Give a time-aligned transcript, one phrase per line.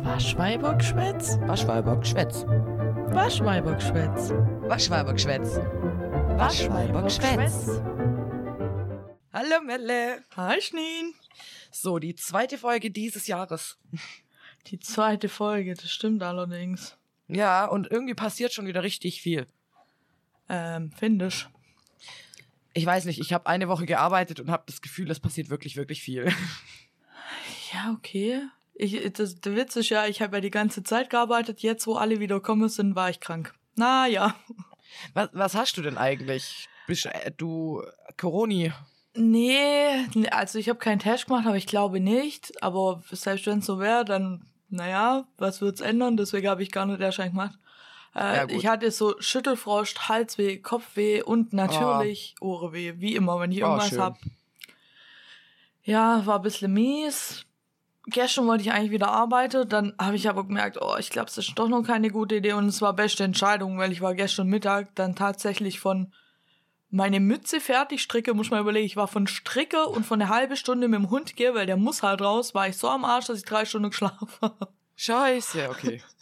[0.00, 1.38] Waschweibergschwätz?
[1.42, 2.44] Waschweibergschwätz.
[2.46, 4.30] Waschweibergschwätz.
[4.68, 5.56] Waschweibergschwätz.
[6.38, 7.66] Waschweibergschwätz.
[9.32, 10.24] Hallo Melle.
[10.36, 11.14] Hi Schneen.
[11.70, 13.78] So, die zweite Folge dieses Jahres.
[14.68, 16.96] Die zweite Folge, das stimmt allerdings.
[17.28, 19.46] Ja, und irgendwie passiert schon wieder richtig viel.
[20.48, 21.46] Ähm, finde ich.
[22.72, 25.76] Ich weiß nicht, ich habe eine Woche gearbeitet und habe das Gefühl, es passiert wirklich,
[25.76, 26.32] wirklich viel.
[27.72, 28.42] Ja, okay.
[28.74, 31.60] Ich, das, der Witz ist ja, ich habe ja die ganze Zeit gearbeitet.
[31.60, 33.54] Jetzt, wo alle wieder kommen sind, war ich krank.
[33.76, 34.34] Na ja.
[35.14, 36.68] Was, was hast du denn eigentlich?
[36.86, 37.82] Bist äh, du
[38.16, 38.72] Coroni?
[39.14, 42.62] Nee, also ich habe keinen Test gemacht, aber ich glaube nicht.
[42.62, 46.16] Aber selbst wenn es so wäre, dann, naja, was wird's ändern?
[46.16, 47.58] Deswegen habe ich gar nicht erst gemacht.
[48.14, 53.62] Äh, Ja, ich hatte so Schüttelfrost, Halsweh, Kopfweh und natürlich Ohreweh, wie immer, wenn ich
[53.62, 54.00] Oh, irgendwas schön.
[54.00, 54.18] hab.
[55.84, 57.44] Ja, war ein bisschen mies.
[58.06, 61.38] Gestern wollte ich eigentlich wieder arbeiten, dann habe ich aber gemerkt, oh, ich glaube, es
[61.38, 64.48] ist doch noch keine gute Idee und es war beste Entscheidung, weil ich war gestern
[64.48, 66.12] Mittag dann tatsächlich von
[66.90, 70.56] meine Mütze fertig stricke, muss man überlegen, ich war von Stricke und von eine halbe
[70.56, 73.26] Stunde mit dem Hund gehe, weil der muss halt raus, war ich so am Arsch,
[73.26, 74.68] dass ich drei Stunden geschlafen habe.
[74.96, 76.02] Scheiße, okay.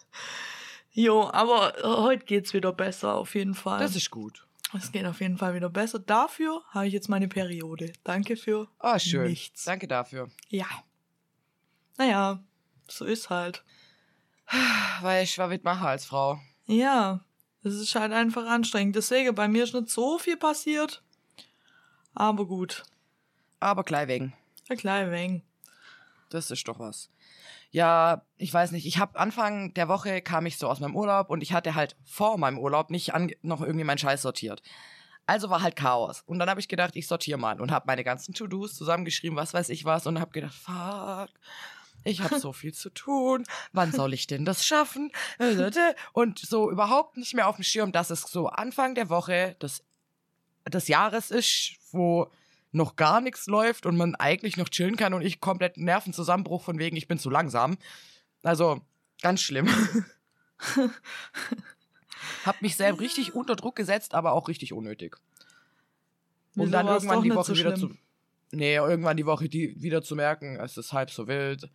[0.92, 3.78] Jo, aber äh, heute geht's wieder besser, auf jeden Fall.
[3.78, 4.44] Das ist gut.
[4.76, 5.98] Es geht auf jeden Fall wieder besser.
[5.98, 7.92] Dafür habe ich jetzt meine Periode.
[8.04, 9.28] Danke für Oh, schön.
[9.28, 9.64] nichts.
[9.64, 10.30] Danke dafür.
[10.48, 10.66] Ja.
[12.00, 12.42] Naja,
[12.88, 13.62] so ist halt.
[15.02, 16.40] Weil ich war Wittmacher als Frau.
[16.64, 17.20] Ja,
[17.62, 18.96] es ist halt einfach anstrengend.
[18.96, 21.02] Deswegen, bei mir ist nicht so viel passiert.
[22.14, 22.84] Aber gut,
[23.60, 24.32] Aber gleich wegen.
[24.70, 25.42] ein klein wenig.
[26.30, 27.10] Das ist doch was.
[27.70, 28.86] Ja, ich weiß nicht.
[28.86, 31.96] Ich habe Anfang der Woche kam ich so aus meinem Urlaub und ich hatte halt
[32.06, 34.62] vor meinem Urlaub nicht noch irgendwie meinen Scheiß sortiert.
[35.26, 36.22] Also war halt Chaos.
[36.26, 39.52] Und dann habe ich gedacht, ich sortiere mal und habe meine ganzen To-Dos zusammengeschrieben, was
[39.52, 41.28] weiß ich was und habe gedacht, fuck.
[42.04, 43.44] Ich habe so viel zu tun.
[43.72, 45.12] Wann soll ich denn das schaffen?
[46.12, 49.82] Und so überhaupt nicht mehr auf dem Schirm, dass es so Anfang der Woche des,
[50.68, 52.30] des Jahres ist, wo
[52.72, 56.78] noch gar nichts läuft und man eigentlich noch chillen kann und ich komplett Nervenzusammenbruch von
[56.78, 57.78] wegen, ich bin zu langsam.
[58.42, 58.80] Also,
[59.22, 59.68] ganz schlimm.
[62.44, 65.16] Hab mich selbst richtig unter Druck gesetzt, aber auch richtig unnötig.
[66.54, 67.90] Um Wieso dann irgendwann die Woche so wieder zu.
[68.52, 71.70] Nee, irgendwann die Woche die wieder zu merken, es ist halb so wild.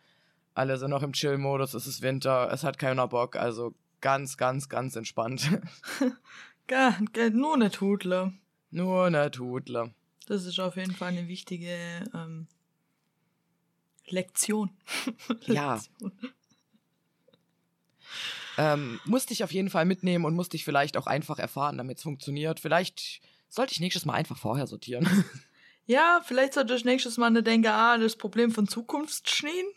[0.55, 4.69] Alle sind noch im Chill-Modus, es ist Winter, es hat keiner Bock, also ganz, ganz,
[4.69, 5.49] ganz entspannt.
[7.33, 8.33] Nur eine Tudle.
[8.71, 9.93] Nur eine Tudle.
[10.27, 11.75] Das ist auf jeden Fall eine wichtige
[12.13, 12.47] ähm,
[14.07, 14.71] Lektion.
[15.45, 15.75] Ja.
[15.75, 16.11] Lektion.
[18.57, 21.97] Ähm, musste ich auf jeden Fall mitnehmen und musste ich vielleicht auch einfach erfahren, damit
[21.97, 22.61] es funktioniert.
[22.61, 25.07] Vielleicht sollte ich nächstes Mal einfach vorher sortieren.
[25.87, 29.67] Ja, vielleicht sollte ich nächstes Mal nicht denken, ah, das Problem von Zukunftsschneen.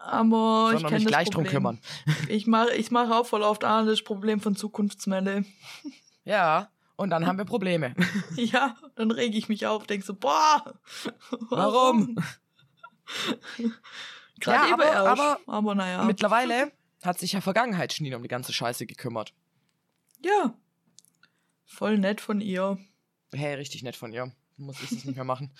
[0.00, 1.52] Aber ich Sondern kenne mich gleich drum Problem.
[1.62, 1.78] kümmern.
[2.28, 5.44] Ich mache ich mach auch voll oft ah, das Problem von Zukunftsmelle.
[6.24, 7.94] Ja, und dann haben wir Probleme.
[8.36, 10.74] Ja, dann rege ich mich auf, denk so, boah,
[11.48, 12.16] Warum?
[14.38, 15.06] Gerade Ja, aber- erst.
[15.06, 16.04] aber aber naja.
[16.04, 16.70] Mittlerweile
[17.02, 19.32] hat sich ja Vergangenheitsschneen um die ganze Scheiße gekümmert.
[20.22, 20.54] ja.
[21.70, 22.78] Voll nett von ihr.
[23.34, 24.32] Hey, richtig nett von ihr.
[24.56, 25.52] Muss ich das nicht mehr machen.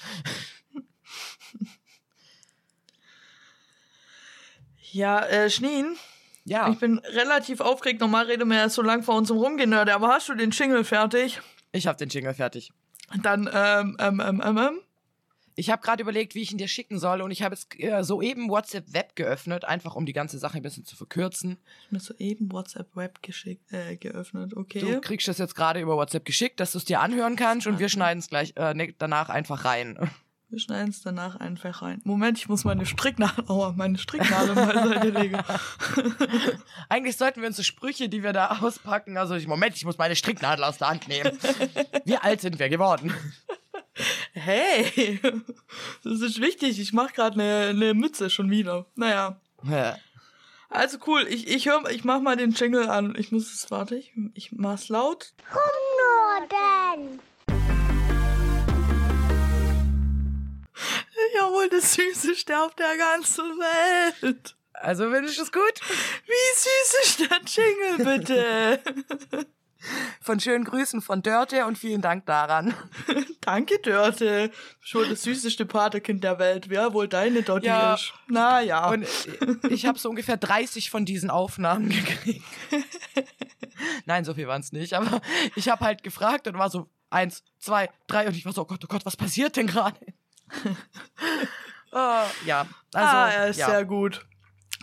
[4.93, 5.97] Ja, äh, Schneen,
[6.45, 8.01] Ja, ich bin relativ aufgeregt.
[8.01, 11.41] Normal reden wir ja so lang vor uns rumgenörde, aber hast du den Jingle fertig?
[11.73, 12.71] ich habe den Jingle fertig.
[13.23, 14.81] Dann, ähm, ähm, ähm, ähm, ähm.
[15.55, 18.05] Ich habe gerade überlegt, wie ich ihn dir schicken soll und ich habe jetzt äh,
[18.05, 21.59] soeben WhatsApp Web geöffnet, einfach um die ganze Sache ein bisschen zu verkürzen.
[21.87, 24.79] Ich mir soeben WhatsApp Web geschickt, äh, geöffnet, okay.
[24.79, 27.81] Du kriegst das jetzt gerade über WhatsApp geschickt, dass du es dir anhören kannst und
[27.81, 29.99] wir schneiden es gleich äh, ne- danach einfach rein.
[30.51, 32.01] Wir schneiden es danach einfach rein.
[32.05, 35.39] Moment, ich muss meine Stricknadel, aua, meine Stricknadel beiseite legen.
[36.89, 39.99] Eigentlich sollten wir uns so Sprüche, die wir da auspacken, also ich, Moment, ich muss
[39.99, 41.39] meine Stricknadel aus der Hand nehmen.
[42.05, 43.13] Wie alt sind wir geworden?
[44.33, 45.21] Hey,
[46.05, 46.79] das ist wichtig.
[46.81, 48.87] Ich mache gerade eine ne Mütze schon wieder.
[48.95, 49.41] Naja,
[50.71, 51.27] also cool.
[51.29, 53.15] Ich, ich hör, ich mach mal den Jingle an.
[53.19, 55.33] Ich muss es, warte, ich, ich mach's laut.
[55.51, 57.21] Norden.
[61.35, 64.57] Jawohl, das Süßeste auf der ganzen Welt.
[64.75, 65.81] Also finde ich es gut.
[66.27, 68.81] Wie süß ist der Jingle, bitte?
[70.21, 72.75] Von schönen Grüßen von Dörte und vielen Dank daran.
[73.41, 74.51] Danke, Dörte.
[74.81, 76.69] Schon das süßeste Paterkind der Welt.
[76.69, 77.95] Wer wohl deine Dotti Ja.
[77.95, 78.13] ist?
[78.27, 78.91] Na ja.
[78.91, 79.07] Und
[79.71, 82.45] ich habe so ungefähr 30 von diesen Aufnahmen gekriegt.
[84.05, 85.21] Nein, so viel waren es nicht, aber
[85.55, 88.67] ich habe halt gefragt und war so eins, zwei, drei und ich war so, oh
[88.67, 89.99] Gott, oh Gott, was passiert denn gerade?
[91.91, 93.71] Ah, ja, also ah, er ist ja.
[93.71, 94.27] sehr gut.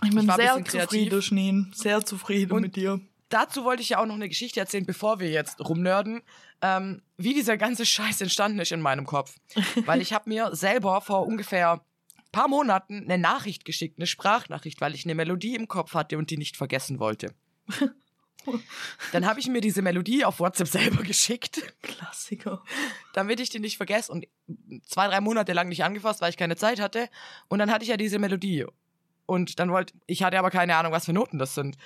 [0.04, 1.72] Ich bin ein sehr zufrieden, Schneen.
[1.74, 3.00] Sehr zufrieden Und- mit dir.
[3.28, 6.22] Dazu wollte ich ja auch noch eine Geschichte erzählen, bevor wir jetzt rumnörden,
[6.62, 9.34] ähm, wie dieser ganze Scheiß entstanden ist in meinem Kopf.
[9.84, 11.80] Weil ich habe mir selber vor ungefähr
[12.30, 16.30] paar Monaten eine Nachricht geschickt, eine Sprachnachricht, weil ich eine Melodie im Kopf hatte und
[16.30, 17.34] die nicht vergessen wollte.
[19.12, 22.62] Dann habe ich mir diese Melodie auf WhatsApp selber geschickt, Klassiker.
[23.12, 24.26] damit ich die nicht vergesse und
[24.86, 27.08] zwei, drei Monate lang nicht angefasst, weil ich keine Zeit hatte.
[27.48, 28.66] Und dann hatte ich ja diese Melodie.
[29.26, 31.76] Und dann wollte, ich hatte aber keine Ahnung, was für Noten das sind.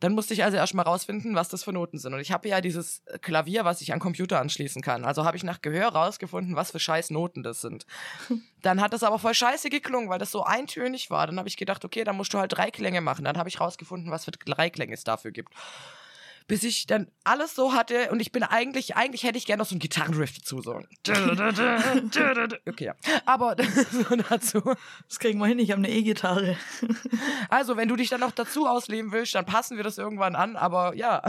[0.00, 2.12] Dann musste ich also erstmal rausfinden, was das für Noten sind.
[2.12, 5.04] Und ich habe ja dieses Klavier, was ich an Computer anschließen kann.
[5.04, 7.86] Also habe ich nach Gehör rausgefunden, was für scheiß Noten das sind.
[8.62, 11.26] Dann hat das aber voll scheiße geklungen, weil das so eintönig war.
[11.26, 13.24] Dann habe ich gedacht, okay, dann musst du halt drei Klänge machen.
[13.24, 15.54] Dann habe ich rausgefunden, was für drei Klänge es dafür gibt.
[16.48, 19.66] Bis ich dann alles so hatte und ich bin eigentlich, eigentlich hätte ich gerne noch
[19.68, 20.60] so einen Gitarrenriff dazu.
[20.62, 20.80] So.
[22.66, 22.94] Okay, ja.
[23.24, 23.56] Aber
[23.90, 24.62] so dazu.
[25.08, 26.56] Das kriegen wir hin, ich habe eine E-Gitarre.
[27.48, 30.56] Also, wenn du dich dann noch dazu ausleben willst, dann passen wir das irgendwann an.
[30.56, 31.22] Aber ja,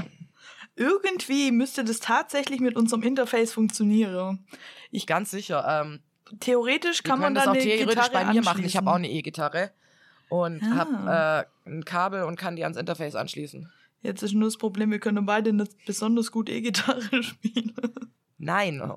[0.75, 4.46] Irgendwie müsste das tatsächlich mit unserem Interface funktionieren.
[4.92, 5.66] Ich, ganz sicher.
[5.68, 6.02] Ähm,
[6.40, 8.64] theoretisch kann man das dann auch eine theoretisch Gitarre bei mir machen.
[8.64, 9.72] Ich habe auch eine E-Gitarre
[10.30, 10.75] und Ah.
[10.75, 13.72] habe äh, ein Kabel und kann die ans Interface anschließen.
[14.02, 17.74] Jetzt ist nur das Problem, wir können beide nicht besonders gut E-Gitarre spielen.
[18.38, 18.82] Nein.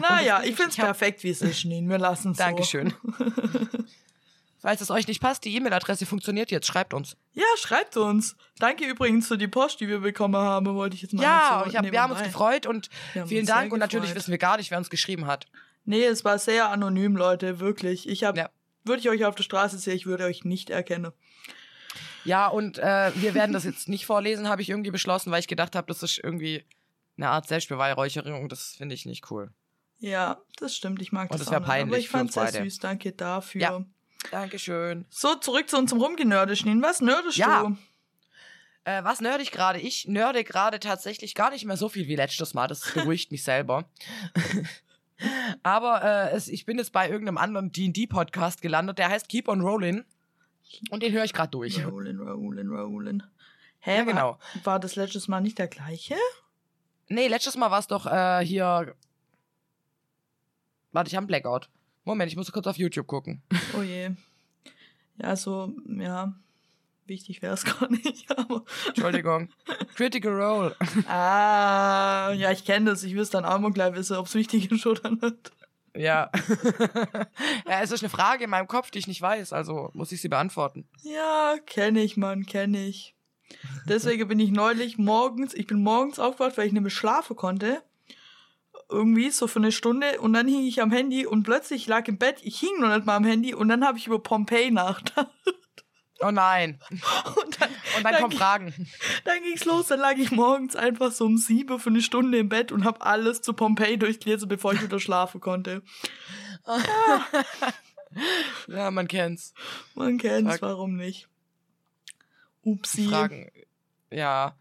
[0.00, 1.88] Naja, ich finde es perfekt, wie es ist, Schneen.
[1.88, 2.42] Wir lassen es so.
[2.42, 2.92] Dankeschön.
[4.60, 6.66] Falls es euch nicht passt, die E-Mail-Adresse funktioniert jetzt.
[6.66, 7.16] Schreibt uns.
[7.34, 8.36] Ja, schreibt uns.
[8.58, 11.70] Danke übrigens für die Post, die wir bekommen haben, wollte ich jetzt mal Ja, so
[11.70, 12.90] ich hab, wir haben uns gefreut und
[13.26, 13.72] vielen Dank.
[13.72, 15.46] Und natürlich wissen wir gar nicht, wer uns geschrieben hat.
[15.84, 18.08] Nee, es war sehr anonym, Leute, wirklich.
[18.08, 18.50] Ich habe, Ja.
[18.84, 21.12] würde ich euch auf der Straße sehen, ich würde euch nicht erkennen.
[22.26, 25.48] Ja, und äh, wir werden das jetzt nicht vorlesen, habe ich irgendwie beschlossen, weil ich
[25.48, 26.64] gedacht habe, das ist irgendwie
[27.16, 28.48] eine Art Selbstbeweihräucherung.
[28.48, 29.50] Das finde ich nicht cool.
[29.98, 31.56] Ja, das stimmt, ich mag Und das das auch nicht.
[31.58, 33.60] Aber peinlich ich für fand uns sehr süß, danke dafür.
[33.60, 33.84] Ja.
[34.30, 35.06] Dankeschön.
[35.08, 36.82] So, zurück zu unserem Rumgenörde, Schneen.
[36.82, 37.62] Was nördest Ja.
[37.62, 37.76] du?
[38.84, 39.80] Äh, was nörd ich gerade?
[39.80, 42.66] Ich nörde gerade tatsächlich gar nicht mehr so viel wie letztes Mal.
[42.68, 43.88] Das beruhigt mich selber.
[45.62, 49.60] Aber äh, es, ich bin jetzt bei irgendeinem anderen D&D-Podcast gelandet, der heißt Keep on
[49.60, 50.04] Rollin'.
[50.90, 51.84] Und den höre ich gerade durch.
[51.86, 53.22] Rollen, rollen, rollen.
[53.80, 54.38] Hä, Ja, genau.
[54.54, 56.16] war, war das letztes Mal nicht der gleiche?
[57.08, 58.94] Nee, letztes Mal war es doch äh, hier...
[60.92, 61.68] Warte, ich habe einen Blackout.
[62.04, 63.42] Moment, ich muss kurz auf YouTube gucken.
[63.78, 64.10] Oh je.
[65.20, 66.34] Ja, so, ja,
[67.06, 68.64] wichtig wäre es gar nicht, aber.
[68.88, 69.50] Entschuldigung.
[69.94, 70.76] Critical Role.
[71.08, 73.02] Ah, ja, ich kenne das.
[73.02, 75.52] Ich wüsste dann auch mal gleich wissen, ob es wichtig ist oder nicht.
[75.96, 76.30] Ja.
[77.68, 80.20] ja, es ist eine Frage in meinem Kopf, die ich nicht weiß, also muss ich
[80.20, 80.88] sie beantworten.
[81.02, 83.14] Ja, kenne ich, Mann, kenne ich.
[83.88, 87.82] Deswegen bin ich neulich morgens, ich bin morgens aufgewacht, weil ich nämlich schlafen konnte.
[88.88, 92.06] Irgendwie so für eine Stunde und dann hing ich am Handy und plötzlich ich lag
[92.06, 94.70] im Bett, ich hing noch nicht mal am Handy und dann habe ich über Pompeii
[94.70, 95.28] nachgedacht.
[96.20, 96.78] Oh nein.
[96.90, 98.74] Und dann, Und dann kommen Fragen.
[99.24, 102.48] dann ging's los, dann lag ich morgens einfach so um sieben für eine Stunde im
[102.48, 105.82] Bett und habe alles zu Pompeii durchgelesen, bevor ich wieder schlafen konnte.
[108.66, 109.52] Ja, man kennt's.
[109.94, 110.62] Man kennt's, Fuck.
[110.62, 111.28] warum nicht?
[112.62, 113.08] Upsi.
[113.08, 113.50] Fragen.
[114.10, 114.56] Ja.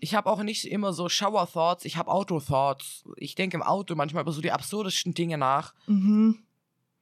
[0.00, 3.04] Ich habe auch nicht immer so Shower Thoughts, ich habe Auto Thoughts.
[3.16, 5.72] Ich denke im Auto manchmal über so die absurdesten Dinge nach.
[5.86, 6.42] Mhm.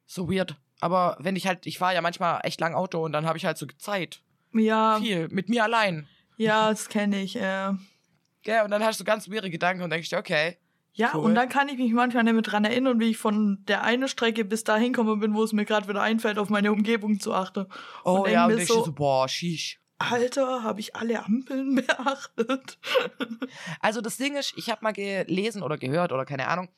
[0.07, 0.55] So weird.
[0.81, 3.45] Aber wenn ich halt, ich fahre ja manchmal echt lang Auto und dann habe ich
[3.45, 4.21] halt so Zeit.
[4.53, 5.29] Ja, Viel.
[5.29, 6.07] Mit mir allein.
[6.37, 7.37] ja, das kenne ich.
[7.37, 7.73] Äh.
[8.43, 8.63] Gell?
[8.65, 10.57] Und dann hast du ganz weirde Gedanken und denkst dir, okay.
[10.95, 11.25] Ja, Cool.
[11.27, 14.09] und dann kann ich mich manchmal nicht mehr dran erinnern, wie ich von der einen
[14.09, 17.33] Strecke bis dahin gekommen bin, wo es mir gerade wieder einfällt, auf meine Umgebung zu
[17.35, 17.67] achten.
[18.05, 19.79] Oh denk ja, und denkst so- so, boah, sheesh.
[19.99, 22.79] Alter, habe ich alle Ampeln beachtet?
[23.81, 26.69] Also das Ding ist, ich habe mal gelesen oder gehört oder keine Ahnung,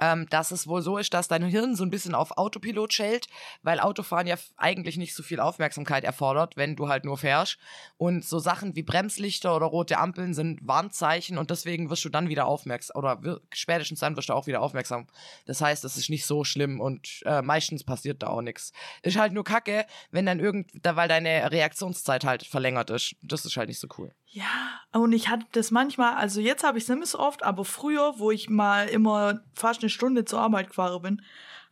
[0.00, 3.26] ähm, dass es wohl so ist, dass dein Hirn so ein bisschen auf Autopilot schält,
[3.62, 7.58] weil Autofahren ja eigentlich nicht so viel Aufmerksamkeit erfordert, wenn du halt nur fährst.
[7.96, 12.28] Und so Sachen wie Bremslichter oder rote Ampeln sind Warnzeichen und deswegen wirst du dann
[12.28, 15.06] wieder aufmerksam oder spätestens dann wirst du auch wieder aufmerksam.
[15.46, 18.72] Das heißt, es ist nicht so schlimm und äh, meistens passiert da auch nichts.
[19.02, 23.16] Ist halt nur Kacke, wenn dann irgend, weil deine Reaktionszeit halt verlängert ist.
[23.22, 24.14] Das ist halt nicht so cool.
[24.26, 27.42] Ja, und ich hatte das manchmal, also jetzt habe ich es nicht mehr so oft,
[27.42, 31.22] aber früher, wo ich mal immer fast eine Stunde zur Arbeit gefahren bin,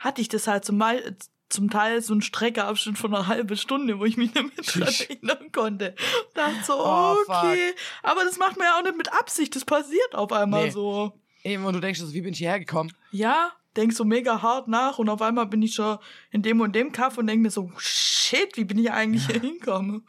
[0.01, 0.83] hatte ich das halt zum,
[1.49, 4.89] zum Teil so einen Streckeabschnitt von einer halben Stunde, wo ich mich nicht mehr dran
[4.89, 5.01] Tschüss.
[5.03, 5.95] erinnern konnte.
[6.29, 7.73] Und dachte so, Oh, okay.
[8.03, 10.71] Aber das macht man ja auch nicht mit Absicht, das passiert auf einmal Nee.
[10.71, 11.13] so.
[11.45, 12.93] Eben, und du denkst, so, wie bin ich hierher gekommen?
[13.11, 15.99] Ja, denk so mega hart nach und auf einmal bin ich schon
[16.31, 19.41] in dem und dem Kaff und denk mir so, shit, wie bin ich eigentlich hier
[19.41, 20.07] hingekommen?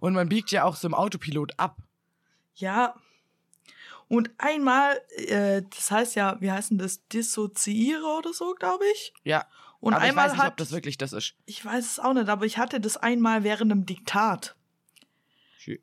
[0.00, 1.76] Und man biegt ja auch so im Autopilot ab.
[2.60, 2.94] Ja.
[4.08, 9.12] Und einmal, äh, das heißt ja, wie heißt denn das, dissoziiere oder so, glaube ich.
[9.24, 9.46] Ja.
[9.78, 11.34] Und aber ich einmal weiß nicht, hat, ob das wirklich das ist.
[11.46, 14.56] ich weiß es auch nicht, aber ich hatte das einmal während einem Diktat.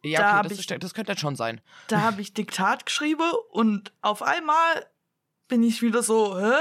[0.03, 1.61] Ja, Da okay, das, ich- das könnte jetzt schon sein.
[1.87, 4.85] Da habe ich Diktat geschrieben und auf einmal
[5.47, 6.53] bin ich wieder so, hä?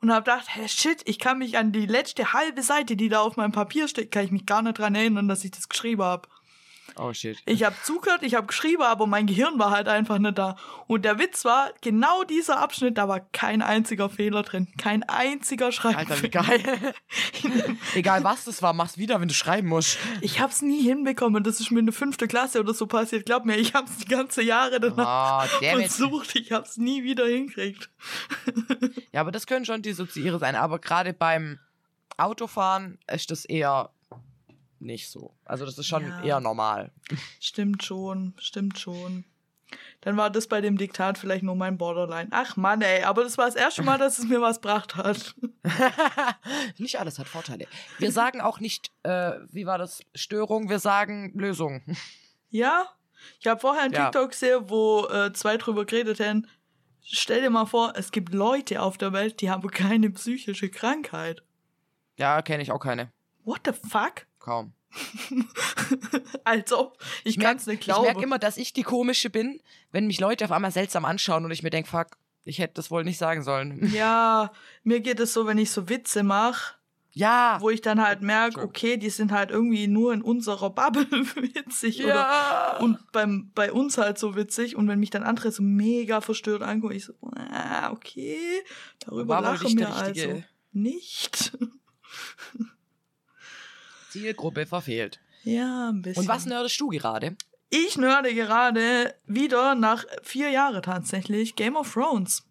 [0.00, 3.20] Und habe gedacht, hä, shit, ich kann mich an die letzte halbe Seite, die da
[3.20, 6.02] auf meinem Papier steht, kann ich mich gar nicht dran erinnern, dass ich das geschrieben
[6.02, 6.28] habe.
[6.96, 7.38] Oh shit.
[7.46, 10.56] Ich habe zugehört, ich habe geschrieben, aber mein Gehirn war halt einfach nicht da.
[10.86, 14.68] Und der Witz war, genau dieser Abschnitt, da war kein einziger Fehler drin.
[14.78, 15.90] Kein einziger Alter,
[16.22, 16.42] wie Schreibfehler.
[16.42, 16.94] geil.
[17.94, 19.98] Egal was das war, mach's wieder, wenn du schreiben musst.
[20.20, 21.42] Ich hab's nie hinbekommen.
[21.42, 23.26] Das ist mir in der fünften Klasse oder so passiert.
[23.26, 26.34] Glaub mir, ich hab's die ganze Jahre danach Oh, versucht.
[26.36, 27.90] Ich hab's nie wieder hinkriegt.
[29.12, 30.56] Ja, aber das können schon Dissoziere sein.
[30.56, 31.58] Aber gerade beim
[32.16, 33.90] Autofahren ist das eher
[34.82, 35.34] nicht so.
[35.44, 36.22] Also das ist schon Ja.
[36.22, 36.90] eher normal.
[37.40, 39.24] Stimmt schon, stimmt schon.
[40.02, 42.28] Dann war das bei dem Diktat vielleicht nur mein Borderline.
[42.30, 45.34] Ach Mann, ey, aber das war das erste Mal, dass es mir was gebracht hat.
[46.78, 47.66] nicht alles hat Vorteile.
[47.98, 51.82] Wir sagen auch nicht, äh, wie war das, Störung, wir sagen Lösung.
[52.50, 52.86] Ja,
[53.40, 54.10] ich habe vorher einen Ja.
[54.10, 56.46] TikTok gesehen, wo äh, zwei drüber geredet haben.
[57.04, 61.42] Stell dir mal vor, es gibt Leute auf der Welt, die haben keine psychische Krankheit.
[62.16, 63.10] Ja, kenne ich auch keine.
[63.44, 64.26] What the fuck?
[64.42, 64.72] Kaum.
[66.44, 66.98] Als ob.
[67.24, 68.04] Ich, merk- kann's nicht Ich glauben.
[68.04, 71.50] merke immer, dass ich die komische bin, wenn mich Leute auf einmal seltsam anschauen und
[71.50, 72.08] ich mir denke, fuck,
[72.44, 73.90] ich hätte das wohl nicht sagen sollen.
[73.94, 76.74] Ja, mir geht es so, wenn ich so Witze mache,
[77.12, 77.56] Ja.
[77.60, 81.06] wo ich dann halt merke, okay, die sind halt irgendwie nur in unserer Bubble
[81.36, 82.76] witzig oder ja.
[82.80, 86.62] und beim, bei uns halt so witzig und wenn mich dann andere so mega verstört
[86.62, 88.36] angucken, ich so, ah, okay,
[89.00, 89.42] darüber wir
[89.76, 91.52] der also richtige- nicht.
[94.12, 95.20] Zielgruppe verfehlt.
[95.44, 96.22] Ja, ein bisschen.
[96.22, 97.36] Und was nerdest du gerade?
[97.70, 102.46] Ich nörde gerade wieder nach vier Jahren tatsächlich Game of Thrones.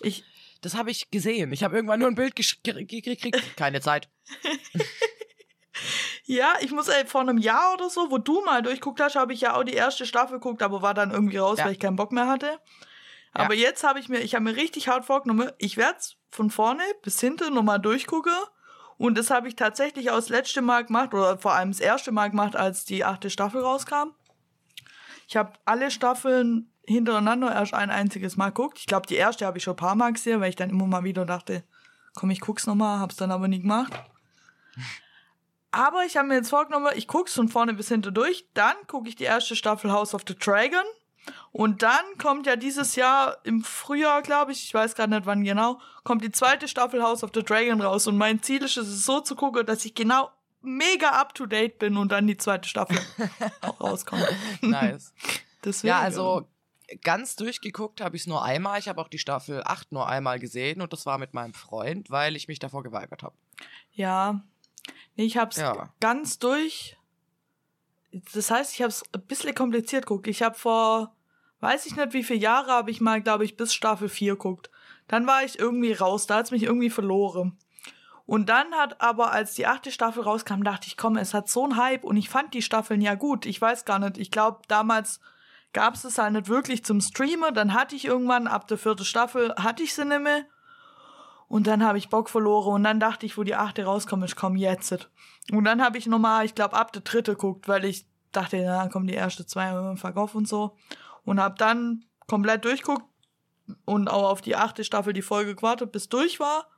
[0.00, 0.24] Ich,
[0.60, 1.52] Das habe ich gesehen.
[1.52, 3.42] Ich habe irgendwann nur ein Bild gekriegt.
[3.56, 4.08] Keine Zeit.
[6.24, 9.32] ja, ich muss ey, vor einem Jahr oder so, wo du mal durchguckt hast, habe
[9.32, 11.64] ich ja auch die erste Staffel geguckt, aber war dann irgendwie raus, Ja.
[11.64, 12.60] weil ich keinen Bock mehr hatte.
[13.34, 16.50] Aber jetzt habe ich mir, ich habe mir richtig hart vorgenommen, ich werde es von
[16.50, 18.34] vorne bis hinten nochmal durchgucken.
[19.02, 22.12] Und das habe ich tatsächlich auch das letzte Mal gemacht, oder vor allem das erste
[22.12, 24.14] Mal gemacht, als die achte Staffel rauskam.
[25.26, 28.78] Ich habe alle Staffeln hintereinander erst ein einziges Mal geguckt.
[28.78, 30.86] Ich glaube, die erste habe ich schon ein paar Mal gesehen, weil ich dann immer
[30.86, 31.64] mal wieder dachte,
[32.14, 33.92] komm, ich guck's nochmal, hab's dann aber nie gemacht.
[35.72, 38.46] Aber ich habe mir jetzt vorgenommen, ich guck's von vorne bis hinten durch.
[38.54, 40.84] Dann gucke ich die erste Staffel House of the Dragon.
[41.52, 45.44] Und dann kommt ja dieses Jahr im Frühjahr, glaube ich, ich weiß gerade nicht wann
[45.44, 48.06] genau, kommt die zweite Staffel House of the Dragon raus.
[48.06, 50.30] Und mein Ziel ist es, so zu gucken, dass ich genau
[50.62, 52.98] mega up to date bin und dann die zweite Staffel
[53.60, 54.26] auch rauskommt.
[54.62, 55.12] Nice.
[55.64, 55.88] Deswegen.
[55.90, 56.48] ja, also
[57.02, 58.78] ganz durchgeguckt habe ich es nur einmal.
[58.78, 62.10] Ich habe auch die Staffel 8 nur einmal gesehen und das war mit meinem Freund,
[62.10, 63.34] weil ich mich davor geweigert habe.
[63.92, 64.42] Ja.
[65.16, 65.92] Nee, ich hab's Ja.
[66.00, 66.96] ganz durch.
[68.12, 70.26] Das heißt, ich hab's ein bisschen kompliziert geguckt.
[70.26, 71.16] Ich hab vor,
[71.60, 74.70] weiß ich nicht wie viele Jahre, habe ich mal, glaube ich, bis Staffel 4 geguckt.
[75.08, 77.58] Dann war ich irgendwie raus, da hat's mich irgendwie verloren.
[78.26, 81.64] Und dann hat aber, als die achte Staffel rauskam, dachte ich, komm, es hat so
[81.64, 83.46] einen Hype und ich fand die Staffeln ja gut.
[83.46, 85.20] Ich weiß gar nicht, ich glaube, damals
[85.72, 87.54] gab's es halt nicht wirklich zum Streamen.
[87.54, 90.44] Dann hatte ich irgendwann, ab der vierten Staffel, hatte ich sie nicht mehr.
[91.52, 94.36] Und dann habe ich Bock verloren und dann dachte ich, wo die achte rauskommt, ich
[94.36, 95.10] komm jetzt.
[95.50, 98.88] Und dann habe ich nochmal, ich glaube, ab der dritte guckt, weil ich dachte, dann
[98.90, 100.74] kommen die erste zwei im Verkauf und so.
[101.26, 103.04] Und habe dann komplett durchguckt
[103.84, 106.70] und auch auf die achte Staffel die Folge gewartet, bis durch war.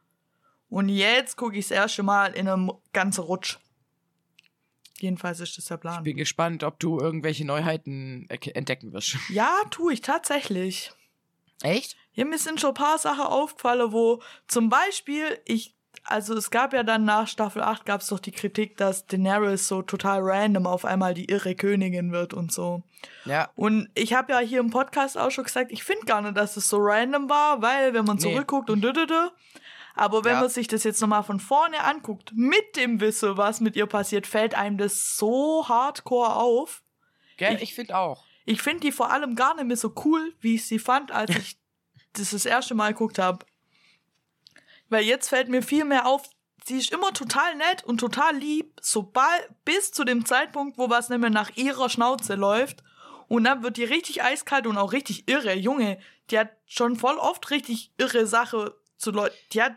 [0.69, 3.59] Und jetzt gucke ich das erste Mal in einem ganzen Rutsch.
[4.99, 6.03] Jedenfalls ist das der Ich Plan.
[6.03, 9.19] bin gespannt, ob du irgendwelche Neuheiten entdecken wirst.
[9.29, 10.91] Ja, tue ich tatsächlich.
[11.63, 11.97] Echt?
[12.13, 16.73] Ja, mir sind schon ein paar Sachen aufgefallen, wo zum Beispiel ich, also es gab
[16.73, 20.67] ja dann nach Staffel 8 gab es doch die Kritik, dass Daenerys so total random
[20.67, 22.83] auf einmal die irre Königin wird und so.
[23.25, 23.51] Ja.
[23.57, 26.57] Und ich habe ja hier im Podcast auch schon gesagt, ich finde gar nicht, dass
[26.57, 28.23] es so random war, weil wenn man Nee.
[28.23, 29.29] zurückguckt und düdüdü,
[29.95, 30.41] aber wenn Ja.
[30.41, 34.27] man sich das jetzt nochmal von vorne anguckt, mit dem Wissen, was mit ihr passiert,
[34.27, 36.83] fällt einem das so hardcore auf.
[37.37, 37.55] Gell?
[37.57, 38.25] Ich- Ich, finde auch.
[38.45, 41.31] Ich finde die vor allem gar nicht mehr so cool, wie ich sie fand, als
[41.37, 41.59] ich
[42.13, 43.45] das das erste Mal geguckt habe.
[44.89, 46.29] Weil jetzt fällt mir viel mehr auf,
[46.65, 51.09] sie ist immer total nett und total lieb, sobald bis zu dem Zeitpunkt, wo was
[51.09, 52.83] nicht mehr nach ihrer Schnauze läuft.
[53.27, 55.55] Und dann wird die richtig eiskalt und auch richtig irre.
[55.55, 55.99] Junge,
[56.31, 59.35] die hat schon voll oft richtig irre Sache zu Leuten.
[59.53, 59.77] Die hat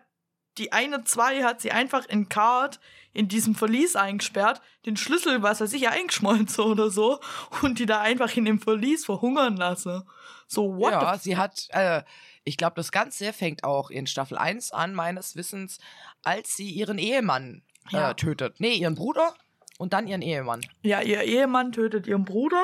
[0.57, 2.79] die eine zwei hat sie einfach in Card
[3.17, 7.19] in diesem Verlies eingesperrt, den Schlüssel, was er sicher eingeschmolzen oder so,
[7.61, 10.03] und die da einfach in dem Verlies verhungern lassen.
[10.47, 12.03] So, what ja, sie hat, äh,
[12.43, 15.79] ich glaube, das Ganze fängt auch in Staffel 1 an, meines Wissens,
[16.23, 18.11] als sie ihren Ehemann Ja.
[18.11, 18.59] äh, tötet.
[18.59, 19.33] Nee, ihren Bruder
[19.77, 20.61] und dann ihren Ehemann.
[20.83, 22.63] Ja, ihr Ehemann tötet ihren Bruder.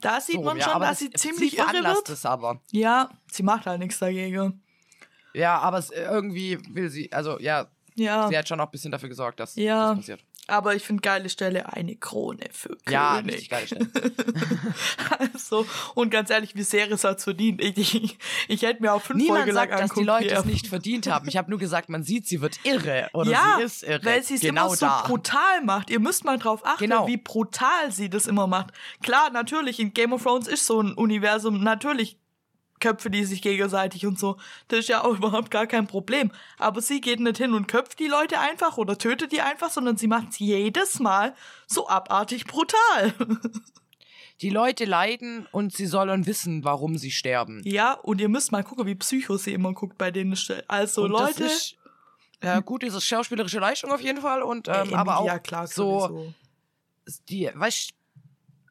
[0.00, 2.08] Da sieht So, man ja, schon, dass das- sie ziemlich sie irre wird.
[2.08, 2.60] es aber.
[2.70, 4.62] Ja, sie macht halt nichts dagegen.
[5.34, 8.92] Ja, aber äh, irgendwie will sie, also ja, Ja, sie hat schon auch ein bisschen
[8.92, 9.88] dafür gesorgt, dass Ja.
[9.90, 10.20] das passiert.
[10.48, 13.34] aber ich finde geile Stelle eine Krone für Ja, König.
[13.34, 13.86] richtig geile Stelle.
[15.18, 17.62] Also, und ganz ehrlich, wie Series hat's verdient.
[17.62, 20.44] Ich, ich, ich hätte mir auch fünf Niemand Folgen lang sagt, dass die Leute es
[20.44, 21.28] nicht verdient haben.
[21.28, 24.04] Ich habe nur gesagt, man sieht, sie wird irre oder ja, sie ist irre.
[24.04, 25.02] weil sie es genau immer so da.
[25.06, 25.90] brutal macht.
[25.90, 27.06] Ihr müsst mal drauf achten, Genau.
[27.06, 28.72] wie brutal sie das immer macht.
[29.02, 32.18] Klar, natürlich, in Game of Thrones ist so ein Universum, natürlich
[32.80, 34.36] Köpfe die sich gegenseitig und so.
[34.68, 36.30] Das ist ja auch überhaupt gar kein Problem.
[36.58, 39.96] Aber sie geht nicht hin und köpft die Leute einfach oder tötet die einfach, sondern
[39.96, 41.34] sie macht es jedes Mal
[41.66, 43.14] so abartig brutal.
[44.42, 47.62] Die Leute leiden und sie sollen wissen, warum sie sterben.
[47.64, 50.38] ja, und ihr müsst mal gucken, wie Psycho sie immer guckt bei denen.
[50.68, 51.76] Also und Leute, ist,
[52.42, 56.34] ja, gut, ist schauspielerische Leistung auf jeden Fall und ähm, aber auch Clarke so, sowieso.
[57.30, 57.94] die, weißt,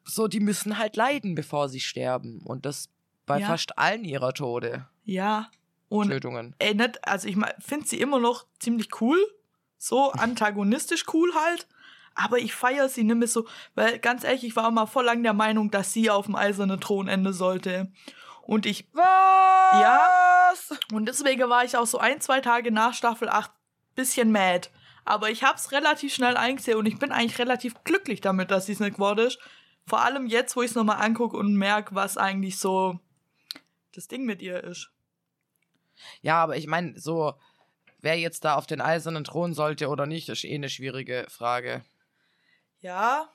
[0.04, 2.88] so, die müssen halt leiden, bevor sie sterben und das
[3.26, 3.48] bei Ja.
[3.48, 5.50] fast allen ihrer Tode, Ja.
[5.88, 6.54] Und Tötungen.
[6.58, 9.18] ey, nicht, also ich finde sie immer noch ziemlich cool.
[9.78, 11.68] So antagonistisch cool halt.
[12.14, 15.04] Aber ich feiere sie nicht mehr so, weil ganz ehrlich, ich war auch mal voll
[15.04, 17.92] lang der Meinung, dass sie auf dem eisernen Thron enden sollte.
[18.42, 19.00] Und ich, Was?
[19.80, 20.76] Ja.
[20.92, 23.50] und deswegen war ich auch so ein, zwei Tage nach Staffel 8
[23.94, 24.68] bisschen mad.
[25.04, 28.72] Aber ich hab's relativ schnell eingesehen und ich bin eigentlich relativ glücklich damit, dass sie
[28.72, 29.38] es nicht geworden ist.
[29.86, 32.98] Vor allem jetzt, wo ich es nochmal angucke und merke, was eigentlich so
[33.96, 34.90] das Ding mit ihr ist.
[36.20, 37.34] Ja, aber ich meine, so,
[38.00, 41.84] wer jetzt da auf den eisernen Thron sollte oder nicht, ist eh eine schwierige Frage.
[42.80, 43.32] Ja,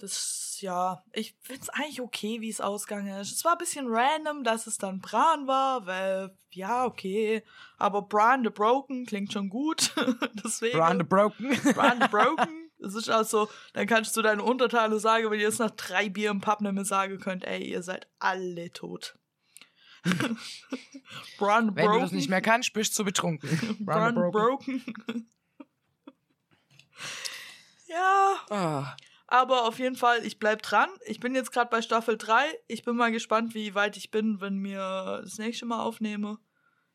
[0.00, 3.32] das, ja, ich find's eigentlich okay, wie es ausgegangen ist.
[3.32, 7.44] Es war ein bisschen random, dass es dann Bran war, weil, ja, okay.
[7.78, 9.92] Aber Bran the Broken klingt schon gut.
[10.44, 10.76] Deswegen.
[10.78, 11.50] Bran the Broken.
[11.74, 12.70] Bran the Broken.
[12.78, 16.30] Das ist also, dann kannst du deine Unterteile sagen, wenn ihr jetzt nach drei Bier
[16.30, 19.16] im Pub nicht mehr sagen könnt, ey, ihr seid alle tot.
[21.38, 21.92] The Wenn Broken.
[21.94, 23.48] du das nicht mehr kannst, bist du betrunken.
[23.80, 24.84] Bran the the Broken.
[27.88, 28.36] ja.
[28.50, 28.96] Ah.
[29.26, 30.88] Aber auf jeden Fall, ich bleib dran.
[31.06, 32.44] Ich bin jetzt gerade bei Staffel 3.
[32.68, 36.38] Ich bin mal gespannt, wie weit ich bin, wenn mir das nächste Mal aufnehme.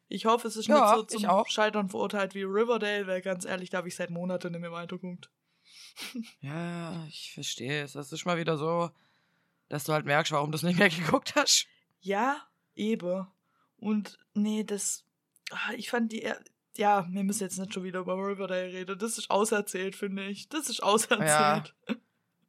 [0.08, 1.46] Ich hoffe, es ist Ja, nicht so zum.
[1.48, 5.30] Scheitern verurteilt wie Riverdale, weil ganz ehrlich, da habe ich seit Monaten nicht mehr weitergegucckt.
[6.40, 7.92] Ja, ich verstehe es.
[7.94, 8.90] Das ist mal wieder so,
[9.68, 11.68] dass du halt merkst, warum du es nicht mehr geguckt hast.
[12.00, 12.38] Ja,
[12.80, 13.28] eben.
[13.78, 15.06] Und nee, das.
[15.52, 16.22] ah, Ich fand die.
[16.24, 16.44] er-
[16.76, 18.98] Ja, wir müssen jetzt nicht schon wieder über Riverdale reden.
[19.00, 20.50] Das ist auserzählt, finde ich.
[20.50, 21.76] Das ist auserzählt.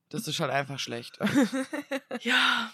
[0.09, 1.19] Das ist halt einfach schlecht.
[2.23, 2.73] Ja.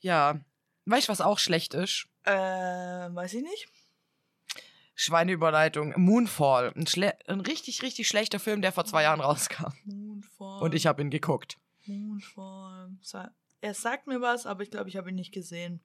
[0.00, 0.40] ja.
[0.86, 2.06] Weißt du, was auch schlecht ist?
[2.24, 3.68] Äh, weiß ich nicht.
[4.94, 5.92] Schweineüberleitung.
[5.96, 6.72] Moonfall.
[6.74, 6.86] Ein,
[7.26, 9.72] ein richtig, richtig schlechter Film, der vor zwei Jahren rauskam.
[9.84, 10.62] Moonfall.
[10.62, 11.58] Und ich habe ihn geguckt.
[11.86, 12.96] Moonfall.
[13.66, 15.80] Er sagt mir was, aber ich glaube, ich habe ihn nicht gesehen.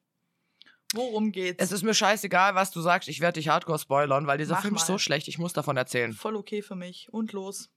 [0.93, 1.63] Worum geht's?
[1.63, 3.09] Es ist mir scheißegal, was du sagst.
[3.09, 4.99] Ich werde dich hardcore spoilern, weil dieser Mach Film ist so mal.
[4.99, 5.27] schlecht.
[5.27, 6.13] Ich muss davon erzählen.
[6.13, 7.11] voll okay für mich.
[7.11, 7.71] Und los.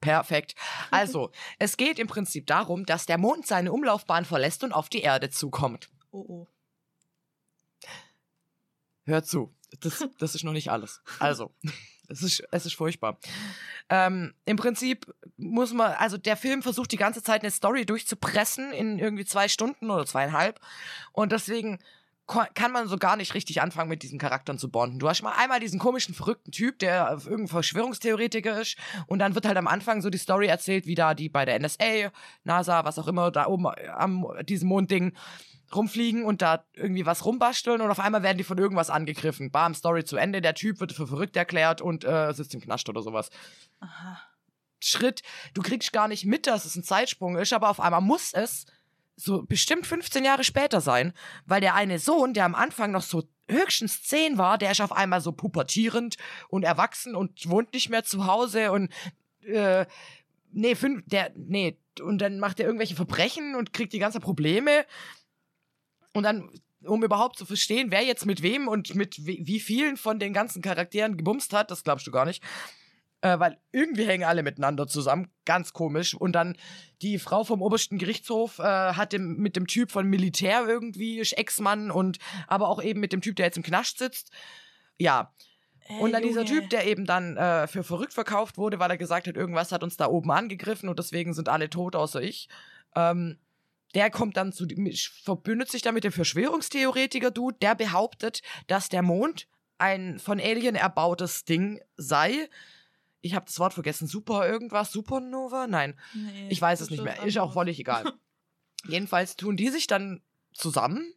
[0.00, 0.54] Perfekt.
[0.92, 5.00] Also, es geht im Prinzip darum, dass der Mond seine Umlaufbahn verlässt und auf die
[5.00, 5.90] Erde zukommt.
[6.12, 6.48] Oh oh.
[9.04, 9.52] Hör zu.
[9.80, 11.02] Das, das ist noch nicht alles.
[11.18, 11.52] Also,
[12.08, 13.18] es ist, es ist furchtbar.
[13.88, 18.72] Ähm, Im Prinzip muss man, also der Film versucht die ganze Zeit eine Story durchzupressen
[18.72, 20.60] in irgendwie zwei Stunden oder zweieinhalb.
[21.12, 21.78] Und deswegen
[22.26, 24.98] kann man so gar nicht richtig anfangen, mit diesen Charakteren zu bonden.
[24.98, 28.76] Du hast mal einmal diesen komischen, verrückten Typ, der irgendein Verschwörungstheoretiker ist.
[29.06, 31.58] Und dann wird halt am Anfang so die Story erzählt, wie da die bei der
[31.58, 32.10] NSA,
[32.44, 35.12] NASA, was auch immer, da oben am diesem Mondding
[35.74, 39.50] rumfliegen und da irgendwie was rumbasteln und auf einmal werden die von irgendwas angegriffen.
[39.50, 42.88] Bam, Story zu Ende, der Typ wird für verrückt erklärt und äh, sitzt im Knast
[42.88, 43.30] oder sowas.
[43.80, 44.20] Aha.
[44.80, 45.22] Schritt,
[45.54, 48.66] du kriegst gar nicht mit, dass es ein Zeitsprung ist, aber auf einmal muss es
[49.16, 51.12] so bestimmt 15 Jahre später sein,
[51.46, 54.92] weil der eine Sohn, der am Anfang noch so höchstens 10 war, der ist auf
[54.92, 56.16] einmal so pubertierend
[56.48, 58.92] und erwachsen und wohnt nicht mehr zu Hause und
[59.46, 59.86] äh,
[60.52, 64.84] nee, fünf, der, nee, und dann macht er irgendwelche Verbrechen und kriegt die ganzen Probleme
[66.14, 66.48] und dann,
[66.84, 70.62] um überhaupt zu verstehen, wer jetzt mit wem und mit wie, vielen von den ganzen
[70.62, 72.42] Charakteren gebumst hat, das glaubst du gar nicht.
[73.20, 75.30] Äh, weil irgendwie hängen alle miteinander zusammen.
[75.46, 76.14] Ganz komisch.
[76.14, 76.56] Und dann
[77.00, 81.90] die Frau vom obersten Gerichtshof äh, hat dem, mit dem Typ von Militär irgendwie, Ex-Mann
[81.90, 84.30] und aber auch eben mit dem Typ, der jetzt im Knast sitzt.
[84.98, 85.32] Ja.
[85.86, 86.60] Ey, Und dann dieser Junge.
[86.60, 89.82] Typ, der eben dann äh, für verrückt verkauft wurde, weil er gesagt hat, irgendwas hat
[89.82, 92.48] uns da oben angegriffen und deswegen sind alle tot außer ich.
[92.94, 93.38] Ähm,
[93.94, 94.66] der kommt dann zu,
[95.22, 99.46] verbündet sich dann mit dem Verschwörungstheoretiker-Dude, der behauptet, dass der Mond
[99.78, 102.48] ein von Alien erbautes Ding sei.
[103.20, 104.06] Ich habe das Wort vergessen.
[104.06, 104.92] Super irgendwas?
[104.92, 105.66] Supernova?
[105.66, 105.98] Nein.
[106.14, 107.22] Nee, Ich weiß es nicht mehr.
[107.24, 108.04] ist auch völlig egal.
[108.86, 111.14] Jedenfalls tun die sich dann zusammen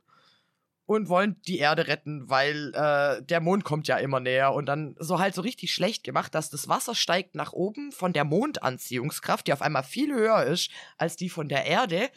[0.86, 4.96] und wollen die Erde retten, weil äh, der Mond kommt ja immer näher und dann
[5.00, 9.48] so halt so richtig schlecht gemacht, dass das Wasser steigt nach oben von der Mondanziehungskraft,
[9.48, 12.10] die auf einmal viel höher ist als die von der Erde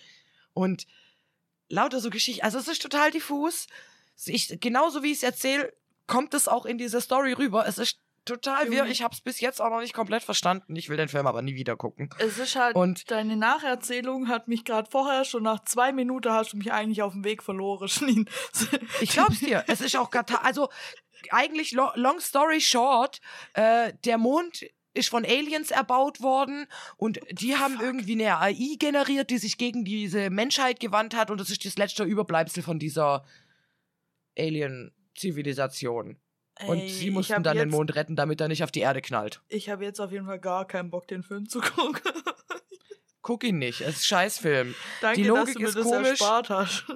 [0.53, 0.87] und
[1.69, 2.43] lauter so Geschichten.
[2.45, 3.67] Also es ist total diffus.
[4.27, 5.73] Ich, genauso wie ich es erzähle,
[6.07, 7.67] kommt es auch in diese Story rüber.
[7.67, 8.79] Es ist total wirr.
[8.81, 8.91] Junge.
[8.91, 10.77] Ich habe es bis jetzt auch noch nicht komplett verstanden.
[10.77, 12.11] Ich will den Film aber nie wieder gucken.
[12.19, 16.53] Es ist halt, Und- deine Nacherzählung hat mich gerade vorher, schon nach zwei Minuten hast
[16.53, 17.89] du mich eigentlich auf dem Weg verloren.
[19.01, 19.65] Ich glaub's dir.
[19.69, 20.11] Es ist auch.
[20.43, 20.69] Also
[21.31, 23.21] eigentlich lo long story short,
[23.55, 29.31] äh, der Mond ist von Aliens erbaut worden und die haben irgendwie eine AI generiert,
[29.31, 33.25] die sich gegen diese Menschheit gewandt hat und das ist das letzte Überbleibsel von dieser
[34.37, 36.17] Alien-Zivilisation.
[36.67, 39.41] Und sie mussten dann den Mond retten, damit er nicht auf die Erde knallt.
[39.49, 42.03] Ich habe jetzt auf jeden Fall gar keinen Bock, den Film zu gucken.
[43.23, 44.75] Guck ihn nicht, es ist ein Scheißfilm.
[45.01, 46.09] Danke, Die dass Logik du mir ist das komisch.
[46.09, 46.85] erspart hast.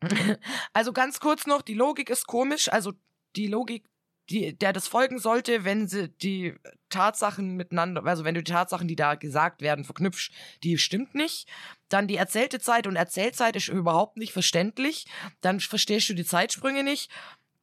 [0.72, 2.72] Also ganz kurz noch, die Logik ist komisch.
[2.72, 2.92] Also
[3.36, 3.84] die Logik,
[4.30, 6.54] die, der das folgen sollte, wenn sie die
[6.90, 10.30] Tatsachen miteinander, also wenn du die Tatsachen, die da gesagt werden, verknüpfst,
[10.62, 11.48] die stimmt nicht.
[11.88, 15.06] Dann die erzählte Zeit und Erzählzeit ist überhaupt nicht verständlich.
[15.40, 17.10] Dann verstehst du die Zeitsprünge nicht.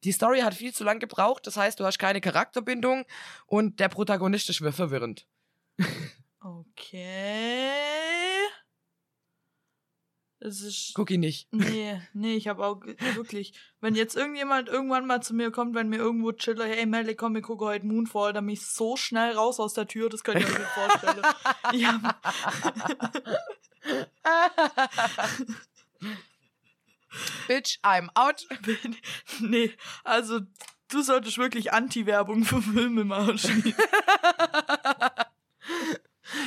[0.04, 3.04] Die Story hat viel zu lang gebraucht, das heißt, du hast keine Charakterbindung
[3.46, 5.26] und der Protagonist ist verwirrend.
[6.46, 7.72] Okay.
[10.46, 10.92] Es ist.
[10.94, 11.48] Guck ihn nicht.
[11.50, 12.80] Nee, nee, ich habe auch
[13.14, 17.16] wirklich, wenn jetzt irgendjemand irgendwann mal zu mir kommt, wenn mir irgendwo chiller, hey Melly,
[17.16, 20.22] komm, wir gucken heute Moonfall, dann bin ich so schnell raus aus der Tür, das
[20.22, 21.22] könnt ihr euch nicht vorstellen.
[21.84, 22.22] Hab,
[27.48, 28.46] Bitch, I'm out.
[29.40, 29.72] nee,
[30.04, 30.42] also
[30.90, 33.36] du solltest wirklich Anti-Werbung für Filme machen.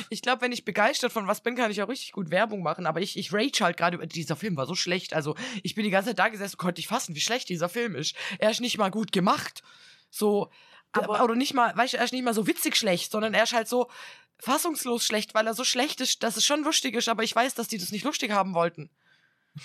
[0.08, 2.86] Ich glaube, wenn ich begeistert von was bin, kann ich auch richtig gut Werbung machen.
[2.86, 4.06] Aber ich, ich rage halt gerade über.
[4.06, 5.14] Dieser Film war so schlecht.
[5.14, 7.68] Also, ich bin die ganze Zeit da gesessen und konnte nicht fassen, wie schlecht dieser
[7.68, 8.14] Film ist.
[8.38, 9.62] Er ist nicht mal gut gemacht.
[10.10, 10.50] So.
[10.92, 13.44] Aber- oder nicht mal, weißt du, er ist nicht mal so witzig schlecht, sondern er
[13.44, 13.88] ist halt so
[14.38, 17.54] fassungslos schlecht, weil er so schlecht ist, dass es schon lustig ist, aber ich weiß,
[17.54, 18.90] dass die das nicht lustig haben wollten.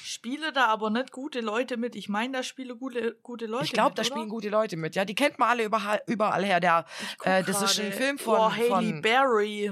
[0.04, 1.96] Spiele da aber nicht gute Leute mit.
[1.96, 4.10] Ich meine, da spiele gute, gute Leute ich glaube, mit, da oder?
[4.10, 4.96] spielen gute Leute mit.
[4.96, 6.60] Ja, die kennt man alle überall, überall her.
[6.60, 6.86] Der,
[7.20, 7.92] Ich äh, das ist ein.
[7.94, 9.72] Film von- Oh, Haley von- Berry.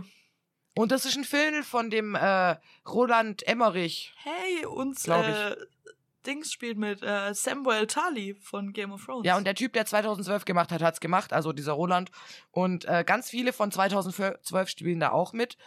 [0.75, 2.55] Und das ist ein Film von dem äh,
[2.88, 4.13] Roland Emmerich.
[4.17, 5.55] Hey, uns äh,
[6.25, 9.25] Dings spielt mit äh, Samuel Tully von Game of Thrones.
[9.25, 12.09] Ja, und der Typ, der 2012 gemacht hat, hat's gemacht, also dieser Roland.
[12.51, 15.57] Und äh, ganz viele von 2012 spielen da auch mit.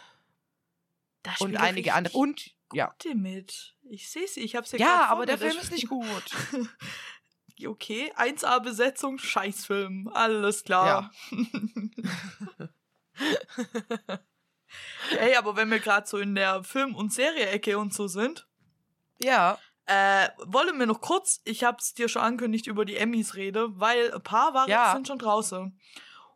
[1.23, 2.17] da Und einige andere.
[2.17, 2.93] Und, ja.
[3.13, 3.75] Mit.
[3.89, 6.23] Ich sehe sie, ich habe sie Ja, aber der Film ist nicht gut.
[7.65, 10.11] Okay, 1A-Besetzung, Scheißfilm.
[10.13, 11.11] Alles klar.
[15.19, 18.47] Ey, aber wenn wir gerade so in der Film- und Serie-Ecke und so sind,
[19.19, 19.57] Ja.
[19.85, 24.13] äh, wollen wir noch kurz, ich hab's dir schon angekündigt, über die Emmys rede, weil
[24.13, 24.91] ein paar waren, Ja.
[24.93, 25.79] sind schon draußen.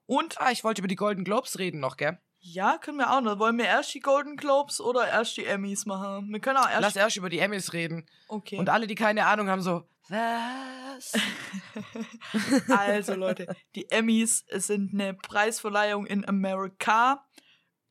[0.06, 2.18] Und Ah, ich wollte über die Golden Globes reden noch, gell?
[2.44, 3.38] ja, können wir auch noch.
[3.38, 6.28] Wollen wir erst die Golden Globes oder erst die Emmys machen?
[6.32, 6.82] Wir können auch erst.
[6.82, 8.10] Lass erst über die Emmys reden.
[8.30, 8.58] okay.
[8.58, 11.14] Und alle, die keine Ahnung haben, so, was?
[12.70, 17.24] Also Leute, die Emmys sind eine Preisverleihung in Amerika,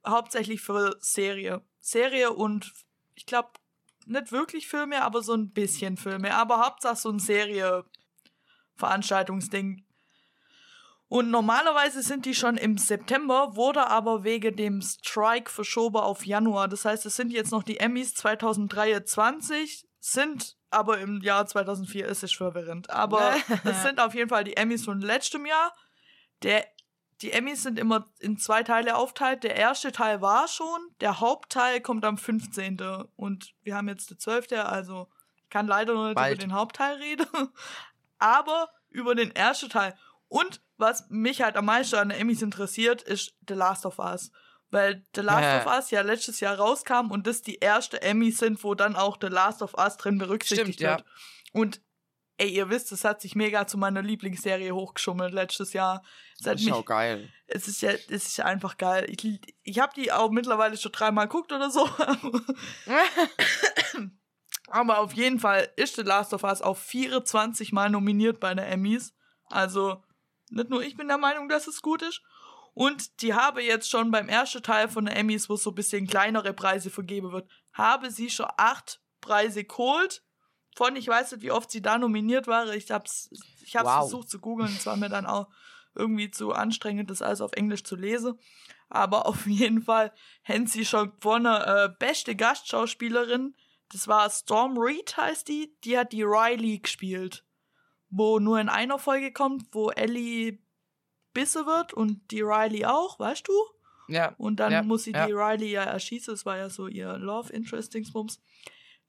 [0.06, 1.62] hauptsächlich für Serie.
[1.80, 2.72] Serie und
[3.14, 3.50] ich glaube
[4.06, 7.84] nicht wirklich Filme, aber so ein bisschen Filme, aber Hauptsache so ein Serie
[8.76, 9.84] Veranstaltungsding.
[11.08, 16.68] Und normalerweise sind die schon im September, wurde aber wegen dem Strike verschoben auf Januar.
[16.68, 22.22] Das heißt, es sind jetzt noch die Emmys 2023, sind aber im Jahr 2004 ist
[22.22, 22.90] es verwirrend.
[22.90, 23.34] Aber
[23.64, 25.74] es sind auf jeden Fall die Emmys von letztem Jahr.
[26.42, 26.64] Der,
[27.22, 29.44] die Emmys sind immer in zwei Teile aufteilt.
[29.44, 32.78] Der erste Teil war schon, der Hauptteil kommt am 15.
[33.16, 35.08] Und wir haben jetzt den 12., also
[35.44, 36.34] ich kann leider noch nicht Bald.
[36.34, 37.26] über den Hauptteil reden.
[38.18, 39.96] Aber über den ersten Teil.
[40.28, 44.30] Und was mich halt am meisten an den Emmys interessiert, ist The Last of Us.
[44.70, 45.58] Weil The Last Ja.
[45.60, 49.18] of Us ja letztes Jahr rauskam und das die erste Emmys sind, wo dann auch
[49.20, 50.90] The Last of Us drin berücksichtigt Stimmt, ja.
[50.98, 51.04] wird.
[51.52, 51.80] Und
[52.40, 56.02] ey, ihr wisst, es hat sich mega zu meiner Lieblingsserie hochgeschummelt letztes Jahr.
[56.38, 57.28] Es, Das ist mich, auch geil.
[57.46, 59.06] es ist ja, es ist einfach geil.
[59.08, 61.88] Ich, ich habe die auch mittlerweile schon dreimal geguckt oder so.
[64.68, 68.64] Aber auf jeden Fall ist The Last of Us auch 24 Mal nominiert bei den
[68.64, 69.12] Emmys.
[69.46, 70.02] Also
[70.48, 72.22] nicht nur ich bin der Meinung, dass es gut ist.
[72.72, 75.74] Und die habe jetzt schon beim ersten Teil von den Emmys, wo es so ein
[75.74, 80.22] bisschen kleinere Preise vergeben wird, habe sie schon acht Preise geholt.
[80.76, 82.72] Von, ich weiß nicht, wie oft sie da nominiert war.
[82.74, 83.28] Ich hab's,
[83.64, 83.94] ich hab's Wow.
[84.00, 84.72] versucht zu googeln.
[84.76, 85.48] Es war mir dann auch
[85.94, 88.38] irgendwie zu anstrengend, das alles auf Englisch zu lesen.
[88.88, 90.12] Aber auf jeden Fall
[90.44, 91.46] haben sie schon gewonnen.
[91.62, 93.54] Äh, beste Gastschauspielerin,
[93.92, 95.74] das war Storm Reed, heißt die.
[95.84, 97.44] Die hat die Riley gespielt.
[98.08, 100.58] Wo nur in einer Folge kommt, wo Ellie
[101.32, 103.52] Bisse wird und die Riley auch, weißt du?
[104.08, 104.34] Ja.
[104.38, 105.26] Und dann Ja, muss sie ja.
[105.26, 106.34] die Riley ja erschießen.
[106.34, 108.40] Das war ja so ihr Love Interest Dingsbums.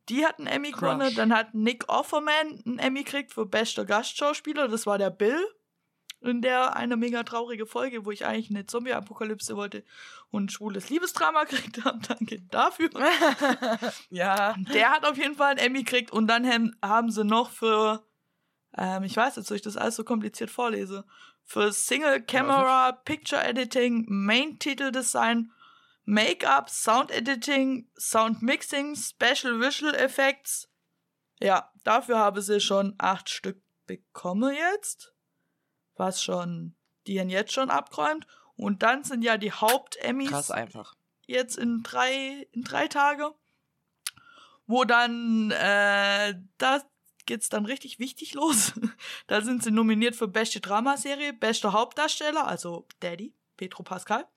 [0.10, 1.14] Die hat einen Emmy gewonnen.
[1.16, 4.68] Dann hat Nick Offerman einen Emmy gekriegt für bester Gastschauspieler.
[4.68, 5.40] Das war der Bill.
[6.24, 9.84] In der eine mega traurige Folge, wo ich eigentlich eine Zombie-Apokalypse wollte
[10.30, 12.00] und ein schwules Liebesdrama gekriegt habe.
[12.08, 12.90] Danke dafür.
[14.10, 14.56] ja.
[14.72, 16.12] Der hat auf jeden Fall einen Emmy gekriegt.
[16.12, 18.06] Und dann haben, haben sie noch für,
[18.78, 21.06] ähm, ich weiß jetzt, ob ich das alles so kompliziert vorlese,
[21.44, 25.52] für Single Camera, Picture Editing, Main Titel Design,
[26.06, 30.70] Make-up, Sound Editing, Sound Mixing, Special Visual Effects.
[31.40, 35.14] Ja, dafür habe sie schon acht Stück bekommen jetzt.
[35.96, 36.76] Was schon,
[37.08, 38.28] die haben jetzt schon abgeräumt.
[38.56, 40.96] Und dann sind ja die Haupt-Emmys Krass einfach.
[41.26, 43.34] jetzt in drei, in drei Tage,
[44.68, 46.84] wo dann, äh, da
[47.26, 48.74] geht's dann richtig wichtig los.
[49.28, 54.28] da sind sie nominiert für beste Dramaserie, bester Hauptdarsteller, also Daddy, Petro Pascal,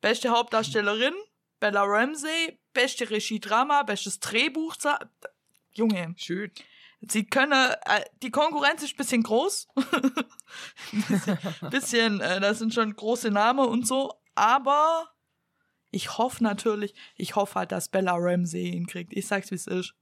[0.00, 1.14] beste Hauptdarstellerin,
[1.60, 4.76] Bella Ramsey, beste Regie-Drama, bestes Drehbuch,
[5.72, 6.52] Junge, Schön.
[7.00, 7.52] Sie können,
[7.84, 9.68] äh, die Konkurrenz ist ein bisschen groß.
[11.08, 11.38] bisschen,
[11.70, 14.12] bisschen äh, das sind schon große Namen und so.
[14.34, 15.10] Aber
[15.90, 19.12] ich hoffe natürlich, ich hoffe halt, dass Bella Ramsey ihn kriegt.
[19.12, 19.94] Ich sag's, wie es ist.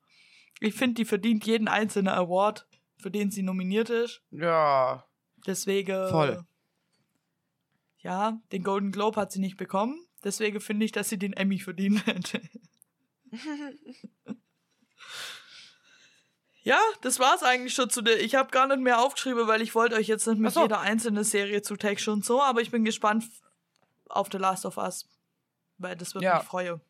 [0.60, 2.66] Ich finde, die verdient jeden einzelnen Award,
[2.98, 4.22] für den sie nominiert ist.
[4.30, 5.04] Ja.
[5.46, 6.08] Deswegen.
[6.08, 6.44] Voll.
[8.02, 10.04] Ja, den Golden Globe hat sie nicht bekommen.
[10.24, 12.42] Deswegen finde ich, dass sie den Emmy verdient hätte.
[16.64, 18.22] Ja, das war's eigentlich schon zu der.
[18.22, 20.62] Ich habe gar nicht mehr aufgeschrieben, weil ich wollte euch jetzt nicht mit so.
[20.62, 23.24] jeder einzelne Serie zutexten und so, aber ich bin gespannt
[24.08, 25.08] auf The Last of Us.
[25.78, 26.36] Weil das wird Ja.
[26.38, 26.80] mich freuen.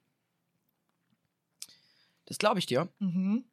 [2.27, 2.93] Das glaube ich dir.
[2.99, 3.47] Mhm.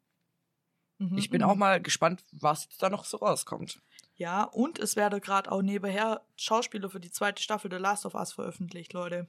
[0.98, 1.48] Mhm, Ich bin mhm.
[1.48, 3.82] auch mal gespannt, was jetzt da noch so rauskommt.
[4.20, 8.16] Ja, und es werde gerade auch nebenher Schauspieler für die zweite Staffel The Last of
[8.16, 9.28] Us veröffentlicht, Leute.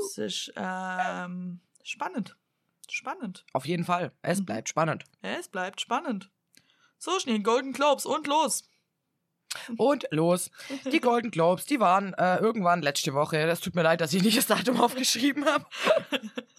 [0.00, 2.36] Es ist ähm, spannend.
[2.88, 3.44] Spannend.
[3.52, 4.12] Auf jeden Fall.
[4.22, 4.44] Es Mhm.
[4.44, 5.04] bleibt spannend.
[5.22, 6.30] Es bleibt spannend.
[6.98, 8.68] So, schnell Golden Globes und los.
[9.76, 10.50] Und los.
[10.92, 13.44] Die Golden Globes, die waren äh, irgendwann letzte Woche.
[13.48, 15.66] Das tut mir leid, dass ich nicht das Datum aufgeschrieben habe.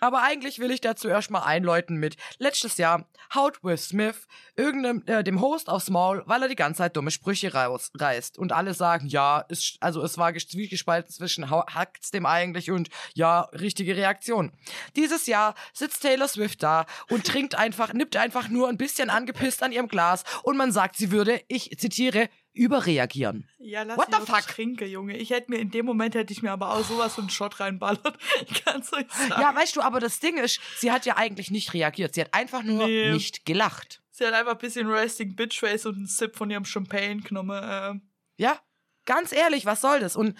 [0.00, 5.24] Aber eigentlich will ich dazu erstmal einläuten mit letztes Jahr haut Will Smith irgendeinem äh,
[5.24, 9.06] dem Host aufs Maul, weil er die ganze Zeit dumme Sprüche rausreißt und alle sagen,
[9.06, 14.52] ja, ist, also es war zwiegespalten zwischen hackt's dem eigentlich und ja, richtige Reaktion.
[14.96, 19.62] Dieses Jahr sitzt Taylor Swift da und trinkt einfach, nippt einfach nur ein bisschen angepisst
[19.62, 23.48] an ihrem Glas und man sagt, sie würde, ich zitiere, überreagieren.
[23.58, 24.40] Ja, lass What the fuck?
[24.46, 25.16] trinke, Junge.
[25.16, 27.60] Ich hätte mir in dem Moment hätte ich mir aber auch sowas von einen Shot
[27.60, 28.18] reinballert.
[28.48, 29.40] Ich kann's euch sagen.
[29.40, 32.14] Ja, weißt du, aber das Ding ist, sie hat ja eigentlich nicht reagiert.
[32.14, 33.12] Sie hat einfach nur Nee.
[33.12, 34.02] nicht gelacht.
[34.10, 37.62] Sie hat einfach ein bisschen Resting Bitch Face und einen Sip von ihrem Champagne genommen.
[37.62, 38.00] Äh,
[38.42, 38.58] Ja,
[39.06, 40.16] ganz ehrlich, was soll das?
[40.16, 40.36] Und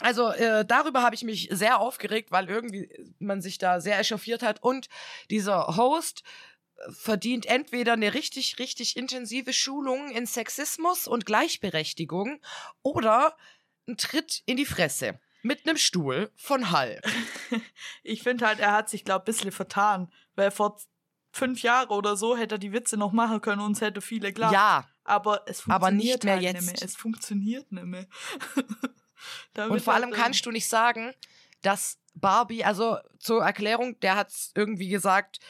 [0.00, 2.88] also äh, darüber habe ich mich sehr aufgeregt, weil irgendwie
[3.18, 4.62] man sich da sehr echauffiert hat.
[4.62, 4.88] Und
[5.30, 6.22] dieser Host
[6.90, 12.40] verdient entweder eine richtig, richtig intensive Schulung in Sexismus und Gleichberechtigung
[12.82, 13.36] oder
[13.86, 17.00] einen Tritt in die Fresse mit einem Stuhl von Hall.
[18.02, 20.12] ich finde halt, er hat sich, glaube ich, ein bisschen vertan.
[20.34, 20.78] Weil vor
[21.32, 24.32] fünf Jahren oder so hätte er die Witze noch machen können und es hätte viele
[24.32, 24.52] klar.
[24.52, 26.54] Ja, Aber es funktioniert Aber nicht mehr halt jetzt.
[26.54, 26.82] Nicht mehr.
[26.82, 28.06] Es funktioniert nicht mehr.
[29.68, 31.12] Und vor halt, allem kannst du nicht sagen,
[31.62, 35.40] dass Barbie, also zur Erklärung, der hat irgendwie gesagt,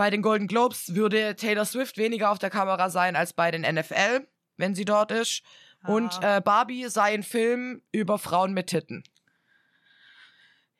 [0.00, 3.60] bei den Golden Globes würde Taylor Swift weniger auf der Kamera sein als bei den
[3.70, 5.42] NFL, wenn sie dort ist.
[5.86, 6.38] Und Ah.
[6.38, 9.04] äh, Barbie sei ein Film über Frauen mit Titten.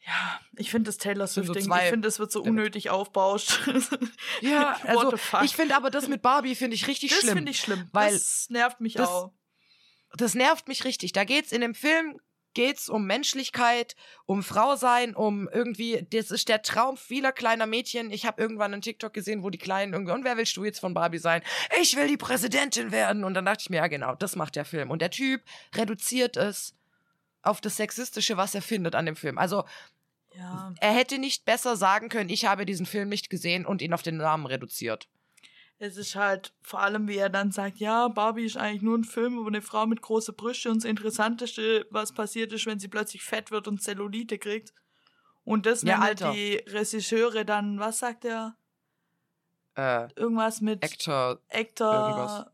[0.07, 3.61] Ja, ich finde das Taylor so Swift-Ding, zwei- ich finde, das wird so unnötig aufbauscht.
[4.41, 7.35] Ja, also ich finde aber das mit Barbie finde ich richtig das schlimm.
[7.37, 7.91] finde ich schlimm.
[7.93, 9.35] weil das nervt mich das- auch.
[10.15, 11.13] das nervt mich richtig.
[11.13, 12.19] Da geht's in dem Film
[12.55, 18.11] geht's um Menschlichkeit, um Frausein, um irgendwie das ist der Traum vieler kleiner Mädchen.
[18.11, 20.81] Ich habe irgendwann einen TikTok gesehen, wo die kleinen irgendwie und wer willst du jetzt
[20.81, 21.43] von Barbie sein?
[21.81, 24.65] Ich will die Präsidentin werden und dann dachte ich mir, ja genau, das macht der
[24.65, 25.43] Film und der Typ
[25.75, 26.75] reduziert es
[27.43, 29.39] auf das sexistische, was er findet an dem Film.
[29.39, 29.65] Also,
[30.35, 30.73] Ja.
[30.81, 34.03] er hätte nicht besser sagen können, ich habe diesen Film nicht gesehen und ihn auf
[34.03, 35.09] den Namen reduziert.
[35.83, 39.05] Es ist halt vor allem, wie er dann sagt, ja, Barbie ist eigentlich nur ein
[39.05, 42.89] Film über eine Frau mit großen Brüste und das Interessanteste, was passiert ist, wenn sie
[42.89, 44.75] plötzlich fett wird und Zellulite kriegt.
[45.43, 46.33] Und das Ja, Alter.
[46.33, 48.57] die Regisseure dann, was sagt er?
[49.75, 52.47] Äh, Irgendwas mit Actor, Actor, irgendwas.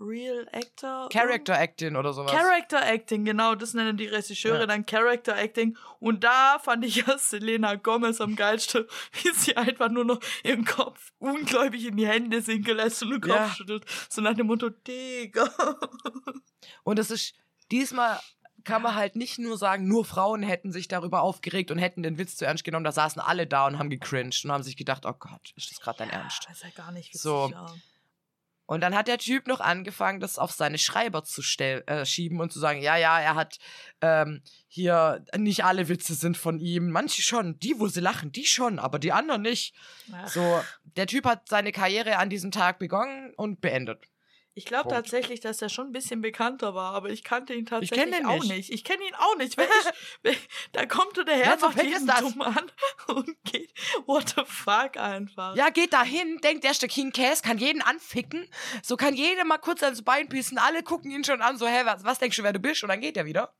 [0.00, 1.08] Real Actor?
[1.10, 2.32] Character Acting oder sowas.
[2.32, 4.66] Character Acting, genau, das nennen die Regisseure Ja.
[4.66, 5.76] dann Character Acting.
[6.00, 8.86] Und da fand ich ja Selena Gomez am geilsten,
[9.22, 13.20] wie sie einfach nur noch ihren Kopf ungläubig in die Hände sinken lässt und den
[13.20, 13.48] Kopf Ja.
[13.50, 13.84] schüttelt.
[14.08, 15.48] So nach dem Motto, Digga.
[16.82, 17.34] Und es ist,
[17.70, 18.18] diesmal
[18.64, 22.16] kann man halt nicht nur sagen, nur Frauen hätten sich darüber aufgeregt und hätten den
[22.16, 22.84] Witz zu ernst genommen.
[22.84, 25.80] Da saßen alle da und haben gecringed und haben sich gedacht, oh Gott, ist das
[25.80, 26.46] gerade dein Ernst?
[26.48, 27.20] Das ist ja gar nicht witzig.
[27.20, 27.50] So.
[27.52, 27.66] ja.
[28.66, 32.52] Und dann hat der Typ noch angefangen, das auf seine Schreiber zu äh, schieben und
[32.52, 33.58] zu sagen, ja, ja, er hat
[34.00, 38.46] ähm, hier, nicht alle Witze sind von ihm, manche schon, die, wo sie lachen, die
[38.46, 39.74] schon, aber die anderen nicht.
[40.12, 40.28] Ach.
[40.28, 40.62] So,
[40.96, 44.02] der Typ hat seine Karriere an diesem Tag begonnen und beendet.
[44.56, 47.98] Ich glaube tatsächlich, dass er schon ein bisschen bekannter war, aber ich kannte ihn tatsächlich
[48.00, 48.50] kenn den auch nicht.
[48.50, 48.70] nicht.
[48.70, 49.58] Ich kenne ihn auch nicht.
[50.22, 50.38] Ich,
[50.72, 52.20] da kommt er daher, Wer zum macht das?
[52.20, 52.70] dumm an
[53.08, 53.72] und geht,
[54.06, 55.56] what the fuck einfach.
[55.56, 58.48] Ja, geht dahin, denkt, der ist der King Cass, kann jeden anficken,
[58.82, 61.82] so kann jeder mal kurz ans Bein pissen, alle gucken ihn schon an, so, hä,
[61.84, 62.82] was, was denkst du, wer du bist?
[62.84, 63.52] Und dann geht er wieder.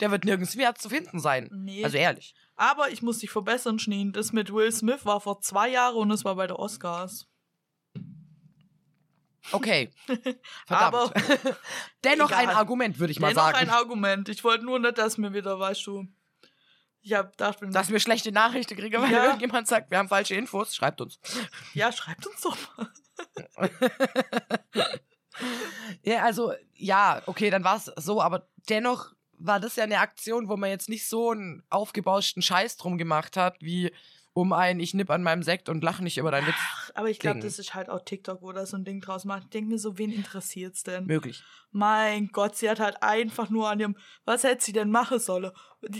[0.00, 1.50] Der wird nirgends mehr zu finden sein.
[1.52, 1.84] Nee.
[1.84, 2.34] Also ehrlich.
[2.56, 4.12] Aber ich muss dich verbessern, Schneen.
[4.12, 7.26] Das mit Will Smith war vor zwei Jahren und es war bei der Oscars.
[9.52, 9.90] Okay.
[10.66, 10.94] Verdammt.
[10.94, 11.12] Aber
[12.04, 12.40] Dennoch egal.
[12.40, 13.56] ein Argument, würde ich mal dennoch sagen.
[13.58, 14.28] ein Argument.
[14.28, 16.06] Ich wollte nur nicht, dass mir wieder, weißt du,
[17.00, 19.24] ich hab gedacht, wenn dass wir schlechte Nachrichten kriegen, weil Ja.
[19.24, 21.18] irgendjemand sagt, wir haben falsche Infos, schreibt uns.
[21.74, 22.90] ja, schreibt uns doch mal.
[26.02, 30.48] Ja, also, ja, okay, dann war es so, aber dennoch war das ja eine Aktion,
[30.48, 33.92] wo man jetzt nicht so einen aufgebauschten Scheiß drum gemacht hat, wie
[34.38, 36.54] um ein, ich nipp an meinem Sekt und lach nicht über deinen Witz.
[36.94, 39.44] Aber ich glaube, das ist halt auch TikTok, wo da so ein Ding draus macht.
[39.44, 41.06] Ich denke mir so, wen interessiert's denn?
[41.06, 41.42] Möglich.
[41.72, 45.50] Mein Gott, sie hat halt einfach nur an ihrem, was hätte sie denn machen sollen?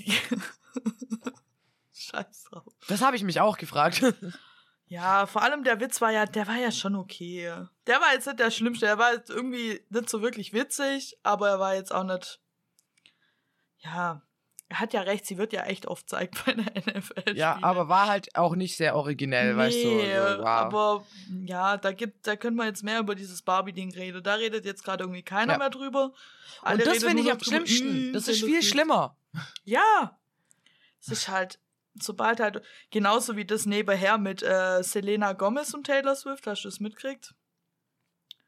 [1.93, 2.73] Scheiß drauf.
[2.87, 4.03] Das habe ich mich auch gefragt.
[4.91, 7.53] Ja, vor allem der Witz war ja, der war ja schon okay.
[7.87, 11.51] Der war jetzt nicht der Schlimmste, der war jetzt irgendwie nicht so wirklich witzig, aber
[11.51, 12.41] er war jetzt auch nicht,
[13.81, 14.23] ja,
[14.73, 16.65] hat ja recht, sie wird ja echt oft zeigt bei der
[16.99, 17.35] NFL.
[17.37, 19.89] ja, aber war halt auch nicht sehr originell, weißt du.
[19.89, 20.47] Nee, So, wow.
[20.47, 21.07] aber
[21.45, 24.23] ja, da gibt, da können wir jetzt mehr über dieses Barbie-Ding reden.
[24.23, 25.59] Da redet jetzt gerade irgendwie keiner Ja.
[25.59, 26.05] mehr drüber.
[26.07, 26.15] und
[26.63, 28.11] Alle das reden finde ich am drüber, schlimmsten.
[28.11, 29.17] mm, Das ist viel schlimmer.
[29.65, 30.19] Ja.
[31.01, 31.59] Es ist halt,
[32.01, 36.69] sobald halt, genauso wie das nebenher mit äh, Selena Gomez und Taylor Swift, hast du
[36.69, 37.35] das mitgekriegt?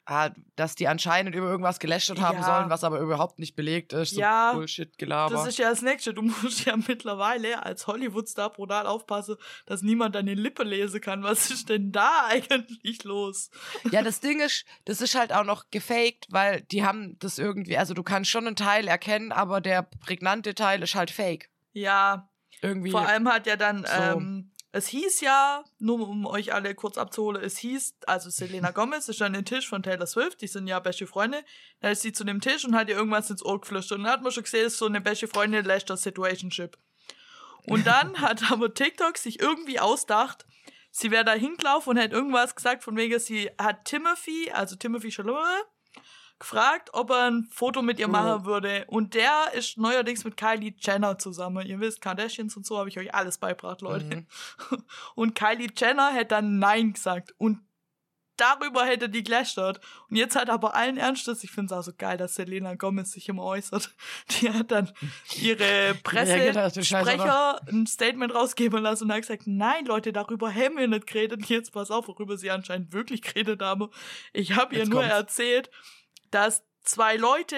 [0.06, 2.44] Ah, dass die anscheinend über irgendwas gelästert haben Ja.
[2.44, 4.14] sollen, was aber überhaupt nicht belegt ist.
[4.14, 5.32] So Ja, Bullshit-Gelaber.
[5.36, 6.12] Das ist ja das Nächste.
[6.14, 9.36] Du musst ja mittlerweile als Hollywood-Star brutal aufpassen,
[9.66, 11.22] dass niemand deine Lippe lesen kann.
[11.22, 13.50] Was ist denn da eigentlich los?
[13.92, 17.76] Ja, das Ding ist, das ist halt auch noch gefaked, weil die haben das irgendwie,
[17.76, 21.50] also du kannst schon einen Teil erkennen, aber der prägnante Teil ist halt fake.
[21.72, 22.28] Ja,
[22.62, 22.90] Irgendwie.
[22.90, 23.92] Vor allem hat ja dann, So.
[23.92, 29.08] ähm, es hieß ja, nur um euch alle kurz abzuholen, es hieß, also Selena Gomez
[29.08, 31.44] ist an den Tisch von Taylor Swift, die sind ja beste Freunde,
[31.80, 34.12] da ist sie zu dem Tisch und hat ihr irgendwas ins Ohr geflüstert und dann
[34.12, 36.78] hat man schon gesehen, es ist so eine beste Freundin Lester Situationship.
[37.66, 40.46] Und dann hat aber TikTok sich irgendwie ausdacht,
[40.90, 45.10] sie wäre da hingelaufen und hätte irgendwas gesagt, von wegen, sie hat Timothy, also Timothy
[45.10, 45.66] Chalamet,
[46.40, 48.10] gefragt, ob er ein Foto mit ihr Oh.
[48.12, 48.84] machen würde.
[48.88, 51.64] Und der ist neuerdings mit Kylie Jenner zusammen.
[51.66, 54.16] Ihr wisst, Kardashians und so habe ich euch alles beibracht, Leute.
[54.16, 54.26] Mhm.
[55.14, 57.34] Und Kylie Jenner hätte dann Nein gesagt.
[57.38, 57.60] Und
[58.36, 59.80] darüber hätte die gelästert.
[60.08, 63.12] Und jetzt hat aber allen Ernstes, ich finde es auch so geil, dass Selena Gomez
[63.12, 63.90] sich immer äußert.
[64.40, 64.90] Die hat dann
[65.36, 70.88] ihre Scheiße, Pressesprecher ein Statement rausgeben lassen und hat gesagt, nein, Leute, darüber haben wir
[70.88, 71.44] nicht geredet.
[71.50, 73.90] Jetzt pass auf, worüber sie anscheinend wirklich geredet haben.
[74.32, 75.14] Ich habe ihr nur kommt's.
[75.14, 75.70] erzählt,
[76.30, 77.56] dass zwei Leute,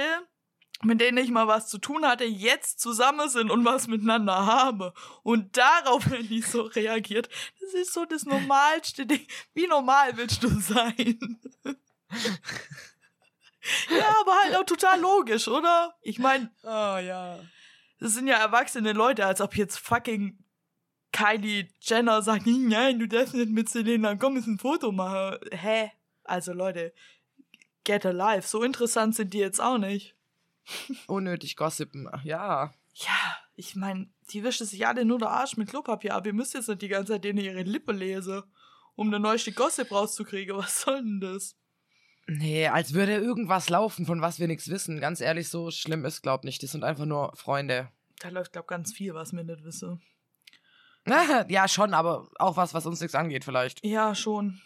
[0.82, 4.90] mit denen ich mal was zu tun hatte, jetzt zusammen sind und was miteinander haben.
[5.22, 7.28] Und darauf hat die so reagiert.
[7.61, 9.26] Das ist so das normalste Ding.
[9.54, 11.40] Wie normal willst du sein?
[13.90, 15.94] ja, aber halt auch total logisch, oder?
[16.02, 17.38] Ich meine, Oh ja.
[18.00, 20.38] das sind ja erwachsene Leute, als ob jetzt fucking
[21.12, 25.37] Kylie Jenner sagt, nein, du darfst nicht mit Selena Gomez ein Foto machen.
[25.52, 25.92] Hä?
[26.24, 26.94] Also Leute,
[27.85, 28.47] get alive.
[28.47, 30.14] So interessant sind die jetzt auch nicht.
[31.07, 32.09] Unnötig gossipen.
[32.24, 32.72] Ja.
[32.95, 36.26] Ja, ich meine, die wischen sich alle nur der Arsch mit Klopapier ab.
[36.26, 38.43] Ihr müsst jetzt nicht die ganze Zeit denen ihre Lippe lesen,
[38.95, 40.57] um eine neueste Gossip rauszukriegen.
[40.57, 41.57] Was soll denn das?
[42.26, 45.01] Nee, als würde irgendwas laufen, von was wir nichts wissen.
[45.01, 46.62] Ganz ehrlich, so schlimm ist, glaub nicht.
[46.62, 47.91] Die sind einfach nur Freunde.
[48.20, 50.01] Da läuft, glaub ganz viel, was wir nicht wissen.
[51.49, 53.85] ja, schon, aber auch was, was uns nichts angeht, vielleicht.
[53.85, 54.61] Ja, schon.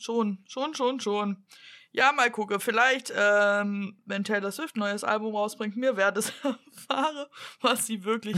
[0.00, 1.46] Schon, schon, schon, schon.
[1.92, 2.58] Ja, mal gucken.
[2.58, 7.26] Vielleicht, ähm, wenn Taylor Swift ein neues Album rausbringt, mir werde es erfahren,
[7.60, 8.36] was sie wirklich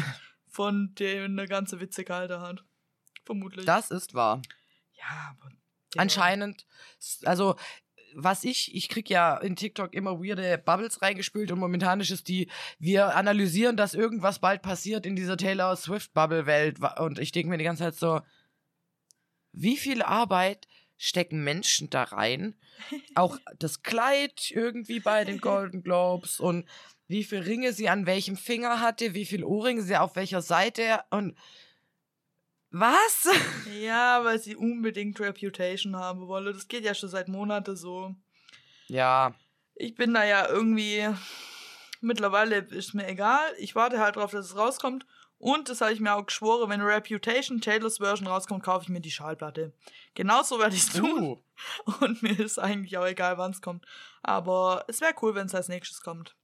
[0.49, 2.65] von dem eine ganze Witze gehalten hat.
[3.25, 3.65] Vermutlich.
[3.65, 4.43] Das ist wahr.
[4.93, 5.51] ja, aber.
[5.95, 6.03] Digga.
[6.03, 6.67] Anscheinend,
[7.25, 7.57] also
[8.17, 12.25] was ich, ich krieg ja in TikTok immer weirde Bubbles reingespült und momentan ist es
[12.25, 12.49] die,
[12.79, 17.51] wir analysieren, dass irgendwas bald passiert in dieser Taylor Swift Bubble Welt und ich denke
[17.51, 18.21] mir die ganze Zeit so,
[19.53, 20.67] wie viel Arbeit
[20.97, 22.55] stecken Menschen da rein?
[23.15, 26.69] Auch das Kleid irgendwie bei den Golden Globes und
[27.07, 31.05] wie viel Ringe sie an welchem Finger hatte, wie viel Ohrringe sie auf welcher Seite
[31.11, 31.37] und
[32.71, 33.29] was?
[33.81, 36.53] Ja, weil sie unbedingt Reputation haben wolle.
[36.53, 38.15] Das geht ja schon seit Monaten so.
[38.89, 39.35] Ja,
[39.75, 41.09] Ich bin da ja irgendwie.
[42.01, 43.45] Mittlerweile ist mir egal.
[43.59, 45.07] Ich warte halt drauf, dass es rauskommt.
[45.45, 49.03] Und das habe ich mir auch geschworen, wenn Reputation Taylor's Version rauskommt, kaufe ich mir
[49.03, 49.75] die Schallplatte.
[50.15, 51.23] Genauso werde ich es tun.
[51.23, 51.39] uh,
[52.01, 53.85] Und mir ist eigentlich auch egal, wann es kommt.
[54.23, 56.35] Aber es wäre cool, wenn es als nächstes kommt.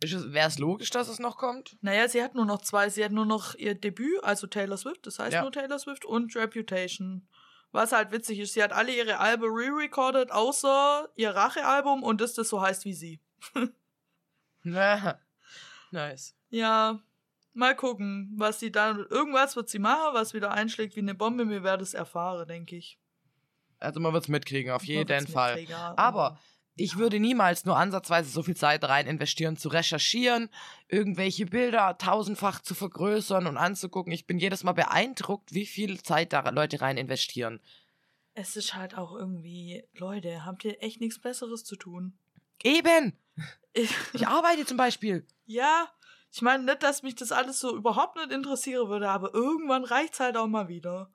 [0.00, 1.76] wäre es logisch, dass es noch kommt?
[1.80, 2.90] Naja, sie hat nur noch zwei.
[2.90, 5.42] Sie hat nur noch ihr Debüt, also Taylor Swift, das heißt Ja.
[5.42, 7.26] nur Taylor Swift und Reputation.
[7.72, 12.34] Was halt witzig ist, sie hat alle ihre Alben re-recorded, außer ihr Rache-Album und das,
[12.34, 13.20] das so heißt wie sie.
[15.90, 16.36] nice.
[16.50, 17.00] Ja,
[17.54, 19.06] mal gucken, was sie dann.
[19.10, 21.48] Irgendwas wird sie machen, was wieder einschlägt wie eine Bombe.
[21.48, 22.98] Wir werden es erfahren, denke ich.
[23.78, 25.66] Also man wird es mitkriegen, auf Man jeden Fall.
[25.96, 26.38] Aber
[26.76, 30.48] ich würde niemals nur ansatzweise so viel Zeit rein investieren, zu recherchieren,
[30.88, 34.12] irgendwelche Bilder tausendfach zu vergrößern und anzugucken.
[34.12, 37.60] Ich bin jedes Mal beeindruckt, wie viel Zeit da Leute rein investieren.
[38.34, 42.16] Es ist halt auch irgendwie, Leute, habt ihr echt nichts Besseres zu tun?
[42.62, 43.18] Eben!
[43.74, 45.26] Ich, Ich arbeite zum Beispiel.
[45.46, 45.88] ja,
[46.32, 50.18] ich meine nicht, dass mich das alles so überhaupt nicht interessieren würde, aber irgendwann reicht's
[50.20, 51.12] halt auch mal wieder.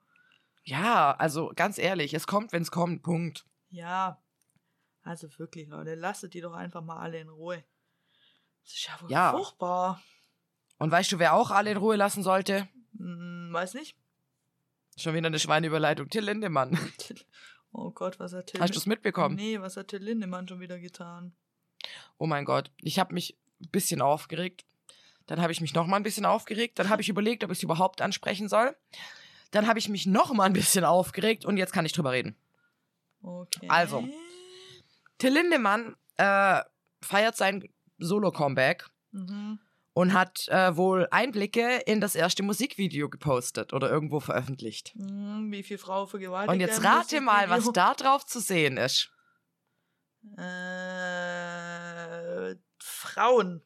[0.64, 3.02] Ja, also ganz ehrlich, es kommt, wenn es kommt.
[3.02, 3.44] Punkt.
[3.70, 4.22] Ja.
[5.02, 7.64] Also wirklich, Leute, lasst die doch einfach mal alle in Ruhe.
[8.64, 9.30] Das ist ja wohl Ja.
[9.32, 10.02] furchtbar.
[10.78, 12.68] Und weißt du, wer auch alle in Ruhe lassen sollte?
[12.96, 13.96] Hm, weiß nicht.
[14.96, 16.08] Schon wieder eine Schweineüberleitung.
[16.08, 16.78] Till Lindemann.
[17.70, 19.34] Oh Gott, was hat Till Hast du es mitbekommen?
[19.36, 21.36] Nee, was hat Till Lindemann schon wieder getan?
[22.16, 22.72] Oh mein Gott.
[22.80, 24.64] Ich habe mich ein bisschen aufgeregt.
[25.28, 26.78] Dann habe ich mich noch mal ein bisschen aufgeregt.
[26.80, 28.74] Dann habe ich überlegt, ob ich es überhaupt ansprechen soll.
[29.52, 32.34] Dann habe ich mich noch mal ein bisschen aufgeregt und jetzt kann ich drüber reden.
[33.22, 33.66] Okay.
[33.68, 34.08] Also.
[35.18, 36.60] Till Lindemann äh,
[37.02, 37.68] feiert sein
[37.98, 39.58] Solo-Comeback Mhm.
[39.94, 44.92] und hat äh, wohl Einblicke in das erste Musikvideo gepostet oder irgendwo veröffentlicht.
[44.94, 49.10] Hm, wie viel Frau vergewaltigt Und jetzt rate mal, was da drauf zu sehen ist.
[50.88, 53.62] Äh, Frauen.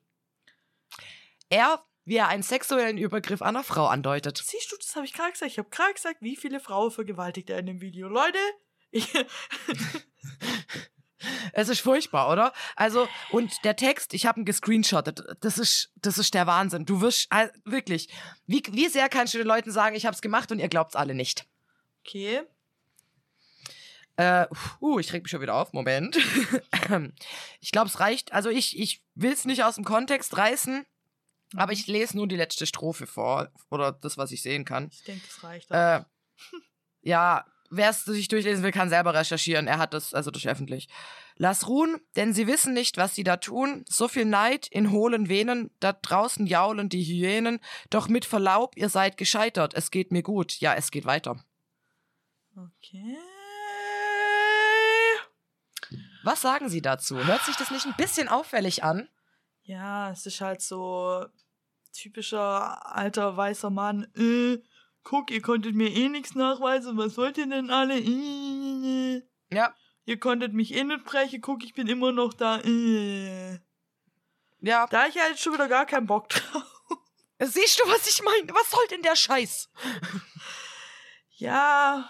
[1.53, 4.42] Er, wie er einen sexuellen Übergriff an einer Frau andeutet.
[4.44, 5.50] Siehst du, das habe ich gerade gesagt.
[5.50, 8.09] Ich habe gerade gesagt, wie viele Frauen vergewaltigt er in dem Video.
[8.09, 8.38] Leute,
[11.53, 12.53] Es ist furchtbar, oder?
[12.74, 15.22] Also, und der Text, ich habe ihn gescreenshottet.
[15.40, 16.84] Das ist, das ist der Wahnsinn.
[16.84, 18.09] Du wirst, äh, wirklich,
[18.46, 20.96] wie, wie sehr kannst du den Leuten sagen, ich habe es gemacht und ihr glaubt's
[20.96, 21.46] alle nicht?
[22.00, 22.42] okay.
[24.16, 24.46] Äh,
[24.80, 25.72] uh, ich reg mich schon wieder auf.
[25.72, 26.16] Moment.
[27.61, 28.32] ich glaube, es reicht.
[28.32, 30.84] Also, ich, ich will es nicht aus dem Kontext reißen,
[31.57, 33.50] aber ich lese nur die letzte Strophe vor.
[33.70, 34.88] Oder das, was ich sehen kann.
[34.92, 35.70] Ich denke, das reicht.
[35.70, 36.03] Äh,
[37.03, 39.66] ja, wer es sich durchlesen will, kann selber recherchieren.
[39.66, 40.88] Er hat das, also ist öffentlich.
[41.36, 43.84] Lass ruhen, denn sie wissen nicht, was sie da tun.
[43.88, 47.59] So viel Neid in hohlen Venen, da draußen jaulen die Hyänen.
[47.90, 49.74] Doch mit Verlaub, ihr seid gescheitert.
[49.74, 50.61] Es geht mir gut.
[50.61, 51.42] Ja, es geht weiter.
[52.57, 53.16] okay.
[56.24, 57.24] Was sagen Sie dazu?
[57.24, 59.09] Hört sich das nicht ein bisschen auffällig an?
[59.64, 61.26] Ja, es ist halt so
[61.93, 64.05] typischer alter weißer Mann.
[64.16, 64.62] Äh,
[65.05, 66.97] guck, ihr konntet mir eh nichts nachweisen.
[66.97, 67.99] Was wollt ihr denn alle?
[67.99, 69.74] Äh, Ja,
[70.05, 71.40] ihr konntet mich eh nicht brechen.
[71.40, 72.59] Guck, ich bin immer noch da.
[72.61, 73.59] Äh.
[74.61, 74.86] ja.
[74.88, 76.64] Da ich halt schon wieder gar keinen Bock drauf.
[77.45, 78.49] Siehst du, was ich meine?
[78.55, 79.68] Was soll denn der Scheiß?
[81.36, 82.09] Ja,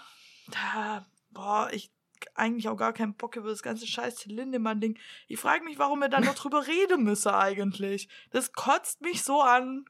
[0.51, 1.91] da, boah, ich
[2.35, 4.97] eigentlich auch gar keinen Bock über das ganze scheiß Lindemann-Ding.
[5.27, 8.07] Ich frage mich, warum wir da noch drüber reden müssen eigentlich.
[8.31, 9.85] Das kotzt mich so an.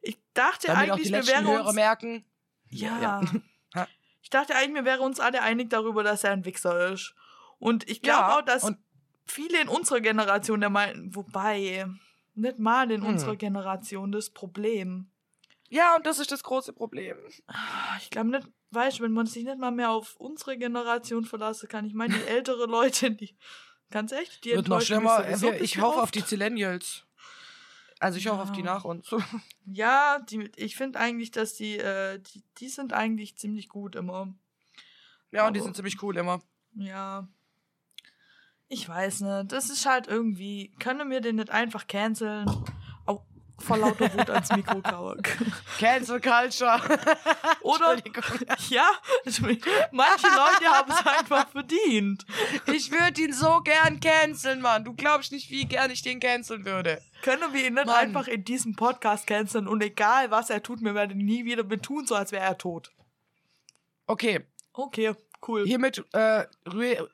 [0.00, 1.74] Ich dachte Damit eigentlich, wir wären Hörer uns...
[1.74, 2.24] merken.
[2.68, 3.00] Ja.
[3.00, 3.20] Ja.
[4.22, 7.14] Ich dachte eigentlich, wir wären uns alle einig darüber, dass er ein Wichser ist.
[7.58, 8.72] Und ich glaube Ja, auch, dass
[9.26, 11.86] viele in unserer Generation der meinten, wobei,
[12.34, 13.08] nicht mal in Hm.
[13.10, 15.10] unserer Generation das Problem.
[15.70, 17.16] Ja, und das ist das große Problem.
[17.46, 21.24] Ah, Ich glaube nicht, weißt du, wenn man sich nicht mal mehr auf unsere Generation
[21.24, 21.84] verlassen kann.
[21.84, 23.36] Ich meine, die ältere Leute, die,
[23.90, 25.26] ganz echt, die Wird noch schlimmer.
[25.60, 27.06] Ich hoffe auf die Zillennials.
[28.00, 28.66] Also ich hoffe auf die Ja.
[28.66, 29.08] nach uns.
[29.66, 34.34] Ja, die, ich finde eigentlich, dass die, äh, die, die sind eigentlich ziemlich gut immer.
[35.30, 36.42] Ja, und die Aber- sind ziemlich cool immer.
[36.74, 37.26] Ja.
[38.68, 39.52] Ich weiß nicht.
[39.52, 40.72] Das ist halt irgendwie.
[40.80, 42.46] Können wir den nicht einfach canceln?
[43.58, 45.16] Vor lauter Wut ans Mikro kaue.
[45.78, 46.80] Cancel Culture.
[47.62, 47.96] Oder?
[48.68, 48.88] Ja,
[49.92, 52.24] manche Leute haben es einfach verdient.
[52.66, 54.84] Ich würde ihn so gern canceln, Mann.
[54.84, 57.00] Du glaubst nicht, wie gern ich den canceln würde.
[57.22, 57.94] Können wir ihn nicht Mann.
[57.96, 61.62] einfach in diesem Podcast canceln und egal was er tut, wir werden ihn nie wieder
[61.62, 62.90] betun, so als wäre er tot.
[64.06, 64.40] Okay,
[64.72, 65.14] Okay,
[65.46, 65.64] cool.
[65.64, 66.44] hiermit äh,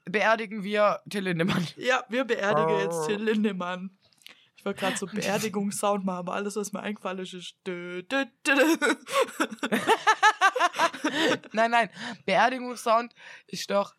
[0.06, 1.66] beerdigen wir Till Lindemann.
[1.76, 3.90] Ja, wir beerdigen jetzt Till Lindemann.
[4.60, 7.54] Ich wollte gerade so Beerdigungssound machen, aber alles, was mir eingefallen ist, ist.
[7.66, 8.94] Dö, dö, dö, dö.
[11.52, 11.88] nein, nein.
[12.26, 13.14] Beerdigungssound
[13.46, 13.94] ist doch.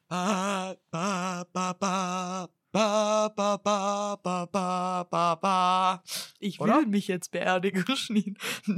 [6.40, 6.86] Ich will Oder?
[6.86, 8.38] mich jetzt beerdigen, Schnien.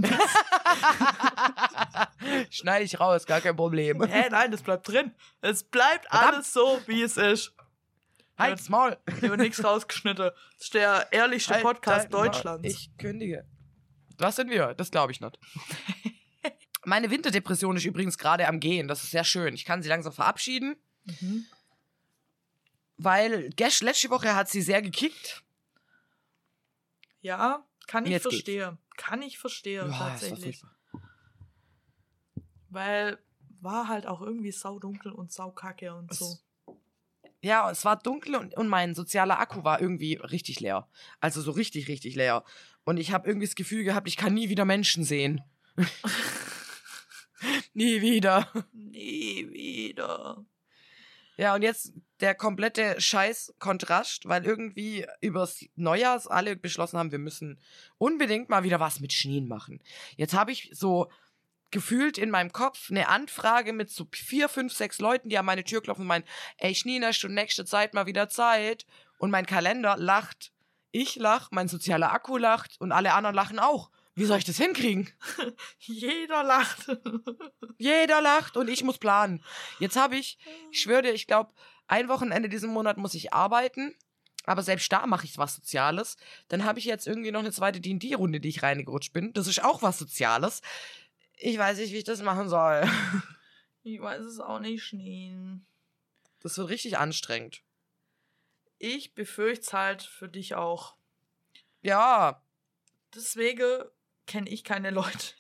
[2.49, 4.01] Schneide ich raus, gar kein Problem.
[4.01, 5.13] Hä, hey, nein, das bleibt drin.
[5.41, 6.34] Es bleibt Verdammt.
[6.34, 7.53] alles so, wie es ist.
[8.38, 8.97] Halt's Maul.
[9.19, 10.25] Hier wird nichts rausgeschnitten.
[10.57, 12.25] Das ist der ehrlichste Halt Podcast Maul.
[12.27, 12.67] Deutschlands.
[12.67, 13.45] Ich kündige.
[14.17, 14.73] Was sind wir?
[14.73, 15.39] Das glaube ich nicht.
[16.86, 18.88] Meine Winterdepression ist übrigens gerade am Gehen.
[18.88, 19.53] Das ist sehr schön.
[19.55, 20.75] Ich kann sie langsam verabschieden,
[21.05, 21.45] Mhm.
[22.97, 25.43] weil Gesh letzte Woche hat sie sehr gekickt.
[27.21, 28.77] Ja, kann ich verstehen.
[28.97, 30.61] Kann ich verstehen, Ja, tatsächlich.
[32.69, 33.17] Weil
[33.61, 36.38] war halt auch irgendwie saudunkel und saukacke und Es- so.
[37.44, 40.88] Ja, es war dunkel und, und mein sozialer Akku war irgendwie richtig leer.
[41.20, 42.46] Also so richtig, richtig leer.
[42.86, 45.41] Und ich habe irgendwie das Gefühl gehabt, ich kann nie wieder Menschen sehen.
[47.74, 48.48] nie wieder.
[48.72, 50.46] Nie wieder.
[51.36, 51.91] Ja, und jetzt
[52.22, 57.60] der komplette Scheiß-Kontrast, weil irgendwie übers Neujahrs alle beschlossen haben, wir müssen
[57.98, 59.82] unbedingt mal wieder was mit Schneen machen.
[60.16, 61.10] Jetzt habe ich so
[61.74, 65.65] gefühlt in meinem Kopf eine Anfrage mit so vier, fünf, sechs Leuten, die an meine
[65.65, 66.24] Tür klopfen und meinen,
[66.57, 68.86] ey hast du nächste Zeit mal wieder Zeit?
[69.17, 70.51] Und mein Kalender lacht.
[70.91, 73.89] Ich lach, mein sozialer Akku lacht und alle anderen lachen auch.
[74.15, 75.09] Wie soll ich das hinkriegen?
[75.80, 76.88] Jeder lacht.
[77.78, 79.43] Jeder lacht und ich muss planen.
[79.80, 80.38] Jetzt habe ich,
[80.71, 81.53] ich schwöre dir, ich glaube,
[81.88, 83.95] ein Wochenende diesen Monat muss ich arbeiten.
[84.45, 86.17] Aber selbst da mache ich was Soziales.
[86.49, 89.32] Dann habe ich jetzt irgendwie noch eine zweite D&D-Runde, die ich reingerutscht bin.
[89.34, 90.61] Das ist auch was Soziales.
[91.38, 92.84] Ich weiß nicht, wie ich das machen soll.
[93.86, 95.65] Ich weiß es auch nicht, Schneen.
[96.39, 97.63] Das wird richtig anstrengend.
[98.79, 100.95] Ich befürchte es halt für dich auch.
[101.81, 102.41] Ja,
[103.15, 103.84] Deswegen
[104.25, 105.34] kenne ich keine Leute.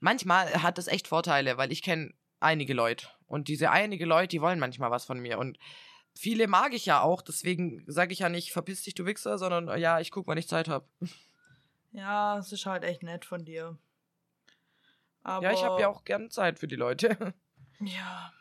[0.00, 3.08] manchmal hat das echt Vorteile, weil ich kenne einige Leute.
[3.26, 5.38] Und diese einige Leute, die wollen manchmal was von mir.
[5.38, 5.58] Und
[6.14, 7.22] viele mag ich ja auch.
[7.22, 10.48] Deswegen sage ich ja nicht, verpiss dich, du Wichser, sondern ja, ich guck, wann ich
[10.48, 10.88] Zeit habe.
[11.92, 13.78] Ja, es ist halt echt nett von dir.
[15.26, 17.34] Aber Ja, ich habe ja auch gern Zeit für die Leute.
[17.80, 18.32] Ja,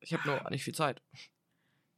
[0.00, 1.00] Ich habe nur nicht viel Zeit.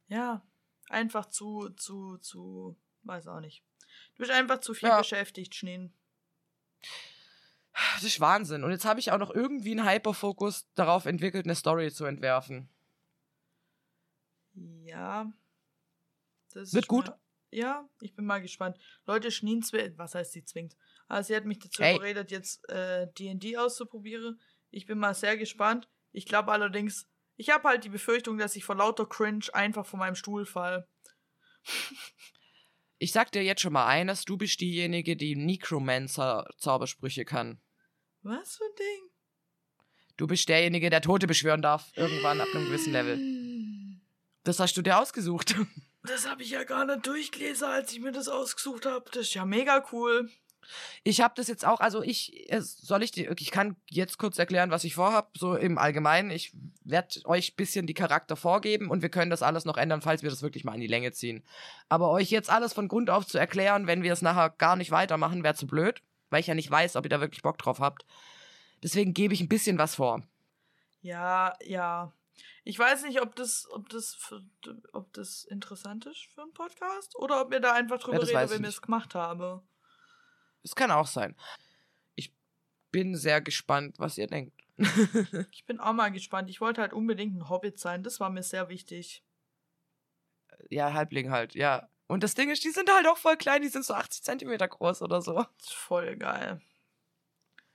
[0.07, 0.45] ja.
[0.89, 2.77] Einfach zu, zu, zu.
[3.03, 3.63] Weiß auch nicht.
[4.15, 4.97] Du bist einfach zu viel Ja.
[4.99, 5.91] beschäftigt, Schneen.
[7.93, 8.63] Das ist Wahnsinn.
[8.63, 12.69] Und jetzt habe ich auch noch irgendwie einen Hyperfokus darauf entwickelt, eine Story zu entwerfen.
[14.83, 15.31] Ja.
[16.53, 17.07] Das Wird gut?
[17.07, 17.19] Mal,
[17.51, 18.77] ja, ich bin mal gespannt.
[19.07, 19.97] Leute, Schneen zwingt.
[19.97, 20.75] Was heißt sie zwingt?
[21.07, 21.95] Also sie hat mich dazu Hey.
[21.95, 24.39] überredet, jetzt äh, D&D auszuprobieren.
[24.71, 25.87] Ich bin mal sehr gespannt.
[26.11, 29.99] Ich glaube allerdings, ich habe halt die Befürchtung, dass ich vor lauter Cringe einfach von
[29.99, 30.87] meinem Stuhl fall.
[32.97, 37.61] Ich sag dir jetzt schon mal eines, du bist diejenige, die Necromancer-Zaubersprüche kann.
[38.21, 39.09] Was für ein Ding?
[40.15, 43.19] Du bist derjenige, der Tote beschwören darf, irgendwann ab einem gewissen Level.
[44.43, 45.55] Das hast du dir ausgesucht.
[46.05, 49.09] Das habe ich ja gar nicht durchgelesen, als ich mir das ausgesucht habe.
[49.11, 50.29] Das ist ja mega cool.
[51.03, 54.37] Ich habe das jetzt auch, also ich, äh, soll ich dir, ich kann jetzt kurz
[54.37, 56.31] erklären, was ich vorhab, so im Allgemeinen.
[56.31, 56.53] Ich
[56.83, 60.23] werde euch ein bisschen die Charakter vorgeben und wir können das alles noch ändern, falls
[60.23, 61.43] wir das wirklich mal in die Länge ziehen.
[61.89, 64.91] Aber euch jetzt alles von Grund auf zu erklären, wenn wir es nachher gar nicht
[64.91, 67.79] weitermachen, wäre zu blöd, weil ich ja nicht weiß, ob ihr da wirklich Bock drauf
[67.79, 68.05] habt.
[68.81, 70.23] Deswegen gebe ich ein bisschen was vor.
[71.01, 72.13] Ja, ja.
[72.65, 74.17] Ich weiß nicht, ob das, ob das,
[74.93, 78.49] ob das interessant ist für einen Podcast oder ob wir da einfach drüber Ja, ich
[78.51, 79.61] wenn wir es gemacht haben.
[80.63, 81.35] Es kann auch sein.
[82.15, 82.33] Ich
[82.91, 84.53] bin sehr gespannt, was ihr denkt.
[85.51, 86.49] Ich bin auch mal gespannt.
[86.49, 88.01] Ich wollte halt unbedingt ein Hobbit sein.
[88.03, 89.23] Das war mir sehr wichtig.
[90.69, 91.87] ja, Halbling halt, ja.
[92.07, 94.67] Und das Ding ist, die sind halt auch voll klein, die sind so 80 Zentimeter
[94.67, 95.33] groß oder so.
[95.33, 96.61] Das ist voll geil.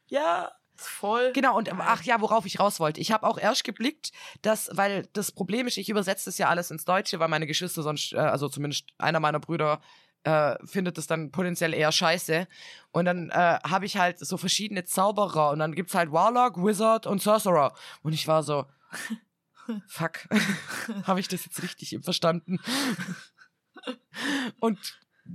[0.06, 1.32] Ja, Das ist voll.
[1.32, 1.76] Genau, und geil.
[1.80, 3.00] ach ja, worauf ich raus wollte.
[3.00, 4.12] Ich habe auch erst geblickt,
[4.42, 7.82] dass, weil das Problem ist, ich übersetze das ja alles ins Deutsche, weil meine Geschwister
[7.82, 9.80] sonst, äh, also zumindest einer meiner Brüder,
[10.28, 12.46] äh, findet das dann potenziell eher scheiße.
[12.90, 17.06] Und dann äh, habe ich halt so verschiedene Zauberer und dann gibt's halt Warlock, Wizard
[17.06, 17.74] und Sorcerer.
[18.02, 18.66] Und ich war so,
[19.86, 20.28] fuck,
[21.04, 22.58] habe ich das jetzt richtig verstanden?
[24.60, 24.78] und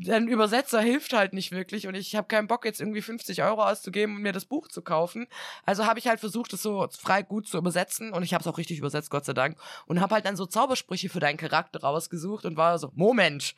[0.08, 3.64] ein Übersetzer hilft halt nicht wirklich und ich habe keinen Bock jetzt irgendwie 50 Euro
[3.64, 5.28] auszugeben und mir das Buch zu kaufen.
[5.66, 8.48] Also habe ich halt versucht, es so frei gut zu übersetzen und ich habe es
[8.48, 9.58] auch richtig übersetzt, Gott sei Dank.
[9.86, 13.56] Und habe halt dann so Zaubersprüche für deinen Charakter rausgesucht und war so, Moment,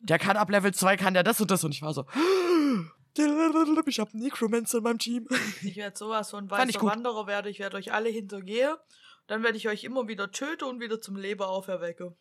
[0.00, 2.06] der kann ab Level 2, kann der das und das und ich war so,
[3.16, 5.28] ich habe Necromancer in meinem Team.
[5.62, 6.82] Ich werde sowas von ich weißer.
[6.82, 8.78] Wanderer werde, ich werde euch alle hintergehe.
[9.26, 12.16] Dann werde ich euch immer wieder töten und wieder zum Leben auferwecke.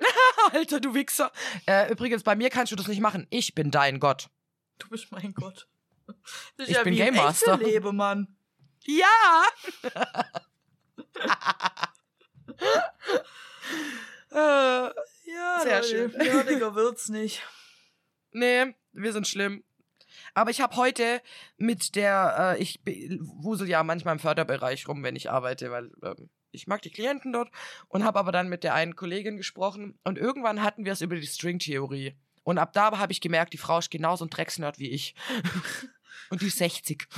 [0.52, 1.30] Alter, du Wichser.
[1.66, 3.26] Äh, übrigens, bei mir kannst du das nicht machen.
[3.30, 4.28] Ich bin dein Gott.
[4.78, 5.68] Du bist mein Gott.
[6.58, 7.52] Ich ja bin Game Master.
[7.54, 8.36] echten Leben, Mann.
[8.84, 9.44] Ja!
[14.88, 14.90] äh,
[15.24, 16.10] Ja, Sehr Leute, schön.
[16.12, 17.42] Nerdiger wird's nicht.
[18.32, 19.64] nee, wir sind schlimm.
[20.34, 21.22] Aber ich habe heute
[21.56, 22.80] mit der, äh, ich
[23.20, 27.32] wusel ja manchmal im Förderbereich rum, wenn ich arbeite, weil ähm, ich mag die Klienten
[27.32, 27.50] dort
[27.88, 31.16] und habe aber dann mit der einen Kollegin gesprochen und irgendwann hatten wir es über
[31.16, 32.14] die Stringtheorie.
[32.44, 35.14] Und ab da habe ich gemerkt, die Frau ist genauso ein Drecksnerd wie ich.
[36.30, 37.08] und die ist 60.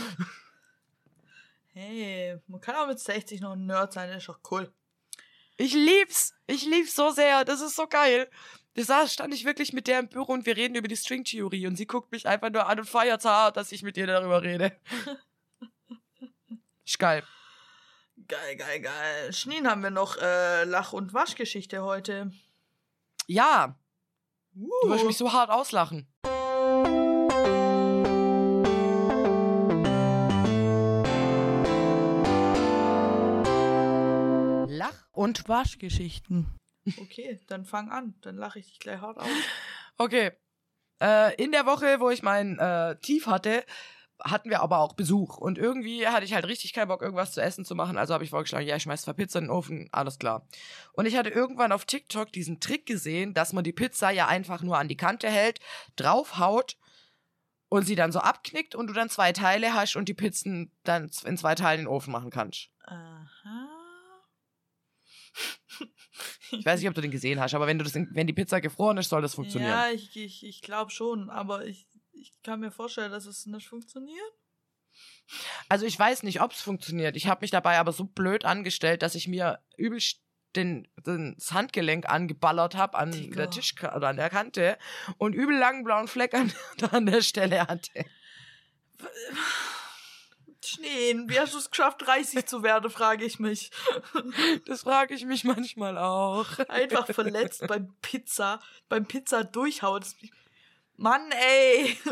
[1.76, 4.72] Hey, man kann auch mit 60 noch ein Nerd sein, das ist doch cool.
[5.56, 6.34] Ich lieb's.
[6.46, 7.44] Ich lieb's so sehr.
[7.44, 8.28] Das ist so geil.
[8.74, 11.66] Da saß, stand ich wirklich mit der im Büro und wir reden über die Stringtheorie
[11.68, 14.42] und sie guckt mich einfach nur an und feiert hart, dass ich mit ihr darüber
[14.42, 14.76] rede.
[16.84, 17.22] Ist geil.
[18.26, 19.32] Geil, geil, geil.
[19.32, 22.32] Schneen haben wir noch äh, Lach- und Waschgeschichte heute.
[23.26, 23.76] Ja,
[24.56, 24.70] Uh.
[24.82, 26.06] du wirst mich so hart auslachen.
[35.14, 36.54] Und Waschgeschichten.
[37.00, 38.14] Okay, dann fang an.
[38.20, 39.28] Dann lache ich dich gleich hart aus.
[39.96, 40.32] Okay.
[41.00, 43.64] Äh, in der Woche, wo ich mein äh, Tief hatte,
[44.22, 45.38] hatten wir aber auch Besuch.
[45.38, 47.98] Und irgendwie hatte ich halt richtig keinen Bock, irgendwas zu essen zu machen.
[47.98, 50.46] Also habe ich vorgeschlagen, ja, ich schmeiß zwei Pizza in den Ofen, alles klar.
[50.92, 54.62] Und ich hatte irgendwann auf TikTok diesen Trick gesehen, dass man die Pizza ja einfach
[54.62, 55.60] nur an die Kante hält,
[55.96, 56.76] draufhaut
[57.68, 61.10] und sie dann so abknickt und du dann zwei Teile hast und die Pizzen dann
[61.24, 62.70] in zwei Teilen in den Ofen machen kannst.
[62.84, 63.73] Aha.
[66.50, 68.32] Ich weiß nicht, ob du den gesehen hast, aber wenn du das, in, wenn die
[68.32, 69.70] Pizza gefroren ist, soll das funktionieren.
[69.70, 73.68] Ja, ich, ich, ich glaube schon, aber ich, ich kann mir vorstellen, dass es nicht
[73.68, 74.32] funktioniert.
[75.68, 77.16] Also ich weiß nicht, ob es funktioniert.
[77.16, 80.20] Ich habe mich dabei aber so blöd angestellt, dass ich mir übelst
[80.54, 83.36] den, den, das Handgelenk angeballert habe an Digga.
[83.36, 84.78] der Tisch oder an der Kante
[85.18, 86.52] und übel langen blauen Fleck an,
[86.92, 88.04] an der Stelle hatte.
[90.68, 93.70] Schneen, wie hast du es geschafft, 30 zu werden, frage ich mich.
[94.66, 96.58] Das frage ich mich manchmal auch.
[96.68, 100.00] Einfach verletzt beim Pizza, beim Pizza durchhauen.
[100.00, 100.16] Das-
[100.96, 101.98] Mann, ey.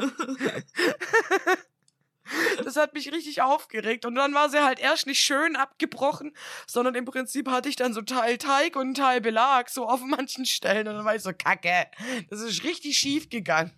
[2.64, 4.06] Das hat mich richtig aufgeregt.
[4.06, 6.34] Und dann war sie halt erst nicht schön abgebrochen,
[6.66, 10.46] sondern im Prinzip hatte ich dann so Teil Teig und Teil Belag, so auf manchen
[10.46, 10.88] Stellen.
[10.88, 11.88] Und dann war ich so, kacke,
[12.30, 13.72] das ist richtig schief gegangen.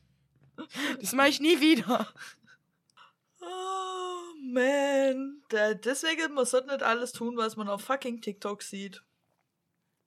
[1.01, 2.07] Das mache ich nie wieder.
[4.55, 5.43] Man.
[5.51, 9.03] Deswegen, man sollte nicht alles tun, was man auf fucking TikTok sieht.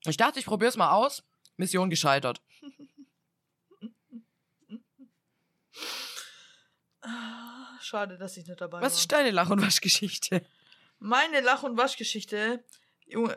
[0.06, 1.22] Ich dachte, ich probier's mal aus.
[1.56, 2.40] Mission gescheitert.
[7.00, 8.98] Ah, Schade, dass ich nicht dabei Was war.
[8.98, 10.44] ist deine Lach- und Waschgeschichte?
[10.98, 12.64] Meine Lach- und Waschgeschichte.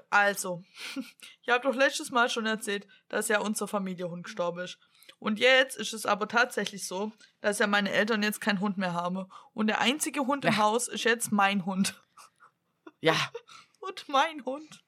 [0.10, 0.64] Also,
[1.44, 4.78] ich habe doch letztes Mal schon erzählt, dass ja unser Familienhund gestorben ist.
[5.22, 7.12] Und jetzt ist es aber tatsächlich so,
[7.42, 9.32] dass ja meine Eltern jetzt keinen Hund mehr haben.
[9.54, 10.58] Und der einzige Hund im Ja.
[10.58, 12.02] Haus ist jetzt mein Hund.
[13.04, 13.16] Ja,
[13.80, 14.84] Und mein Hund.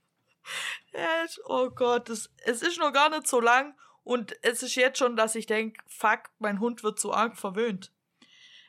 [1.25, 3.75] Ist, oh Gott, das, es ist noch gar nicht so lang.
[4.03, 7.91] Und es ist jetzt schon, dass ich denke, fuck, mein Hund wird so arg verwöhnt.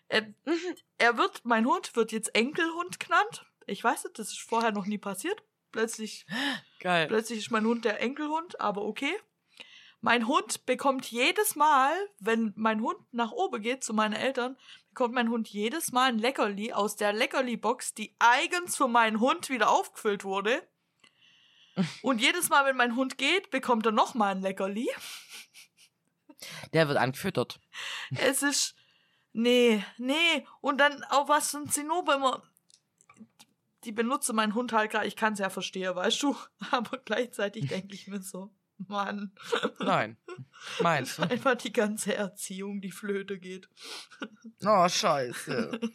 [0.08, 0.32] Er,
[0.98, 3.44] er wird, mein Hund wird jetzt Enkelhund genannt.
[3.66, 5.42] Ich weiß nicht, das ist vorher noch nie passiert.
[5.72, 6.24] Plötzlich,
[6.80, 7.06] geil.
[7.06, 9.14] plötzlich ist mein Hund der Enkelhund, aber okay.
[10.04, 14.58] Mein Hund bekommt jedes Mal, wenn mein Hund nach oben geht zu meinen Eltern,
[14.90, 19.48] bekommt mein Hund jedes Mal ein Leckerli aus der Leckerli-Box, die eigens für meinen Hund
[19.48, 20.62] wieder aufgefüllt wurde.
[22.02, 24.90] Und jedes Mal, wenn mein Hund geht, bekommt er nochmal ein Leckerli.
[26.74, 27.58] Der wird angefüttert.
[28.14, 28.74] Es ist.
[29.32, 30.46] Nee, nee.
[30.60, 32.42] Und dann auch was ein Zinnober immer.
[33.84, 35.06] Die benutze meinen Hund halt gerade.
[35.06, 36.36] Ich kann es ja verstehen, weißt du?
[36.72, 39.32] Aber gleichzeitig denke ich mir so, Mann,
[39.78, 40.16] Nein.
[40.80, 41.18] Meins.
[41.20, 43.68] einfach die ganze Erziehung, die Flöte geht.
[44.64, 45.80] Oh, scheiße.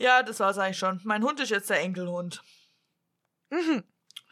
[0.00, 1.00] Ja, das war's eigentlich schon.
[1.04, 2.42] Mein Hund ist jetzt der Enkelhund.
[3.50, 3.82] Mhm.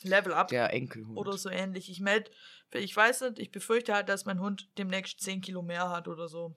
[0.02, 0.46] Level up.
[0.48, 1.16] Der Enkelhund.
[1.18, 1.90] Oder so ähnlich.
[1.90, 2.30] Ich meld,
[2.72, 6.28] ich weiß nicht, ich befürchte halt, dass mein Hund demnächst 10 Kilo mehr hat oder
[6.28, 6.54] so.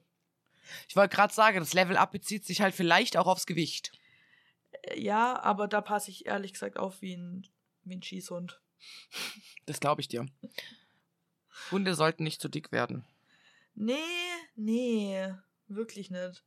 [0.88, 3.90] Ich wollte gerade sagen, das Level Up bezieht sich halt vielleicht auch aufs Gewicht.
[4.82, 7.48] Äh, Ja, aber da passe ich ehrlich gesagt auf wie ein,
[7.82, 8.60] wie ein Schießhund.
[9.66, 10.26] Das glaube ich dir.
[11.70, 13.04] Hunde sollten nicht zu dick werden.
[13.74, 13.94] Nee,
[14.56, 15.32] nee,
[15.68, 16.44] wirklich nicht.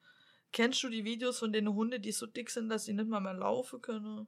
[0.52, 3.20] Kennst du die Videos von den Hunden, die so dick sind, dass sie nicht mal
[3.20, 4.28] mehr laufen können?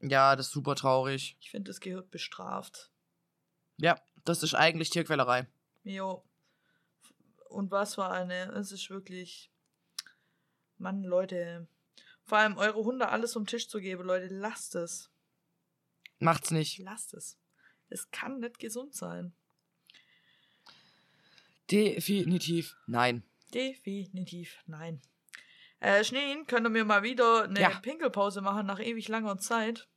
[0.00, 1.36] Ja, das ist super traurig.
[1.40, 2.90] Ich finde, das gehört bestraft.
[3.76, 5.46] Ja, das ist eigentlich Tierquälerei.
[5.84, 6.24] Jo.
[7.48, 8.50] Und was war eine?
[8.52, 9.50] Es ist wirklich.
[10.78, 11.68] Mann, Leute.
[12.24, 15.11] Vor allem eure Hunde alles vom Tisch zu geben, Leute, lasst es.
[16.22, 16.78] Macht's nicht.
[16.78, 17.38] Lasst es.
[17.88, 19.32] Es kann nicht gesund sein.
[21.70, 23.22] Definitiv nein.
[23.54, 25.00] Definitiv nein.
[25.80, 27.70] Äh, Schneen, könnt ihr mir mal wieder eine Ja.
[27.70, 29.88] Pinkelpause machen nach ewig langer Zeit?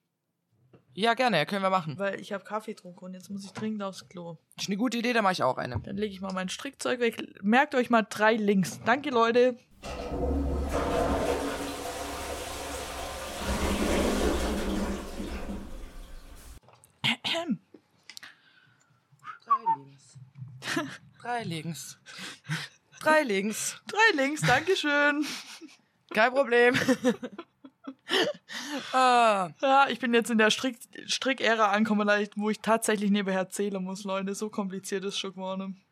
[0.93, 1.97] Ja, gerne, können wir machen.
[1.99, 4.37] Weil ich habe Kaffee getrunken und jetzt muss ich dringend aufs Klo.
[4.57, 5.79] Ist eine gute Idee, da mache ich auch eine.
[5.81, 7.43] Dann lege ich mal mein Strickzeug weg.
[7.43, 8.79] Merkt euch mal drei Links.
[8.85, 9.57] Danke, Leute.
[19.45, 20.17] Drei links.
[21.25, 21.97] Drei links.
[22.99, 23.81] Drei links.
[23.87, 25.25] Drei Links, Dankeschön.
[26.13, 26.75] Kein Problem.
[28.93, 33.83] ah, Ja, ich bin jetzt in der Strick Strick-Ära angekommen, wo ich tatsächlich nebenher zählen
[33.83, 34.35] muss, Leute.
[34.35, 35.83] So kompliziert ist schon geworden.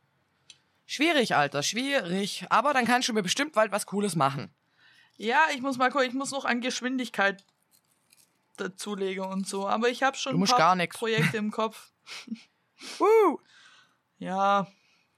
[0.86, 2.46] schwierig, Alter, schwierig.
[2.52, 4.54] Aber dann kannst du mir bestimmt bald was Cooles machen.
[5.18, 7.44] Ja, ich muss mal gucken, ich muss noch an Geschwindigkeit
[8.58, 9.68] dazulegen und so.
[9.68, 10.96] Aber ich habe schon Du ein paar gar nix.
[10.96, 11.92] Projekte im Kopf.
[13.00, 13.40] Woo!
[14.20, 14.68] Ja,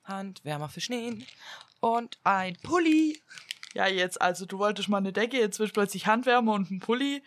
[0.05, 1.25] Handwärmer für Schnee
[1.79, 3.19] und ein Pulli.
[3.73, 6.79] ja, jetzt, also du wolltest mal eine Decke, jetzt willst du plötzlich Handwärmer und ein
[6.79, 7.23] Pulli.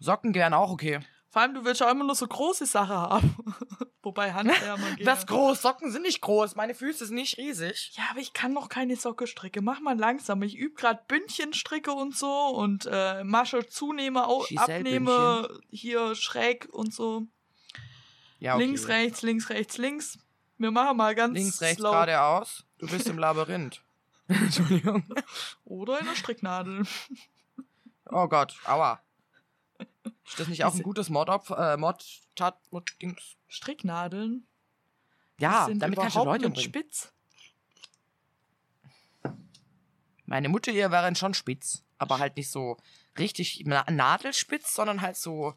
[0.00, 1.00] Socken gern auch okay.
[1.30, 3.36] Vor allem, du willst auch immer nur so große Sachen haben.
[4.02, 5.06] Wobei Handwärmer geht.
[5.06, 7.92] Das groß, Socken sind nicht groß, meine Füße sind nicht riesig.
[7.96, 9.60] Ja, aber ich kann noch keine Socke stricke.
[9.60, 10.42] Mach mal langsam.
[10.42, 17.26] Ich übe gerade Bündchenstricke und so und äh, Masche zunehme, abnehme, hier schräg und so.
[18.38, 18.64] Ja, okay.
[18.64, 20.18] Links, rechts, links, rechts, links.
[20.58, 21.92] Wir machen mal ganz Links, rechts, slow.
[21.92, 22.64] geradeaus.
[22.78, 23.80] Du bist im Labyrinth.
[24.28, 25.04] Entschuldigung.
[25.64, 26.84] Oder in der Stricknadel.
[28.06, 29.00] Oh Gott, aua.
[30.26, 32.04] Ist das nicht auch ein gutes Mod, äh, Mod,
[32.34, 33.36] Tat, Mod, Dings?
[33.46, 34.46] Stricknadeln?
[35.38, 36.56] Ja, damit kannst du Leute umbringen.
[36.56, 37.12] spitz.
[40.26, 42.76] Meine Mutter hier wären schon spitz, aber halt nicht so
[43.18, 45.54] richtig na nadelspitz, sondern halt so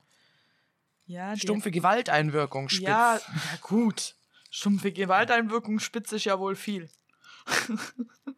[1.07, 2.83] Ja, stumpfe Gewalteinwirkung spitz.
[2.87, 3.21] Ja, ja,
[3.61, 4.15] gut.
[4.51, 6.89] Stumpfe Gewalteinwirkung spitz ist ja wohl viel.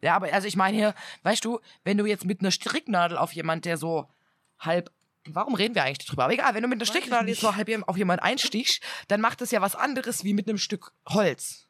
[0.00, 3.32] Ja, aber also ich meine hier, weißt du, wenn du jetzt mit einer Stricknadel auf
[3.32, 4.06] jemand, der so
[4.58, 4.90] halb.
[5.26, 6.24] Warum reden wir eigentlich drüber?
[6.24, 9.22] Aber egal, wenn du mit einer ich Stricknadel jetzt so halb auf jemand einstichst, dann
[9.22, 11.68] macht das ja was anderes wie mit einem Stück Holz.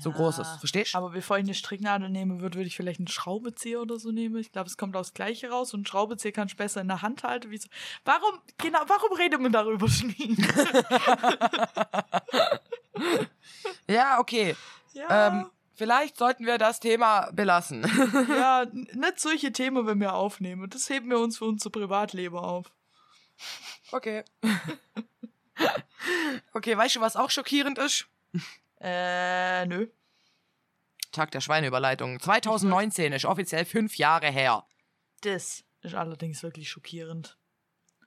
[0.00, 0.16] So Ja.
[0.16, 0.94] großes, verstehst?
[0.94, 4.36] Aber bevor ich eine Stricknadel nehme, würde, würde ich vielleicht einen Schraubezieher oder so nehmen.
[4.36, 7.02] Ich glaube, es kommt aufs Gleiche raus und ein Schraubezieher kannst du besser in der
[7.02, 7.50] Hand halten.
[7.50, 7.68] Wie so.
[8.04, 10.36] Warum, genau, warum redet man darüber, Schnee?
[13.88, 14.56] Ja, okay.
[14.92, 17.82] ja, Ähm, vielleicht sollten wir das Thema belassen.
[18.28, 20.68] ja, nicht solche Themen, wenn wir aufnehmen.
[20.70, 22.70] Das heben wir uns für unser Privatleben auf.
[23.90, 24.24] Okay.
[26.52, 28.06] okay, weißt du, was auch schockierend ist?
[28.82, 29.86] Äh, nö.
[31.12, 32.18] Tag der Schweineüberleitung.
[32.18, 34.66] 2019 ist offiziell fünf Jahre her.
[35.20, 37.38] Das ist allerdings wirklich schockierend.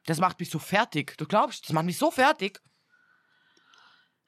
[0.05, 1.17] Das macht mich so fertig.
[1.17, 2.61] Du glaubst, das macht mich so fertig.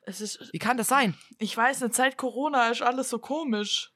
[0.01, 1.17] Es ist, Wie kann das sein?
[1.37, 3.91] ich weiß nicht, seit Corona ist alles so komisch.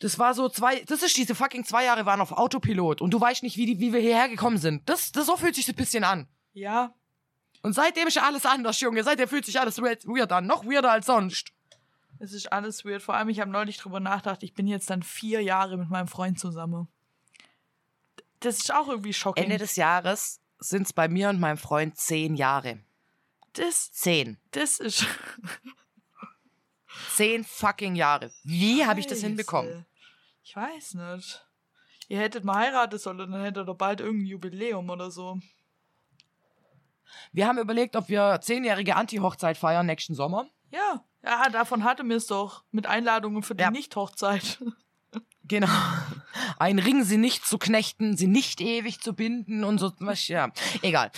[0.00, 3.20] Das war so zwei, das ist diese fucking zwei Jahre waren auf Autopilot und du
[3.20, 4.88] weißt nicht, wie, die, wie wir hierher gekommen sind.
[4.88, 6.28] Das, das so fühlt sich das ein bisschen an.
[6.52, 6.94] Ja,
[7.64, 9.02] Und seitdem ist ja alles anders, Junge.
[9.02, 10.46] Seitdem fühlt sich alles weird, an.
[10.46, 11.50] Noch weirder als sonst.
[12.18, 13.02] es ist alles weird.
[13.02, 16.06] Vor allem, ich habe neulich drüber nachgedacht, ich bin jetzt dann vier Jahre mit meinem
[16.06, 16.88] Freund zusammen.
[18.40, 19.50] Das ist auch irgendwie schockierend.
[19.50, 22.80] Ende des Jahres sind es bei mir und meinem Freund zehn Jahre.
[23.54, 24.36] das, Zehn.
[24.50, 25.06] das ist.
[27.14, 28.30] Zehn fucking Jahre.
[28.42, 29.86] Wie habe ich das hinbekommen?
[30.42, 31.42] Ich weiß nicht.
[32.08, 35.40] Ihr hättet mal heiraten sollen, dann hättet ihr bald irgendein Jubiläum oder so.
[37.32, 40.46] Wir haben überlegt, ob wir zehnjährige Anti-Hochzeit feiern nächsten Sommer.
[40.70, 41.04] Ja.
[41.22, 42.64] Ja, davon hatte mir es doch.
[42.70, 43.70] Mit Einladungen für die Ja.
[43.70, 44.62] Nicht-Hochzeit.
[45.46, 45.68] Genau.
[46.58, 49.92] Ein Ring sie nicht zu knechten, sie nicht ewig zu binden und so.
[50.26, 50.50] Ja,
[50.80, 51.12] egal.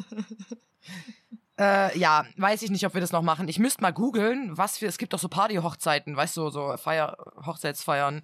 [1.58, 3.48] äh, ja, weiß ich nicht, ob wir das noch machen.
[3.48, 4.86] Ich müsste mal googeln, was für.
[4.86, 8.22] Es gibt doch so Party-Hochzeiten, weißt du, so Feier, Hochzeitsfeiern.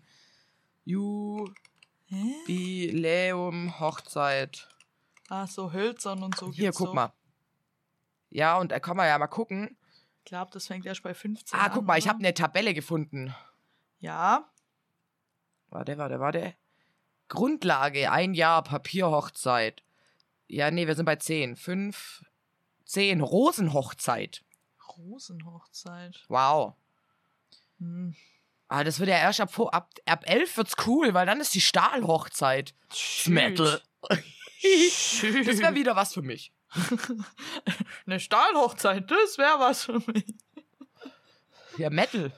[2.08, 4.68] Jubiläum, Hochzeit.
[5.28, 6.52] Ah, so hölzern und so.
[6.52, 6.94] Hier, guck so.
[6.94, 7.12] mal.
[8.30, 9.76] Ja, und da kann man ja mal gucken.
[10.18, 11.72] Ich glaube, das fängt erst bei 15 Ah, an.
[11.72, 12.14] guck mal, ich oder?
[12.14, 13.34] habe eine Tabelle gefunden.
[13.98, 14.50] Ja,
[15.68, 16.54] Warte, warte, warte.
[17.28, 19.82] Grundlage, ein Jahr Papierhochzeit.
[20.46, 21.56] Ja, nee, wir sind bei 10.
[21.56, 22.24] 5,
[22.84, 24.44] 10, Rosenhochzeit.
[24.96, 26.24] Rosenhochzeit.
[26.28, 26.74] Wow.
[27.78, 28.14] Hm.
[28.68, 31.60] Ah, das wird ja erst ab, ab, ab 11 wird's cool, weil dann ist die
[31.60, 32.74] Stahlhochzeit.
[33.26, 33.82] Metal.
[34.62, 36.52] Das wäre wieder was für mich.
[38.06, 40.34] Eine Stahlhochzeit, das wäre was für mich.
[41.78, 42.32] Ja, Metal.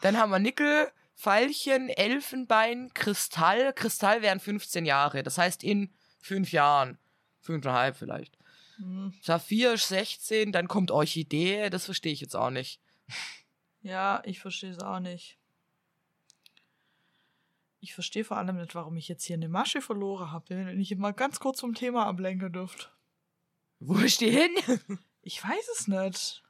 [0.00, 3.72] Dann haben wir Nickel, Pfeilchen, Elfenbein, Kristall.
[3.72, 5.22] Kristall wären 15 Jahre.
[5.22, 6.98] Das heißt in fünf Jahren.
[7.40, 8.36] Fünfeinhalb vielleicht.
[8.76, 9.14] Hm.
[9.22, 11.70] Saphir ist 16, dann kommt Orchidee.
[11.70, 12.80] Das verstehe ich jetzt auch nicht.
[13.82, 15.38] Ja, ich verstehe es auch nicht.
[17.80, 20.96] Ich verstehe vor allem nicht, warum ich jetzt hier eine Masche verloren habe, wenn ich
[20.96, 22.92] mal ganz kurz vom Thema ablenken dürft.
[23.78, 24.50] Wo ist die hin?
[25.28, 26.44] Ich weiß es nicht.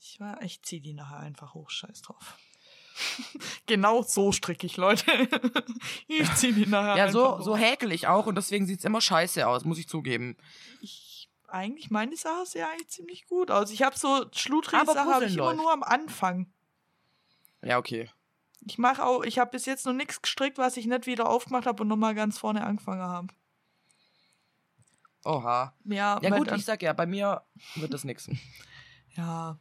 [0.00, 2.38] Ich, war, ich zieh die nachher einfach hoch, scheiß drauf.
[3.66, 5.04] genau so stricke ich, Leute.
[6.08, 7.42] ich zieh die nachher Ja, einfach so, hoch.
[7.42, 10.38] so häkel ich auch und deswegen sieht's immer scheiße aus, muss ich zugeben.
[10.80, 13.70] Ich, eigentlich, meine Sache sieht eigentlich ziemlich gut aus.
[13.70, 16.50] Ich habe so schludrige Aber Sachen habe ich immer nur am Anfang.
[17.60, 18.08] Ja, okay.
[18.66, 21.66] Ich mache auch, ich habe bis jetzt noch nichts gestrickt, was ich nicht wieder aufgemacht
[21.66, 23.34] habe und nochmal ganz vorne angefangen habe.
[25.24, 25.74] Oha.
[25.84, 27.42] Ja, Ja gut, ich sag ja, bei mir
[27.76, 28.28] wird das nix.
[29.16, 29.58] ja.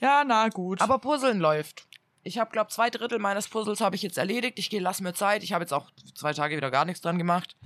[0.00, 0.80] Ja, na gut.
[0.80, 1.86] Aber Puzzeln läuft.
[2.22, 4.58] Ich habe, glaube zwei Drittel meines Puzzles habe ich jetzt erledigt.
[4.58, 5.42] Ich gehe, lass mir Zeit.
[5.42, 7.56] Ich habe jetzt auch zwei Tage wieder gar nichts dran gemacht.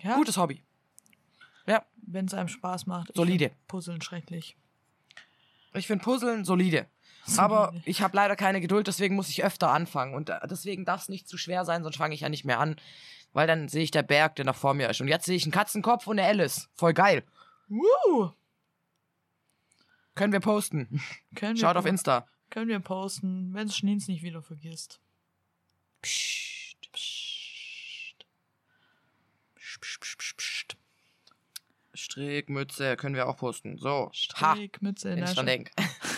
[0.00, 0.62] ja, Gutes Hobby.
[1.66, 3.12] Ja, wenn es einem Spaß macht.
[3.14, 3.52] Solide.
[3.68, 4.56] Puzzeln schrecklich.
[5.74, 6.88] ich finde Puzzeln solide.
[7.36, 10.14] Aber ich habe leider keine Geduld, deswegen muss ich öfter anfangen.
[10.14, 12.58] Und äh, deswegen darf es nicht zu schwer sein, sonst fange ich ja nicht mehr
[12.60, 12.76] an.
[13.32, 15.00] Weil dann sehe ich der Berg, der noch vor mir ist.
[15.00, 16.68] Und jetzt sehe ich einen Katzenkopf und eine Alice.
[16.74, 17.24] Voll geil.
[17.68, 18.30] Woo!
[20.14, 21.00] Können wir posten.
[21.34, 22.26] Können wir, Schaut auf po- Insta.
[22.50, 25.00] Können wir posten, wenn es Schneens nicht wieder vergisst.
[26.02, 26.76] Psst.
[26.92, 28.26] Psst.
[29.56, 30.76] Psst, psst, psst, psst.
[31.94, 33.78] Strickmütze können wir auch posten.
[33.78, 34.10] So.
[34.40, 35.16] Ha, Strickmütze.
[35.16, 35.46] dran schon.
[35.46, 35.70] denke.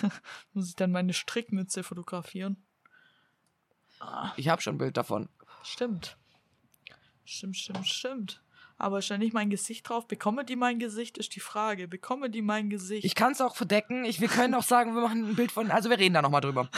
[0.53, 2.57] Muss ich dann meine Strickmütze fotografieren?
[4.37, 5.29] Ich habe schon ein Bild davon.
[5.63, 6.17] Stimmt.
[7.25, 8.43] Stimmt, stimmt, stimmt.
[8.77, 10.07] Aber ist da nicht mein Gesicht drauf?
[10.09, 11.87] Bekomme die mein Gesicht, ist die Frage.
[11.89, 13.05] Bekomme die mein Gesicht?
[13.05, 14.05] Ich kann es auch verdecken.
[14.05, 15.71] Ich, wir können auch sagen, wir machen ein Bild von.
[15.71, 16.69] Also wir reden da nochmal drüber.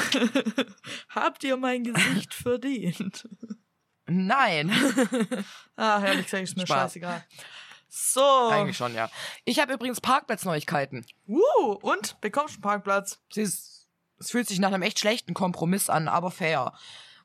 [1.08, 3.26] Habt ihr mein Gesicht verdient?
[4.06, 4.70] Nein.
[5.74, 6.92] Ah, ehrlich gesagt, ist mir Spaß.
[6.92, 7.24] scheißegal.
[7.88, 8.48] So.
[8.50, 9.10] Eigentlich schon, ja.
[9.44, 11.06] Ich habe übrigens Parkplatzneuigkeiten.
[11.26, 12.20] Uh, und?
[12.20, 13.20] Bekommst du einen Parkplatz?
[13.34, 13.86] Es
[14.20, 16.72] fühlt sich nach einem echt schlechten Kompromiss an, aber fair.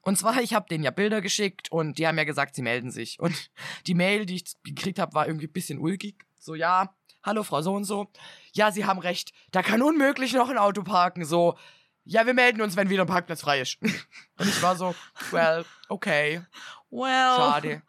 [0.02, 2.92] Und zwar, ich habe denen ja Bilder geschickt und die haben ja gesagt, sie melden
[2.92, 3.20] sich.
[3.20, 3.52] Und
[3.88, 6.26] die Mail, die ich gekriegt habe, war irgendwie ein bisschen ulkig.
[6.40, 6.94] So, ja,
[7.24, 8.12] hallo Frau so und so.
[8.54, 9.32] Ja, Sie haben recht.
[9.52, 11.24] Da kann unmöglich noch ein Auto parken.
[11.24, 11.58] So,
[12.04, 13.78] ja, wir melden uns, wenn wieder ein Parkplatz frei ist.
[13.82, 14.96] Und ich war so,
[15.30, 16.42] well, okay,
[16.90, 17.36] Well.
[17.38, 17.84] schade.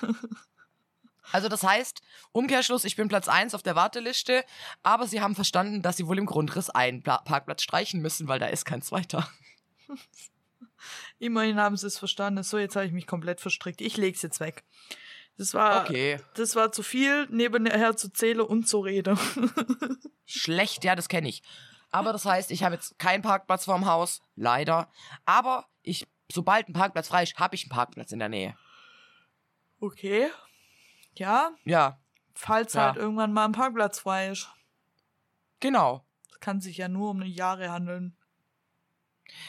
[1.32, 2.02] Also das heißt,
[2.32, 4.44] Umkehrschluss, ich bin Platz 1 auf der Warteliste,
[4.82, 8.38] aber sie haben verstanden, dass sie wohl im Grundriss einen Pla Parkplatz streichen müssen, weil
[8.38, 9.28] da ist kein zweiter.
[11.18, 12.42] Immerhin haben sie es verstanden.
[12.42, 13.80] So, jetzt habe ich mich komplett verstrickt.
[13.80, 14.64] Ich leg's jetzt weg.
[15.38, 16.18] Das war, Okay.
[16.34, 19.18] das war zu viel, nebenher zu zählen und zu reden.
[20.24, 21.42] Schlecht, ja, das kenne ich.
[21.90, 24.90] Aber das heißt, ich habe jetzt keinen Parkplatz vorm Haus, leider.
[25.24, 28.56] Aber ich, sobald ein Parkplatz frei ist, habe ich einen Parkplatz in der Nähe.
[29.80, 30.28] okay.
[31.18, 31.98] Ja, Ja,
[32.34, 32.82] falls Ja.
[32.88, 34.48] halt irgendwann mal ein Parkplatz frei ist.
[35.60, 36.02] genau.
[36.30, 38.16] Das kann sich ja nur um Jahre handeln.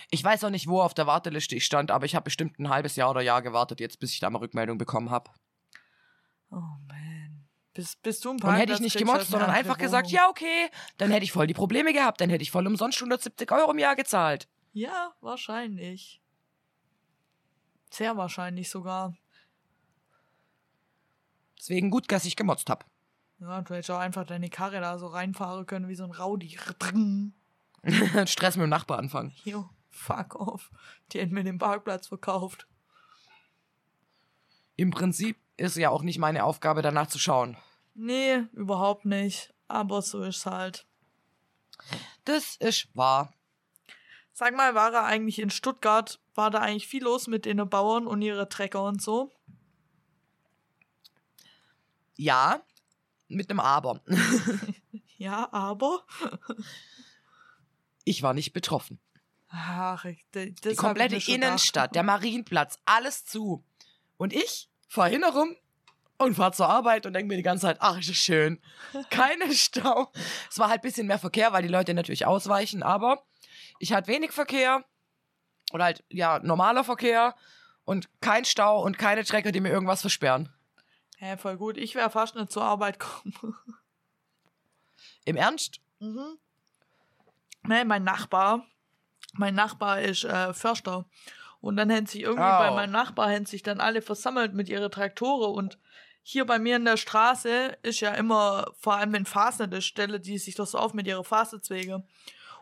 [0.09, 2.69] Ich weiß auch nicht, wo auf der Warteliste ich stand, aber ich habe bestimmt ein
[2.69, 5.29] halbes Jahr oder Jahr gewartet, jetzt bis ich da mal Rückmeldung bekommen habe.
[6.49, 6.55] Oh
[6.87, 7.45] man.
[7.73, 10.15] Bis, bis du ein Und Parkplatz hätte ich nicht gemotzt, eine sondern einfach gesagt, Wohnung.
[10.15, 13.51] ja, okay, dann hätte ich voll die Probleme gehabt, dann hätte ich voll umsonst 170
[13.51, 14.47] Euro im Jahr gezahlt.
[14.73, 16.21] Ja, wahrscheinlich.
[17.91, 19.13] Sehr wahrscheinlich sogar.
[21.67, 22.85] Deswegen gut, dass ich gemotzt habe.
[23.39, 26.57] Ja, du hättest auch einfach deine Karre da so reinfahren können wie so ein Rowdy.
[28.25, 29.33] Stress mit dem Nachbar anfangen.
[29.43, 30.71] Jo, fuck off.
[31.11, 32.67] Die hätten mir den Parkplatz verkauft.
[34.77, 37.57] Im Prinzip ist ja auch nicht meine Aufgabe, danach zu schauen.
[37.95, 39.53] Nee, überhaupt nicht.
[39.67, 40.87] Aber so ist halt.
[42.23, 43.33] Das ist wahr.
[44.31, 46.21] Sag mal, war er eigentlich in Stuttgart?
[46.33, 49.33] War da eigentlich viel los mit den Bauern und ihre Trecker und so?
[52.17, 52.61] Ja,
[53.27, 54.01] mit einem Aber.
[55.17, 56.05] Ja, aber.
[58.03, 59.01] Ich war nicht betroffen.
[59.49, 63.65] Ach, das Die komplette Innenstadt, der Marienplatz, alles zu.
[64.15, 65.57] Und ich fahr hin herum
[66.17, 68.61] und fahr zur Arbeit und denke mir die ganze Zeit, ach, ist das schön.
[69.09, 70.09] Keine Stau.
[70.49, 73.25] Es war halt ein bisschen mehr Verkehr, weil die Leute natürlich ausweichen, aber
[73.79, 74.85] ich hatte wenig Verkehr.
[75.73, 77.35] Oder halt, ja, normaler Verkehr
[77.83, 80.47] und kein Stau und keine Trecker, die mir irgendwas versperren.
[81.19, 81.77] Hä, voll gut.
[81.77, 83.55] Ich wäre fast nicht zur Arbeit gekommen.
[85.25, 85.79] Im Ernst?
[85.99, 86.37] Mhm.
[87.63, 88.65] Nee, mein Nachbar,
[89.33, 91.05] mein Nachbar ist äh, Förster.
[91.59, 92.59] Und dann hätten sich irgendwie Oh.
[92.59, 95.77] bei meinem Nachbar hätten sich dann alle versammelt mit ihren Traktore und
[96.21, 100.37] hier bei mir in der Straße ist ja immer, vor allem in Fasnet, Stelle, die
[100.37, 102.03] sich doch so auf mit ihren Fasnetzwege.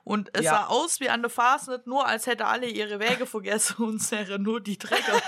[0.05, 0.51] Und es Ja.
[0.51, 4.11] sah aus wie an der Fasnet, nur als hätte alle ihre Wege vergessen und es
[4.11, 5.19] wären nur die Trecker.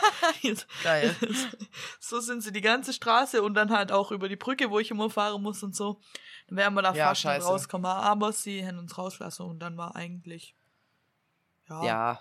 [0.84, 1.16] Geil.
[2.00, 4.92] so sind sie die ganze Straße und dann halt auch über die Brücke, wo ich
[4.92, 6.00] immer fahren muss und so.
[6.48, 7.48] Dann wären wir da Ja, fast nicht scheiße.
[7.48, 7.88] rausgekommen.
[7.88, 10.56] Aber sie hätten uns rauslassen und dann war eigentlich.
[11.68, 12.20] Ja, Ja.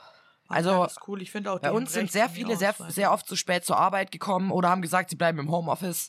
[0.49, 1.21] Also, cool.
[1.23, 4.13] Ich finde auch Bei uns sind sehr viele sehr, sehr oft zu spät zur Arbeit
[4.13, 6.09] gekommen oder haben gesagt, sie bleiben im Homeoffice.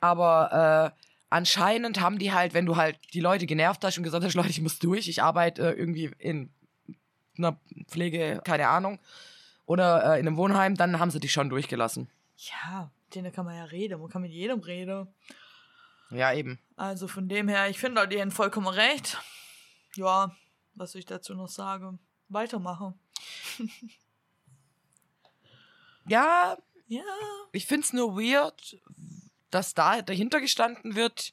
[0.00, 4.24] Aber äh, anscheinend haben die halt, wenn du halt die Leute genervt hast und gesagt
[4.24, 6.50] hast, Leute, ich muss durch, ich arbeite äh, irgendwie in
[7.36, 7.58] einer
[7.88, 8.98] Pflege, keine Ahnung,
[9.66, 12.08] oder äh, in einem Wohnheim, dann haben sie dich schon durchgelassen.
[12.36, 14.00] Ja, mit denen kann man ja reden.
[14.00, 15.08] Man kann mit jedem reden.
[16.10, 16.58] Ja, eben.
[16.76, 19.18] Also von dem her, ich finde die haben vollkommen recht.
[19.96, 20.34] Ja,
[20.74, 21.98] was ich dazu noch sagen?
[22.28, 22.94] Weitermachen.
[26.08, 26.56] Ja,
[26.88, 27.02] Ja,
[27.50, 28.76] ich find's nur weird,
[29.50, 31.32] dass da dahinter gestanden wird,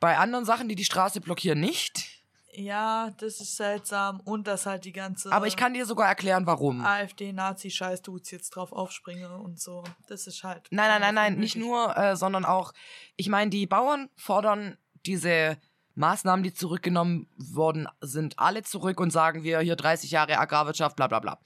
[0.00, 2.22] bei anderen Sachen, die die Straße blockieren, nicht.
[2.52, 4.20] ja, das ist seltsam.
[4.20, 6.84] Und dass halt die ganze Aber ich kann dir sogar erklären, warum.
[6.84, 9.84] AfD-Nazi-Scheiß, du jetzt drauf aufspringen und so.
[10.08, 10.66] Das ist halt.
[10.70, 12.72] Nein, nein, nein, nein, nicht nur, äh, sondern auch,
[13.16, 14.76] ich meine, die Bauern fordern
[15.06, 15.58] diese
[15.94, 21.06] Maßnahmen, die zurückgenommen worden sind, alle zurück und sagen wir hier 30 Jahre Agrarwirtschaft, bla
[21.06, 21.40] bla bla.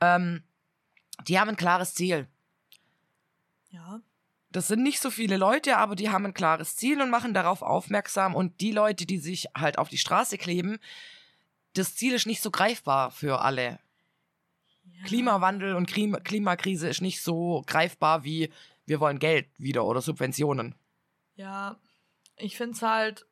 [0.00, 0.42] Ähm,
[1.28, 2.28] die haben ein klares Ziel.
[3.68, 4.00] Ja,
[4.52, 7.62] Das sind nicht so viele Leute, aber die haben ein klares Ziel und machen darauf
[7.62, 8.34] aufmerksam.
[8.34, 10.78] Und die Leute, die sich halt auf die Straße kleben,
[11.74, 13.78] das Ziel ist nicht so greifbar für alle.
[14.92, 15.04] ja.
[15.04, 18.50] Klimawandel und Klima Klimakrise ist nicht so greifbar wie
[18.86, 20.74] wir wollen Geld wieder oder Subventionen.
[21.36, 21.78] Ja,
[22.36, 23.24] ich finde es halt,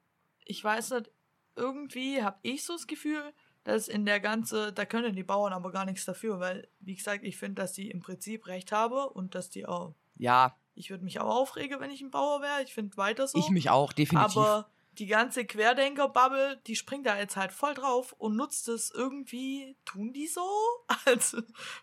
[0.45, 1.11] ich weiß nicht,
[1.57, 3.33] irgendwie habe ich so das Gefühl,
[3.65, 7.25] dass in der ganze, da können die Bauern aber gar nichts dafür, weil, wie gesagt,
[7.25, 11.05] ich finde, dass die im Prinzip recht habe und dass die auch, Ja, ich würde
[11.05, 13.39] mich auch aufregen, wenn ich ein Bauer wäre, ich finde weiter so.
[13.39, 14.37] ich mich auch, definitiv.
[14.37, 19.77] Aber die ganze Querdenker-Bubble, die springt da jetzt halt voll drauf und nutzt es irgendwie,
[19.85, 20.47] tun die so?
[21.05, 21.37] Als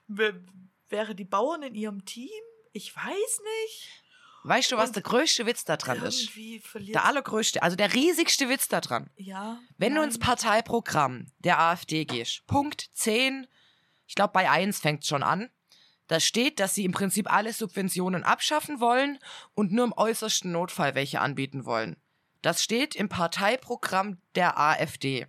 [0.07, 0.41] wär-
[0.89, 2.29] wäre die Bauern in ihrem Team?
[2.73, 3.05] Ich weiß
[3.61, 3.89] nicht.
[4.43, 6.29] weißt du, was und der größte Witz da dran ist?
[6.75, 9.09] Der allergrößte, also der riesigste Witz da dran.
[9.15, 9.59] ja.
[9.77, 10.09] Wenn du nein.
[10.09, 13.47] ins Parteiprogramm der AfD gehst, Punkt 10,
[14.07, 15.49] ich glaube bei 1 fängt es schon an,
[16.07, 19.19] da steht, dass sie im Prinzip alle Subventionen abschaffen wollen
[19.55, 21.97] und nur im äußersten Notfall welche anbieten wollen.
[22.41, 25.25] Das steht im Parteiprogramm der AfD.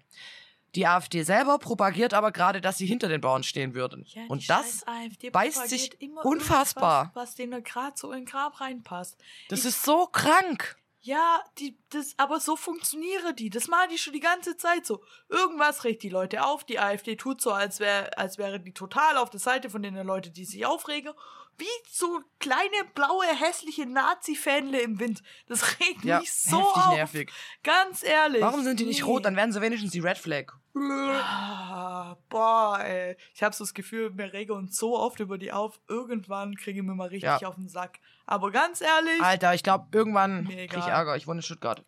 [0.74, 4.04] Die AfD selber propagiert aber gerade, dass sie hinter den Bauern stehen würden.
[4.08, 4.84] Ja, und das,
[5.32, 7.10] beißt sich unfassbar.
[7.14, 9.16] Was denen gerade so in den Grab reinpasst.
[9.48, 10.76] das ich- ist so krank.
[11.06, 13.48] Ja, die, das, aber so funktionieren die.
[13.48, 15.04] Das machen die schon die ganze Zeit so.
[15.28, 16.64] Irgendwas regt die Leute auf.
[16.64, 19.94] Die AfD tut so, als, wär, als wäre die total auf der Seite von den
[19.94, 21.12] Leuten, die sich aufregen.
[21.58, 25.22] Wie so kleine, blaue, hässliche Nazi-Fähnle im Wind.
[25.46, 26.94] Das regt Ja, mich so heftig auf.
[26.96, 27.32] nervig.
[27.62, 28.42] Ganz ehrlich.
[28.42, 29.06] Warum sind die nicht Nee.
[29.08, 29.24] rot?
[29.24, 30.52] Dann wären sie wenigstens die Red Flag.
[30.74, 33.16] Ah, boah, ey.
[33.34, 35.80] Ich habe so das Gefühl, wir regen uns so oft über die auf.
[35.88, 37.48] Irgendwann kriege ich mir mal richtig Ja.
[37.48, 38.00] auf den Sack.
[38.26, 40.86] Aber ganz ehrlich, Alter, ich glaube, irgendwann Mir krieg ich.
[40.86, 41.16] Ärger.
[41.16, 41.84] Ich wohne in Stuttgart.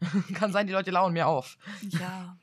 [0.34, 1.56] Kann sein, die Leute lauern mir auf.
[1.82, 2.36] ja.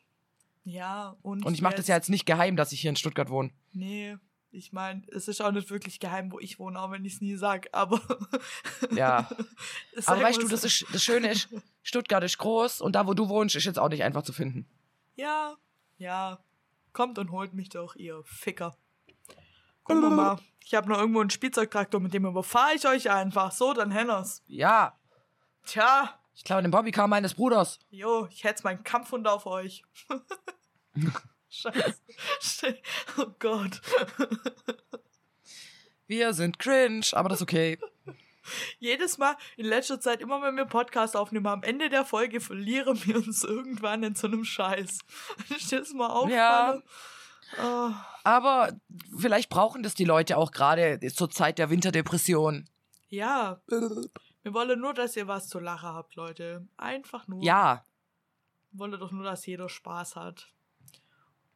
[0.64, 1.46] Ja, und.
[1.46, 3.52] Und ich mache das ja jetzt nicht geheim, dass ich hier in Stuttgart wohne.
[3.72, 4.18] Nee,
[4.52, 7.22] ich meine, es ist auch nicht wirklich geheim, wo ich wohne, auch wenn ich es
[7.22, 7.70] nie sag.
[7.72, 8.02] Aber.
[8.92, 9.30] Ja.
[10.06, 11.48] Aber weißt du, das, ist, das Schöne ist,
[11.84, 14.68] Stuttgart ist groß und da, wo du wohnst, ist jetzt auch nicht einfach zu finden.
[15.16, 15.56] Ja,
[15.98, 16.44] ja.
[16.92, 18.76] Kommt und holt mich doch, ihr Ficker.
[19.84, 20.40] Gucken wir mal.
[20.68, 23.54] Ich habe noch irgendwo einen Spielzeugtraktor, mit dem überfahre ich euch einfach.
[23.54, 24.44] So, dann Henners.
[24.48, 24.98] Ja,
[25.68, 27.80] Tja, ich klaue den Bobbycar meines Bruders.
[27.90, 29.84] Jo, ich hetz meinen Kampfhund auf euch.
[31.50, 32.78] Scheiße.
[33.18, 33.82] Oh Gott.
[36.08, 37.78] Wir sind cringe, aber das ist okay.
[38.80, 42.98] Jedes Mal in letzter Zeit, immer wenn wir Podcast aufnehmen, am Ende der Folge verlieren
[43.06, 45.00] wir uns irgendwann in so einem Scheiß.
[45.50, 46.82] Ist das mal aufgefallen?
[47.62, 47.92] Oh,
[48.24, 48.74] Aber
[49.18, 52.68] vielleicht brauchen das die Leute auch gerade zur Zeit der Winterdepression.
[53.10, 56.66] ja, wir wollen nur, dass ihr was zu lachen habt, Leute.
[56.78, 57.44] Einfach nur.
[57.44, 57.86] Ja,
[58.72, 60.48] Wir wollen doch nur, dass jeder Spaß hat.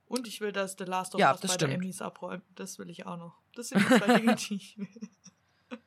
[0.08, 1.62] Und ich will, dass The Last of Ja, Us bei stimmt.
[1.62, 2.44] der Emmys abräumt.
[2.56, 3.38] Das will ich auch noch.
[3.56, 4.88] Das sind die zwei Dinge, die ich will.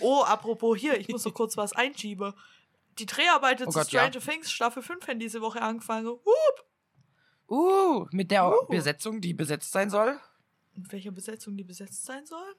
[0.00, 2.32] oh, apropos hier, ich muss noch kurz was einschieben.
[2.98, 4.02] Die Dreharbeiten Oh zu Gott, ja.
[4.06, 6.08] Stranger Things Staffel 5 haben diese Woche angefangen.
[6.08, 6.66] Hup!
[7.48, 8.66] Uh, mit der Uh.
[8.68, 10.18] Besetzung, die besetzt sein soll.
[10.74, 12.56] In welcher Besetzung die besetzt sein soll?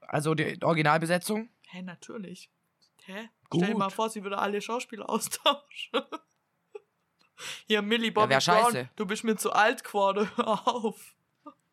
[0.00, 1.48] Also die Originalbesetzung.
[1.68, 2.50] Hä, natürlich.
[3.04, 3.28] Hä?
[3.50, 3.60] Gut.
[3.62, 6.02] Stell dir mal vor, sie würde alle Schauspieler austauschen.
[7.66, 8.90] Hier, Millie Bobby wär Brown, scheiße.
[8.96, 10.30] du bist mir zu alt geworden.
[10.36, 11.14] Hör auf.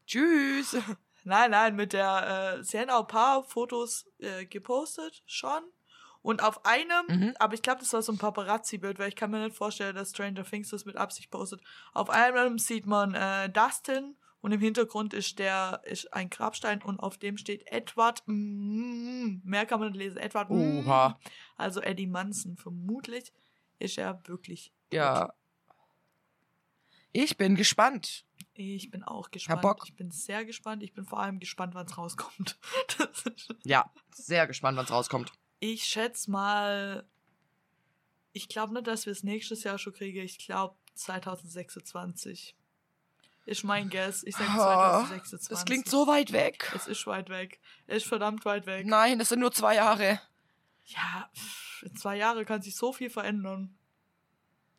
[0.05, 0.77] Tschüss.
[1.23, 5.63] Nein, nein, mit der, äh, sie haben auch ein paar Fotos äh, gepostet, schon.
[6.23, 7.33] Und auf einem, Mhm.
[7.37, 10.09] aber ich glaube, das war so ein Paparazzi-Bild, weil ich kann mir nicht vorstellen, dass
[10.11, 11.61] Stranger Things das mit Absicht postet.
[11.93, 16.99] Auf einem sieht man äh, Dustin und im Hintergrund ist der ist ein Grabstein und
[16.99, 18.23] auf dem steht Edward.
[18.25, 20.17] Mm, mehr kann man nicht lesen.
[20.17, 20.49] Edward.
[20.49, 21.19] Mm, Oha.
[21.57, 22.55] also Eddie Munson.
[22.57, 23.31] Vermutlich
[23.79, 24.67] ist er wirklich.
[24.89, 24.93] tot.
[24.97, 25.33] Ja.
[27.11, 28.25] Ich bin gespannt.
[28.55, 29.61] Ich bin auch gespannt.
[29.61, 29.83] Bock.
[29.85, 30.83] Ich bin sehr gespannt.
[30.83, 32.57] Ich bin vor allem gespannt, wann es rauskommt.
[33.65, 35.31] Ja, sehr gespannt, wann's rauskommt.
[35.71, 37.07] Ich schätze mal.
[38.33, 40.19] Ich glaube nicht, dass wir es nächstes Jahr schon kriegen.
[40.21, 42.55] Ich glaube 2026.
[43.45, 44.23] Ist mein Guess.
[44.23, 45.49] Ich sage Ah, 2026.
[45.49, 46.71] Das klingt so weit weg.
[46.75, 47.59] Es ist weit weg.
[47.87, 48.85] Es ist verdammt weit weg.
[48.85, 50.19] Nein, das sind nur zwei Jahre.
[50.85, 51.29] Ja,
[51.81, 53.77] in zwei Jahren kann sich so viel verändern.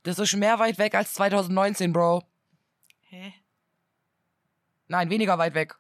[0.03, 2.25] Das ist mehr weit weg als 2019, Bro.
[3.09, 3.35] Hä?
[4.89, 5.77] Nein, weniger weit weg.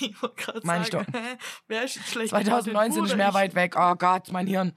[0.00, 1.36] Ich wollte gerade Mein ich sagen, hä?
[1.66, 2.30] wer ist schlecht?
[2.30, 3.74] 2019 ist mehr weit weg.
[3.76, 4.74] Oh Gott, mein Hirn.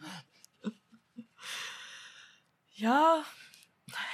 [2.73, 3.23] Ja,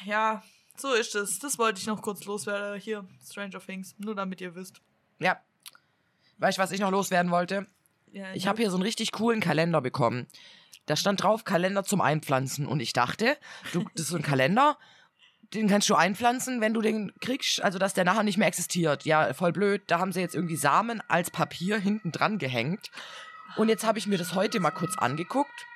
[0.05, 0.43] ja,
[0.77, 1.39] so ist es.
[1.39, 2.79] Das wollte ich noch kurz loswerden.
[2.79, 3.95] Hier, Stranger Things.
[3.97, 4.81] Nur damit ihr wisst.
[5.19, 5.39] Ja.
[6.37, 7.67] Weißt du, was ich noch loswerden wollte?
[8.11, 10.27] Ja, Ich habe hier so einen richtig coolen Kalender bekommen.
[10.85, 12.65] Da stand drauf Kalender zum Einpflanzen.
[12.67, 13.37] Und ich dachte,
[13.71, 14.77] du, das ist so ein Kalender,
[15.53, 19.05] den kannst du einpflanzen, wenn du den kriegst, also dass der nachher nicht mehr existiert.
[19.05, 19.83] Ja, voll blöd.
[19.87, 22.89] Da haben sie jetzt irgendwie Samen als Papier hinten dran gehängt.
[23.57, 25.67] Und jetzt habe ich mir das heute mal kurz angeguckt.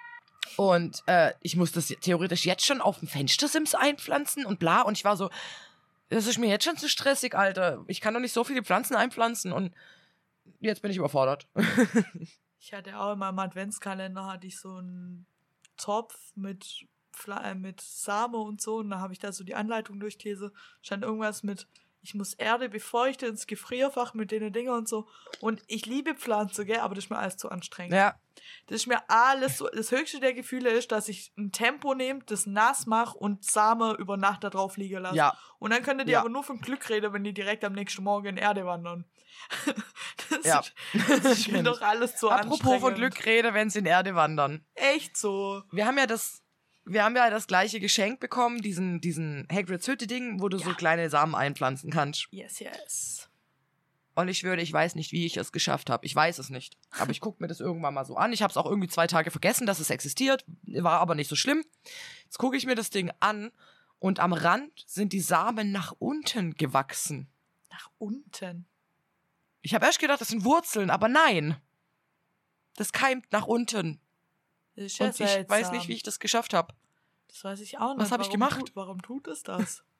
[0.57, 4.81] Und äh, ich muss das theoretisch jetzt schon auf dem Fenstersims einpflanzen und bla.
[4.81, 5.29] Und ich war so,
[6.09, 7.83] das ist mir jetzt schon zu stressig, Alter.
[7.87, 9.51] Ich kann doch nicht so viele Pflanzen einpflanzen.
[9.51, 9.73] Und
[10.61, 11.47] jetzt bin ich überfordert.
[12.65, 15.27] Ich hatte auch in meinem Adventskalender hatte ich so einen
[15.77, 18.77] Topf mit, Fla äh, mit Same und so.
[18.77, 20.51] Und da habe ich da so die Anleitung durchgelesen.
[20.81, 21.67] Stand irgendwas mit,
[22.01, 25.07] ich muss Erde befeuchten ins Gefrierfach mit den Dingen und so.
[25.41, 27.93] Und ich liebe Pflanzen, gell, aber das ist mir alles zu anstrengend.
[27.95, 28.15] Ja,
[28.67, 29.67] Das ist mir alles so.
[29.69, 33.93] Das höchste der Gefühle ist, dass ich ein Tempo nehme, das nass mache und Same
[33.97, 35.15] über Nacht da drauf liegen lasse.
[35.15, 35.35] ja.
[35.57, 36.19] Und dann könntet ihr Ja.
[36.19, 39.05] aber nur von Glück reden, wenn die direkt am nächsten Morgen in Erde wandern.
[40.29, 40.59] das, Ja.
[40.59, 40.73] ist,
[41.09, 42.81] das ist mir doch alles zu Apropos anstrengend.
[42.81, 44.63] von Glück rede, wenn sie in Erde wandern.
[44.75, 45.63] Echt so.
[45.71, 46.43] Wir haben ja das,
[46.85, 50.75] wir haben ja das gleiche Geschenk bekommen, diesen, diesen Hagrids Hütte-Ding, wo du so Ja.
[50.75, 52.27] kleine Samen einpflanzen kannst.
[52.31, 53.29] Yes, yes.
[54.13, 56.05] Und ich würde, ich weiß nicht, wie ich es geschafft habe.
[56.05, 56.77] Ich weiß es nicht.
[56.91, 58.31] Aber ich gucke mir das irgendwann mal so an.
[58.31, 60.45] Ich habe es auch irgendwie zwei Tage vergessen, dass es existiert.
[60.63, 61.65] War aber nicht so schlimm.
[62.23, 63.51] Jetzt gucke ich mir das Ding an
[63.99, 67.27] und am Rand sind die Samen nach unten gewachsen.
[67.71, 68.65] Nach unten.
[69.61, 71.57] Ich habe erst gedacht, das sind Wurzeln, aber nein.
[72.77, 73.99] Das keimt nach unten.
[74.75, 75.57] Das ist ja Und ich seltsam.
[75.57, 76.73] weiß nicht, wie ich das geschafft habe.
[77.27, 77.99] Das weiß ich auch nicht.
[78.01, 78.59] Was hab ich gemacht?
[78.59, 79.83] Tut, warum tut es das?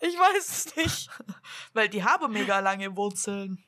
[0.00, 1.08] Ich weiß es nicht.
[1.72, 3.64] Weil die haben mega lange Wurzeln.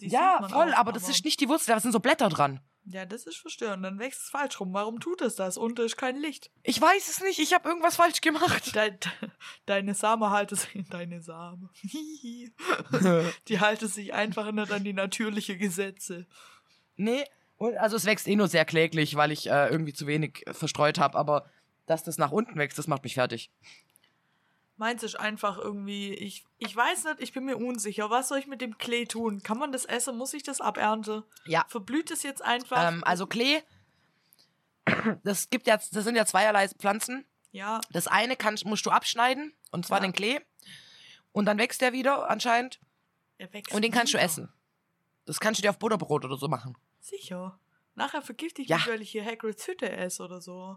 [0.00, 2.60] Die ja, voll, auch, aber das ist nicht die Wurzel, da sind so Blätter dran.
[2.84, 3.84] Ja, das ist verstörend.
[3.84, 4.74] Dann wächst es falsch rum.
[4.74, 5.56] Warum tut es das?
[5.58, 6.50] Unten ist kein Licht.
[6.64, 8.74] Ich weiß es nicht, ich habe irgendwas falsch gemacht.
[8.76, 8.98] Dein,
[9.64, 10.84] deine Same haltet sich.
[10.90, 11.70] Deine Same.
[13.48, 16.26] die haltet sich einfach nicht an die natürlichen Gesetze.
[16.96, 17.24] nee,
[17.58, 20.98] und also es wächst eh nur sehr kläglich, weil ich äh, irgendwie zu wenig verstreut
[20.98, 21.48] habe, aber
[21.86, 23.50] dass das nach unten wächst, das macht mich fertig.
[24.78, 28.10] Meins ist einfach irgendwie, ich, ich weiß nicht, ich bin mir unsicher.
[28.10, 29.42] Was soll ich mit dem Klee tun?
[29.42, 30.18] Kann man das essen?
[30.18, 31.22] Muss ich das abernten?
[31.46, 31.64] Ja.
[31.68, 32.86] Verblüht es jetzt einfach?
[32.88, 33.62] Ähm, also Klee,
[35.24, 37.24] das gibt ja, das sind ja zweierlei Pflanzen.
[37.52, 40.02] ja, Das eine kannst, musst du abschneiden, und zwar Ja.
[40.08, 40.40] den Klee.
[41.32, 42.78] Und dann wächst der wieder anscheinend.
[43.38, 43.74] er wächst.
[43.74, 44.24] Und den kannst du wieder.
[44.26, 44.52] essen.
[45.24, 46.76] Das kannst du dir auf Butterbrot oder so machen.
[47.06, 47.58] Sicher.
[47.94, 48.76] Nachher vergifte ich Ja.
[48.78, 50.76] mich, weil ich hier Hagrids Hütte esse oder so.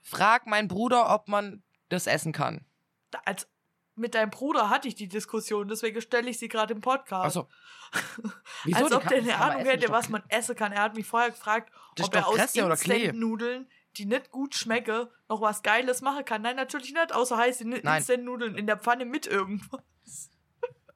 [0.00, 2.64] Frag meinen Bruder, ob man das essen kann.
[3.10, 3.48] Da, als,
[3.96, 7.36] mit deinem Bruder hatte ich die Diskussion, deswegen stelle ich sie gerade im Podcast.
[7.36, 7.48] Achso.
[8.64, 8.84] Wieso?
[8.84, 10.72] Als ob der eine Ahnung hätte, was man essen kann.
[10.72, 12.36] Er hat mich vorher gefragt, Das ob er aus.
[12.38, 16.42] Instant-Nudeln, die nicht gut schmecken, noch was Geiles machen kann.
[16.42, 17.64] Nein, natürlich nicht, außer heiße.
[17.64, 20.30] Instant-Nudeln in der Pfanne mit irgendwas.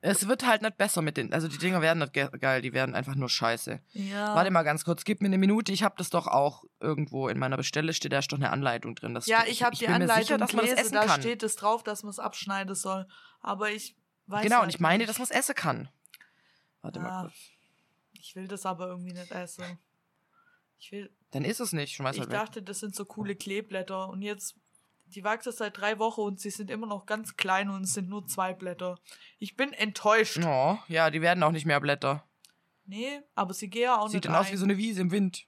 [0.00, 1.32] Es wird halt nicht besser mit den.
[1.32, 3.80] Also die Dinger werden nicht ge geil, die werden einfach nur scheiße.
[3.94, 4.34] Ja.
[4.34, 5.72] Warte mal ganz kurz, gib mir eine Minute.
[5.72, 9.14] Ich habe das doch auch irgendwo in meiner Bestellliste, da ist doch eine Anleitung drin.
[9.14, 11.20] Das Ja, ich habe die Anleitung sicher, dass man das gelesen, essen da kann.
[11.20, 13.08] steht es drauf, dass man es abschneiden soll.
[13.40, 13.96] Aber ich
[14.26, 15.10] weiß genau, halt und ich meine, nicht.
[15.10, 15.88] dass man es essen kann.
[16.82, 17.04] Warte Ja.
[17.04, 17.34] mal kurz.
[18.20, 19.78] Ich will das aber irgendwie nicht essen.
[20.78, 21.94] Ich will, Dann ist es nicht.
[21.96, 22.38] Schmeiß ich halt weg.
[22.38, 24.54] dachte, das sind so coole Kleeblätter und jetzt,
[25.14, 28.08] die wachsen seit drei Wochen und sie sind immer noch ganz klein und es sind
[28.08, 28.98] nur zwei Blätter.
[29.38, 30.38] Ich bin enttäuscht.
[30.44, 32.24] Oh, ja, die werden auch nicht mehr Blätter.
[32.86, 35.10] Nee, aber sie gehen ja auch Sieht nicht dann aus wie so eine Wiese im
[35.10, 35.46] Wind.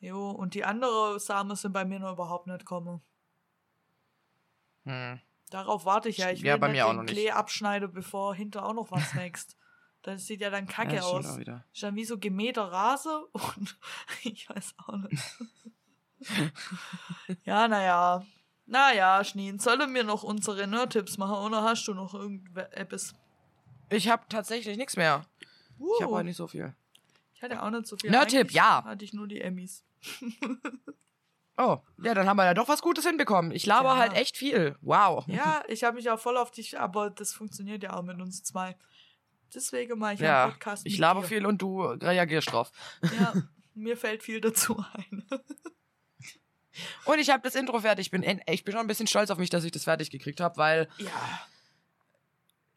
[0.00, 3.00] Jo, und die andere Samen sind bei mir noch überhaupt nicht gekommen.
[4.84, 5.20] Hm.
[5.50, 6.30] Darauf warte ich ja.
[6.30, 7.12] Ich will Ja, bei nicht mir auch den noch nicht.
[7.12, 9.56] Klee abschneide, bevor hinter auch noch was wächst.
[10.02, 11.24] Das sieht ja dann kacke Ja, aus.
[11.36, 13.78] Ist dann wie so gemähter Rase und
[14.22, 15.22] ich weiß auch nicht.
[17.44, 18.24] ja, naja.
[18.66, 23.14] Naja, Schneen, sollen wir noch unsere Nerd-Tipps machen oder hast du noch irgendetwas?
[23.90, 25.24] Ich habe tatsächlich nichts mehr.
[25.40, 26.74] Ich habe Uh, heute nicht so viel.
[27.34, 28.10] ich hatte auch nicht so viel.
[28.10, 28.82] Nerd-Tipp, ja.
[28.84, 29.84] Hatte ich nur die Emmys.
[31.58, 33.50] Oh, ja, dann haben wir ja doch was Gutes hinbekommen.
[33.50, 33.96] Ich laber Ja.
[33.96, 34.76] halt echt viel.
[34.82, 35.24] Wow.
[35.26, 38.42] Ja, ich habe mich auch voll auf dich, aber das funktioniert ja auch mit uns
[38.42, 38.76] zwei.
[39.54, 41.28] Deswegen mache ich Ja, einen Podcast ich laber dir.
[41.28, 42.70] viel und du reagierst drauf.
[43.18, 43.32] Ja,
[43.74, 45.24] mir fällt viel dazu ein.
[47.04, 48.06] Und ich habe das Intro fertig.
[48.06, 50.40] Ich bin, ich bin schon ein bisschen stolz auf mich, dass ich das fertig gekriegt
[50.40, 51.10] habe, weil ja.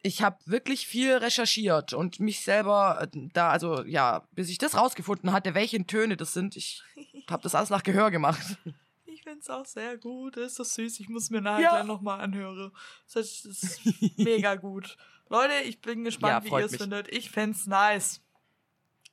[0.02, 4.76] ich habe wirklich viel recherchiert und mich selber äh, da, also ja, bis ich das
[4.76, 6.82] rausgefunden hatte, welche Töne das sind, ich
[7.30, 8.56] habe das alles nach Gehör gemacht.
[9.04, 10.36] Ich finde es auch sehr gut.
[10.36, 10.98] Das ist so süß.
[11.00, 11.84] Ich muss mir nachher Ja.
[11.84, 12.72] nochmal anhören.
[13.12, 13.80] Das ist
[14.16, 14.96] mega gut.
[15.28, 17.08] Leute, ich bin gespannt, Ja, wie ihr es findet.
[17.08, 18.22] Ich fänd's nice.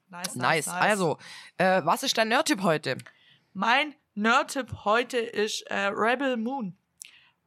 [0.09, 0.65] Nice, nice, Nice.
[0.68, 0.68] nice.
[0.68, 1.18] Also,
[1.57, 2.97] äh, was ist dein Nerd-Tipp heute?
[3.53, 6.76] Mein Nerd-Tipp heute ist äh, Rebel Moon.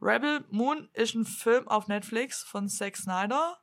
[0.01, 3.59] Rebel Moon ist ein Film auf Netflix von Zack Snyder.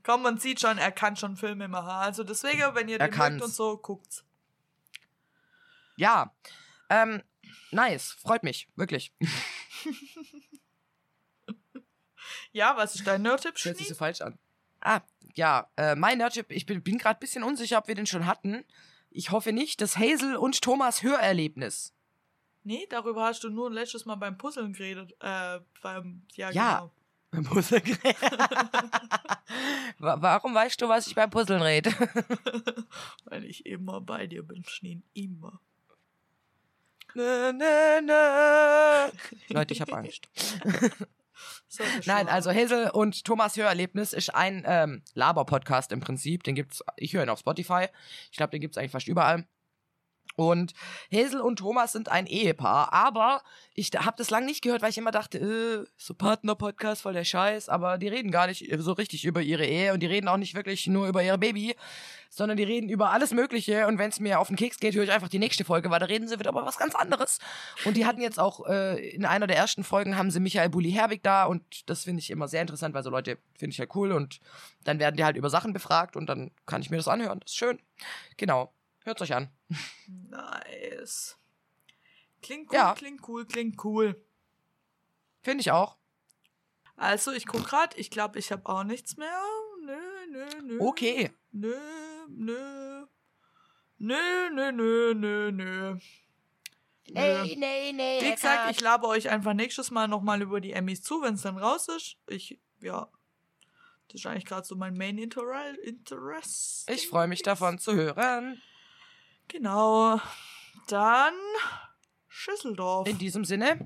[0.03, 1.91] Komm, man sieht schon, er kann schon Filme machen.
[1.91, 3.43] Also deswegen, wenn ihr Er den mögt kann's.
[3.43, 4.25] und so, guckt's.
[5.97, 6.35] Ja.
[6.91, 7.23] Ähm,
[7.71, 8.13] nice.
[8.13, 8.69] Freut mich.
[8.77, 9.13] Wirklich.
[12.53, 14.39] Ja, was ist dein Nerd-Tipp, hört sich so falsch an.
[14.81, 15.01] Ah,
[15.35, 15.71] ja.
[15.77, 18.65] Äh, mein Nerdchip, ich bin, bin gerade ein bisschen unsicher, ob wir den schon hatten.
[19.11, 19.81] Ich hoffe nicht.
[19.83, 21.93] Das Hazel und Thomas Hörerlebnis.
[22.65, 25.15] Nee, darüber hast du nur letztes Mal beim Puzzeln geredet.
[25.21, 26.75] Äh, beim, ja, Ja.
[26.79, 26.93] genau.
[27.31, 27.83] Beim Puzzeln.
[29.99, 31.91] Wa- Warum weißt du, was ich beim Puzzeln rede?
[33.25, 35.03] Weil ich immer bei dir bin, Schneen.
[35.13, 35.61] Immer.
[37.17, 39.11] Nö, nö, nö.
[39.49, 40.29] Leute, ich habe Angst.
[42.07, 46.45] Nein, also Hazel und Thomas Hörerlebnis ist ein ähm, Laber-Podcast im Prinzip.
[46.45, 47.87] Den gibt's, ich höre ihn auf Spotify.
[48.31, 49.47] Ich glaube, den gibt's eigentlich fast überall.
[50.35, 50.75] Und
[51.13, 53.43] Hazel und Thomas sind ein Ehepaar, aber
[53.75, 57.25] ich habe das lange nicht gehört, weil ich immer dachte, äh, so Partner-Podcast, voll der
[57.25, 60.37] Scheiß, aber die reden gar nicht so richtig über ihre Ehe und die reden auch
[60.37, 61.75] nicht wirklich nur über ihr Baby,
[62.29, 65.05] sondern die reden über alles Mögliche und wenn es mir auf den Keks geht, höre
[65.05, 67.39] ich einfach die nächste Folge, weil da reden sie wieder über was ganz anderes.
[67.85, 71.23] Und die hatten jetzt auch äh, in einer der ersten Folgen haben sie Michael Bulli-Herbig
[71.23, 74.13] da und das finde ich immer sehr interessant, weil so Leute finde ich ja cool
[74.13, 74.41] und
[74.85, 77.41] dann werden die halt über Sachen befragt und dann kann ich mir das anhören.
[77.41, 77.79] Das ist schön.
[78.37, 78.73] Genau.
[79.05, 79.56] Hört's euch an.
[80.09, 81.37] Nice.
[82.43, 82.95] Klingt cool, Ja.
[82.95, 84.25] klingt cool, klingt cool.
[85.43, 85.97] Finde ich auch.
[86.97, 89.43] Also, ich guck grad, ich glaube, ich habe auch nichts mehr.
[89.85, 89.97] Nö,
[90.31, 90.79] nö, nö.
[90.81, 91.31] Okay.
[91.53, 91.79] Nö,
[92.29, 93.07] nö.
[93.99, 95.97] Nö, nö, nö, nö, nö.
[97.09, 97.45] Nö.
[97.57, 98.21] nee, nee.
[98.21, 101.43] Wie gesagt, ich labe euch einfach nächstes Mal nochmal über die Emmys zu, wenn es
[101.43, 102.17] dann raus ist.
[102.27, 103.09] Ich, ja.
[104.09, 105.43] Das ist eigentlich gerade so mein Main Inter
[105.83, 106.89] Interest.
[106.91, 108.61] Ich freue mich davon zu hören.
[109.49, 110.21] Genau.
[110.89, 111.35] Dann
[112.29, 113.09] Schüsseldorf.
[113.09, 113.79] In diesem Sinne,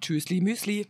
[0.00, 0.86] Tschüssli Müsli.